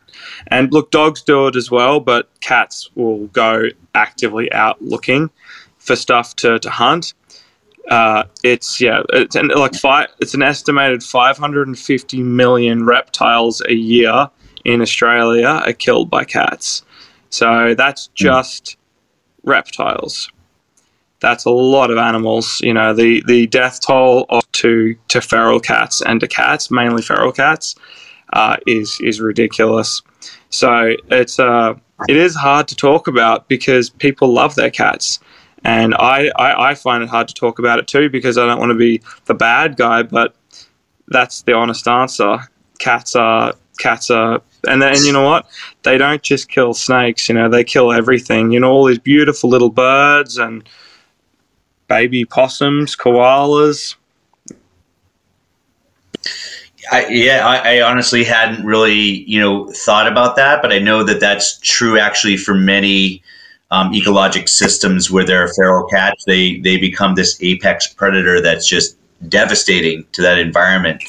And 0.48 0.72
look, 0.72 0.92
dogs 0.92 1.22
do 1.22 1.48
it 1.48 1.56
as 1.56 1.72
well, 1.72 2.00
but 2.00 2.30
cats 2.42 2.90
will 2.96 3.28
go 3.28 3.66
actively 3.96 4.52
out 4.52 4.82
looking 4.82 5.30
for 5.78 5.96
stuff 5.96 6.36
to, 6.38 6.60
to 6.60 6.70
hunt. 6.70 7.14
Uh, 7.90 8.24
it's 8.44 8.80
yeah, 8.80 9.02
it's 9.10 9.36
an, 9.36 9.48
like 9.48 9.74
It's 10.20 10.36
an 10.36 10.44
estimated 10.44 11.02
550 11.02 12.22
million 12.22 12.86
reptiles 12.86 13.62
a 13.68 13.74
year 13.74 14.30
in 14.66 14.82
Australia 14.82 15.62
are 15.66 15.74
killed 15.74 16.10
by 16.10 16.24
cats. 16.24 16.84
So 17.30 17.76
that's 17.76 18.08
hmm. 18.08 18.14
just 18.16 18.66
mm. 18.66 18.78
reptiles. 19.44 20.32
That's 21.20 21.46
a 21.46 21.50
lot 21.50 21.92
of 21.92 21.98
animals. 21.98 22.62
You 22.62 22.74
know, 22.74 22.94
the, 22.94 23.22
the 23.28 23.48
death 23.48 23.82
toll 23.82 24.26
of 24.30 24.50
to 24.54 24.96
to 25.10 25.22
feral 25.22 25.60
cats 25.60 26.02
and 26.02 26.20
to 26.22 26.28
cats, 26.28 26.72
mainly 26.72 27.02
feral 27.02 27.32
cats, 27.32 27.76
uh, 28.34 28.58
is 28.66 29.00
is 29.04 29.20
ridiculous. 29.20 30.02
So 30.50 30.96
it's 31.10 31.40
uh, 31.40 31.76
it 32.08 32.16
is 32.16 32.36
hard 32.36 32.68
to 32.70 32.76
talk 32.76 33.08
about 33.08 33.50
because 33.50 33.90
people 33.90 34.32
love 34.32 34.56
their 34.56 34.72
cats. 34.72 35.20
And 35.66 35.94
I, 35.96 36.32
I, 36.38 36.70
I 36.70 36.76
find 36.76 37.04
it 37.04 37.10
hard 37.10 37.28
to 37.28 37.34
talk 37.34 37.60
about 37.60 37.80
it 37.80 37.88
too 37.88 38.10
because 38.10 38.38
I 38.38 38.46
don't 38.46 38.60
want 38.60 38.70
to 38.70 38.78
be 38.78 39.02
the 39.26 39.34
bad 39.34 39.76
guy, 39.76 40.04
but 40.04 40.36
that's 41.08 41.42
the 41.42 41.54
honest 41.54 41.88
answer. 41.88 42.40
Cats 42.78 43.16
are 43.16 43.54
cats 43.78 44.10
are 44.10 44.42
and 44.70 44.82
then 44.82 45.04
you 45.04 45.12
know 45.12 45.24
what? 45.24 45.48
They 45.84 45.98
don't 45.98 46.22
just 46.22 46.48
kill 46.48 46.74
snakes. 46.74 47.28
You 47.28 47.36
know, 47.36 47.50
they 47.50 47.64
kill 47.64 47.92
everything. 47.92 48.52
You 48.52 48.60
know, 48.60 48.72
all 48.72 48.86
these 48.86 49.00
beautiful 49.00 49.50
little 49.50 49.72
birds 49.72 50.38
and 50.38 50.64
baby 51.88 52.24
possums, 52.24 52.96
koalas. 52.96 53.96
I, 56.92 57.08
yeah, 57.08 57.46
I, 57.46 57.78
I, 57.78 57.82
honestly 57.82 58.24
hadn't 58.24 58.66
really, 58.66 59.24
you 59.28 59.40
know, 59.40 59.72
thought 59.72 60.08
about 60.08 60.36
that, 60.38 60.62
but 60.62 60.72
I 60.72 60.80
know 60.80 61.04
that 61.04 61.20
that's 61.20 61.60
true 61.60 62.00
actually 62.00 62.38
for 62.38 62.56
many 62.56 63.22
um, 63.72 63.92
ecologic 63.92 64.50
systems 64.50 65.12
where 65.12 65.26
there 65.26 65.44
are 65.44 65.54
feral 65.54 65.88
cats. 65.88 66.24
They 66.26 66.58
they 66.60 66.78
become 66.78 67.16
this 67.16 67.38
apex 67.42 67.88
predator 67.88 68.42
that's 68.42 68.68
just 68.68 68.98
devastating 69.28 70.06
to 70.14 70.22
that 70.22 70.40
environment. 70.40 71.04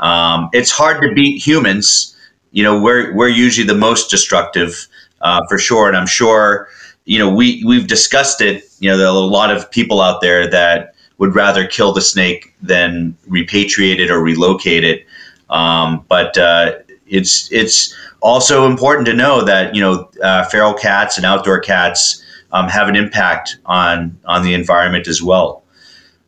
Um, 0.00 0.50
it's 0.52 0.70
hard 0.70 1.00
to 1.02 1.14
beat 1.14 1.40
humans 1.40 2.13
you 2.54 2.62
know, 2.62 2.80
we're 2.80 3.12
we're 3.12 3.28
usually 3.28 3.66
the 3.66 3.74
most 3.74 4.10
destructive 4.10 4.86
uh, 5.22 5.40
for 5.48 5.58
sure. 5.58 5.88
And 5.88 5.96
I'm 5.96 6.06
sure, 6.06 6.68
you 7.04 7.18
know, 7.18 7.28
we 7.28 7.64
we've 7.64 7.88
discussed 7.88 8.40
it. 8.40 8.62
You 8.78 8.90
know, 8.90 8.96
there 8.96 9.08
are 9.08 9.14
a 9.14 9.18
lot 9.18 9.54
of 9.54 9.68
people 9.72 10.00
out 10.00 10.20
there 10.20 10.48
that 10.48 10.94
would 11.18 11.34
rather 11.34 11.66
kill 11.66 11.92
the 11.92 12.00
snake 12.00 12.54
than 12.62 13.16
repatriate 13.28 13.98
it 13.98 14.08
or 14.08 14.22
relocate 14.22 14.84
it. 14.84 15.04
Um, 15.50 16.04
but 16.08 16.38
uh, 16.38 16.76
it's 17.08 17.50
it's 17.52 17.92
also 18.20 18.66
important 18.66 19.06
to 19.06 19.14
know 19.14 19.42
that 19.42 19.74
you 19.74 19.80
know 19.80 20.08
uh, 20.22 20.44
feral 20.44 20.74
cats 20.74 21.16
and 21.16 21.26
outdoor 21.26 21.58
cats 21.58 22.22
um, 22.52 22.68
have 22.68 22.88
an 22.88 22.94
impact 22.94 23.58
on 23.66 24.16
on 24.26 24.44
the 24.44 24.54
environment 24.54 25.08
as 25.08 25.20
well. 25.20 25.64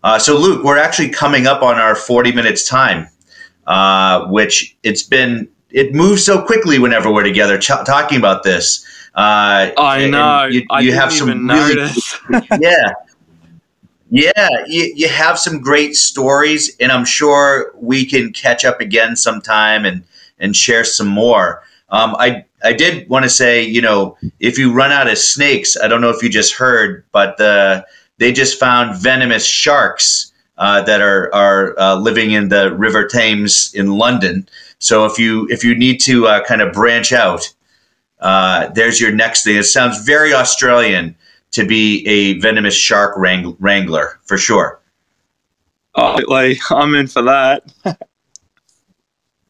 Uh, 0.02 0.18
so 0.18 0.36
Luke, 0.36 0.64
we're 0.64 0.76
actually 0.78 1.08
coming 1.08 1.46
up 1.46 1.62
on 1.62 1.76
our 1.76 1.94
40 1.94 2.32
minutes 2.32 2.68
time, 2.68 3.08
uh, 3.66 4.26
which 4.26 4.76
it's 4.82 5.02
been 5.04 5.48
it 5.70 5.94
moves 5.94 6.24
so 6.24 6.42
quickly 6.42 6.78
whenever 6.78 7.10
we're 7.12 7.22
together 7.22 7.58
ch- 7.58 7.68
talking 7.84 8.18
about 8.18 8.42
this. 8.42 8.84
Uh, 9.14 9.70
I 9.78 10.08
know. 10.08 10.44
You, 10.44 10.60
you 10.60 10.66
I 10.70 10.82
have 10.90 11.12
some 11.12 11.48
really, 11.48 11.90
yeah, 12.60 12.92
yeah. 14.10 14.48
You, 14.66 14.92
you 14.94 15.08
have 15.08 15.38
some 15.38 15.60
great 15.60 15.94
stories, 15.94 16.76
and 16.78 16.92
I'm 16.92 17.04
sure 17.04 17.72
we 17.76 18.04
can 18.04 18.32
catch 18.32 18.64
up 18.64 18.80
again 18.80 19.16
sometime 19.16 19.84
and 19.84 20.04
and 20.38 20.54
share 20.54 20.84
some 20.84 21.08
more. 21.08 21.62
Um, 21.88 22.14
I 22.18 22.44
I 22.62 22.72
did 22.72 23.08
want 23.08 23.24
to 23.24 23.30
say, 23.30 23.62
you 23.62 23.80
know, 23.80 24.18
if 24.38 24.58
you 24.58 24.72
run 24.72 24.92
out 24.92 25.08
of 25.08 25.18
snakes, 25.18 25.76
I 25.76 25.88
don't 25.88 26.00
know 26.00 26.10
if 26.10 26.22
you 26.22 26.28
just 26.28 26.54
heard, 26.54 27.04
but 27.12 27.38
the 27.38 27.86
they 28.18 28.32
just 28.32 28.58
found 28.58 28.96
venomous 28.96 29.46
sharks 29.46 30.32
uh, 30.58 30.82
that 30.82 31.00
are 31.00 31.32
are 31.34 31.78
uh, 31.78 31.94
living 31.96 32.32
in 32.32 32.48
the 32.48 32.74
River 32.74 33.06
Thames 33.06 33.72
in 33.74 33.92
London. 33.92 34.48
So 34.78 35.04
if 35.04 35.18
you 35.18 35.46
if 35.50 35.64
you 35.64 35.74
need 35.74 36.00
to 36.00 36.26
uh, 36.26 36.44
kind 36.44 36.60
of 36.60 36.72
branch 36.72 37.12
out, 37.12 37.52
uh, 38.20 38.68
there's 38.68 39.00
your 39.00 39.12
next 39.12 39.44
thing. 39.44 39.56
It 39.56 39.64
sounds 39.64 40.04
very 40.04 40.32
Australian 40.32 41.16
to 41.52 41.66
be 41.66 42.06
a 42.06 42.38
venomous 42.40 42.74
shark 42.74 43.16
wrang- 43.16 43.56
wrangler 43.58 44.20
for 44.24 44.36
sure. 44.36 44.80
Oh, 45.94 46.18
like 46.26 46.58
I'm 46.70 46.94
in 46.94 47.06
for 47.06 47.22
that. 47.22 47.72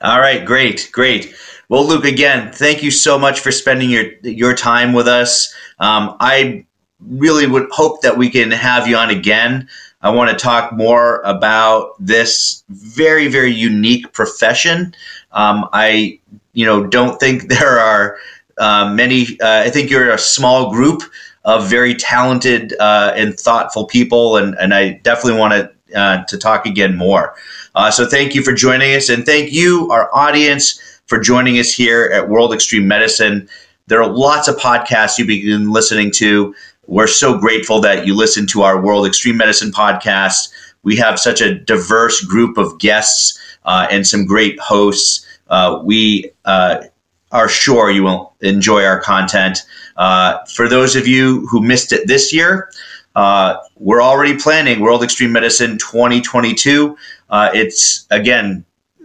All 0.02 0.20
right, 0.20 0.44
great, 0.44 0.90
great. 0.92 1.34
Well, 1.68 1.84
Luke, 1.84 2.04
again, 2.04 2.52
thank 2.52 2.82
you 2.82 2.90
so 2.90 3.18
much 3.18 3.40
for 3.40 3.50
spending 3.50 3.90
your 3.90 4.12
your 4.22 4.54
time 4.54 4.92
with 4.92 5.08
us. 5.08 5.52
Um, 5.80 6.16
I 6.20 6.66
really 7.00 7.46
would 7.46 7.68
hope 7.70 8.02
that 8.02 8.16
we 8.16 8.30
can 8.30 8.50
have 8.50 8.86
you 8.86 8.96
on 8.96 9.10
again. 9.10 9.68
I 10.06 10.10
want 10.10 10.30
to 10.30 10.36
talk 10.36 10.72
more 10.72 11.20
about 11.22 11.94
this 11.98 12.62
very, 12.68 13.26
very 13.26 13.50
unique 13.50 14.12
profession. 14.12 14.94
Um, 15.32 15.68
I, 15.72 16.20
you 16.52 16.64
know, 16.64 16.86
don't 16.86 17.18
think 17.18 17.48
there 17.48 17.80
are 17.80 18.16
uh, 18.58 18.92
many. 18.94 19.22
Uh, 19.40 19.64
I 19.66 19.70
think 19.70 19.90
you're 19.90 20.10
a 20.10 20.18
small 20.18 20.70
group 20.70 21.02
of 21.44 21.68
very 21.68 21.94
talented 21.94 22.74
uh, 22.78 23.14
and 23.16 23.38
thoughtful 23.38 23.86
people, 23.86 24.36
and, 24.36 24.54
and 24.60 24.72
I 24.72 25.00
definitely 25.02 25.40
want 25.40 25.54
to 25.54 25.98
uh, 25.98 26.24
to 26.24 26.38
talk 26.38 26.66
again 26.66 26.96
more. 26.96 27.34
Uh, 27.74 27.90
so 27.90 28.06
thank 28.06 28.34
you 28.34 28.42
for 28.42 28.52
joining 28.52 28.94
us, 28.94 29.08
and 29.08 29.26
thank 29.26 29.52
you, 29.52 29.90
our 29.90 30.08
audience, 30.14 31.00
for 31.06 31.18
joining 31.18 31.58
us 31.58 31.72
here 31.72 32.10
at 32.14 32.28
World 32.28 32.54
Extreme 32.54 32.86
Medicine. 32.86 33.48
There 33.88 34.00
are 34.02 34.08
lots 34.08 34.46
of 34.46 34.56
podcasts 34.56 35.18
you've 35.18 35.28
been 35.28 35.70
listening 35.70 36.12
to. 36.12 36.54
We're 36.86 37.06
so 37.08 37.38
grateful 37.38 37.80
that 37.80 38.06
you 38.06 38.14
listen 38.14 38.46
to 38.48 38.62
our 38.62 38.80
World 38.80 39.06
Extreme 39.06 39.36
Medicine 39.36 39.70
podcast. 39.70 40.48
We 40.82 40.96
have 40.96 41.18
such 41.18 41.40
a 41.40 41.54
diverse 41.54 42.20
group 42.24 42.58
of 42.58 42.78
guests 42.78 43.38
uh, 43.64 43.86
and 43.90 44.06
some 44.06 44.24
great 44.24 44.58
hosts. 44.60 45.26
Uh, 45.48 45.80
we 45.84 46.30
uh, 46.44 46.84
are 47.32 47.48
sure 47.48 47.90
you 47.90 48.04
will 48.04 48.34
enjoy 48.40 48.84
our 48.84 49.00
content. 49.00 49.58
Uh, 49.96 50.38
for 50.54 50.68
those 50.68 50.94
of 50.94 51.06
you 51.06 51.46
who 51.48 51.60
missed 51.60 51.92
it 51.92 52.06
this 52.06 52.32
year, 52.32 52.70
Uh, 53.16 53.56
we're 53.76 54.02
already 54.02 54.36
planning 54.36 54.80
World 54.80 55.02
Extreme 55.02 55.32
Medicine 55.32 55.78
2022. 55.78 56.98
Uh, 57.30 57.48
it's 57.54 58.06
again 58.10 58.62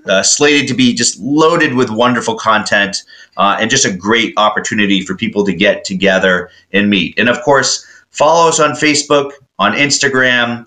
uh, 0.08 0.24
slated 0.24 0.68
to 0.68 0.74
be 0.74 0.94
just 0.94 1.20
loaded 1.20 1.74
with 1.74 1.90
wonderful 1.90 2.36
content 2.36 3.04
uh, 3.38 3.58
and 3.60 3.70
just 3.70 3.86
a 3.86 3.94
great 3.94 4.34
opportunity 4.38 5.02
for 5.02 5.16
people 5.16 5.46
to 5.46 5.54
get 5.54 5.86
together 5.86 6.50
and 6.74 6.90
meet. 6.90 7.18
And 7.18 7.30
of 7.30 7.42
course, 7.42 7.86
follow 8.10 8.50
us 8.50 8.60
on 8.60 8.72
Facebook, 8.72 9.32
on 9.60 9.74
Instagram, 9.74 10.66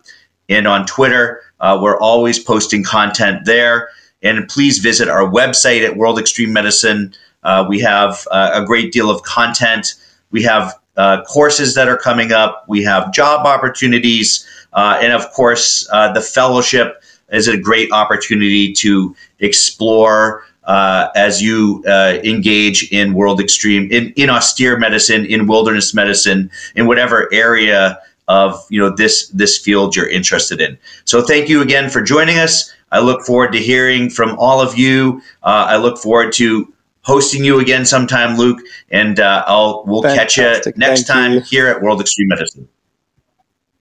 and 0.49 0.66
on 0.66 0.87
Twitter. 0.87 1.43
Uh, 1.61 1.78
we're 1.80 1.99
always 1.99 2.39
posting 2.39 2.85
content 2.85 3.45
there. 3.45 3.91
And 4.22 4.49
please 4.49 4.78
visit 4.78 5.09
our 5.09 5.30
website 5.30 5.87
at 5.87 5.97
World 5.97 6.18
Extreme 6.18 6.53
Medicine. 6.53 7.14
Uh, 7.43 7.66
we 7.68 7.80
have 7.80 8.26
uh, 8.30 8.51
a 8.55 8.64
great 8.64 8.93
deal 8.93 9.11
of 9.11 9.22
content. 9.22 9.95
We 10.30 10.43
have 10.45 10.74
uh, 10.97 11.22
courses 11.24 11.74
that 11.74 11.89
are 11.89 11.99
coming 11.99 12.32
up. 12.32 12.64
We 12.68 12.82
have 12.85 13.12
job 13.12 13.47
opportunities. 13.47 14.47
and 14.72 15.12
of 15.12 15.30
course, 15.32 15.87
the 15.89 16.26
fellowship 16.35 17.03
is 17.32 17.48
a 17.48 17.56
great 17.56 17.90
opportunity 17.92 18.72
to 18.72 19.14
explore 19.40 20.44
uh, 20.64 21.08
as 21.14 21.42
you 21.42 21.82
uh, 21.86 22.18
engage 22.24 22.90
in 22.90 23.12
world 23.12 23.40
extreme, 23.40 23.90
in, 23.90 24.12
in 24.16 24.30
austere 24.30 24.78
medicine, 24.78 25.26
in 25.26 25.46
wilderness 25.46 25.94
medicine, 25.94 26.50
in 26.74 26.86
whatever 26.86 27.32
area 27.32 27.98
of 28.26 28.64
you 28.70 28.80
know 28.80 28.94
this 28.94 29.28
this 29.28 29.58
field 29.58 29.94
you're 29.94 30.08
interested 30.08 30.60
in. 30.60 30.78
So 31.04 31.22
thank 31.22 31.48
you 31.48 31.60
again 31.60 31.90
for 31.90 32.00
joining 32.00 32.38
us. 32.38 32.72
I 32.90 33.00
look 33.00 33.22
forward 33.22 33.52
to 33.52 33.58
hearing 33.58 34.08
from 34.08 34.38
all 34.38 34.60
of 34.60 34.78
you. 34.78 35.20
Uh, 35.42 35.66
I 35.68 35.76
look 35.76 35.98
forward 35.98 36.32
to 36.34 36.72
hosting 37.02 37.44
you 37.44 37.60
again 37.60 37.84
sometime, 37.84 38.36
Luke, 38.36 38.60
and 38.90 39.20
uh, 39.20 39.44
I'll 39.46 39.84
we'll 39.86 40.02
Fantastic. 40.02 40.44
catch 40.44 40.66
you 40.66 40.72
next 40.76 41.06
thank 41.06 41.06
time 41.06 41.32
you. 41.34 41.40
here 41.40 41.68
at 41.68 41.82
World 41.82 42.00
Extreme 42.00 42.28
Medicine. 42.28 42.68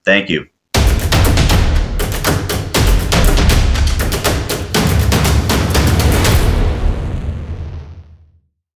Thank 0.03 0.29
you. 0.29 0.47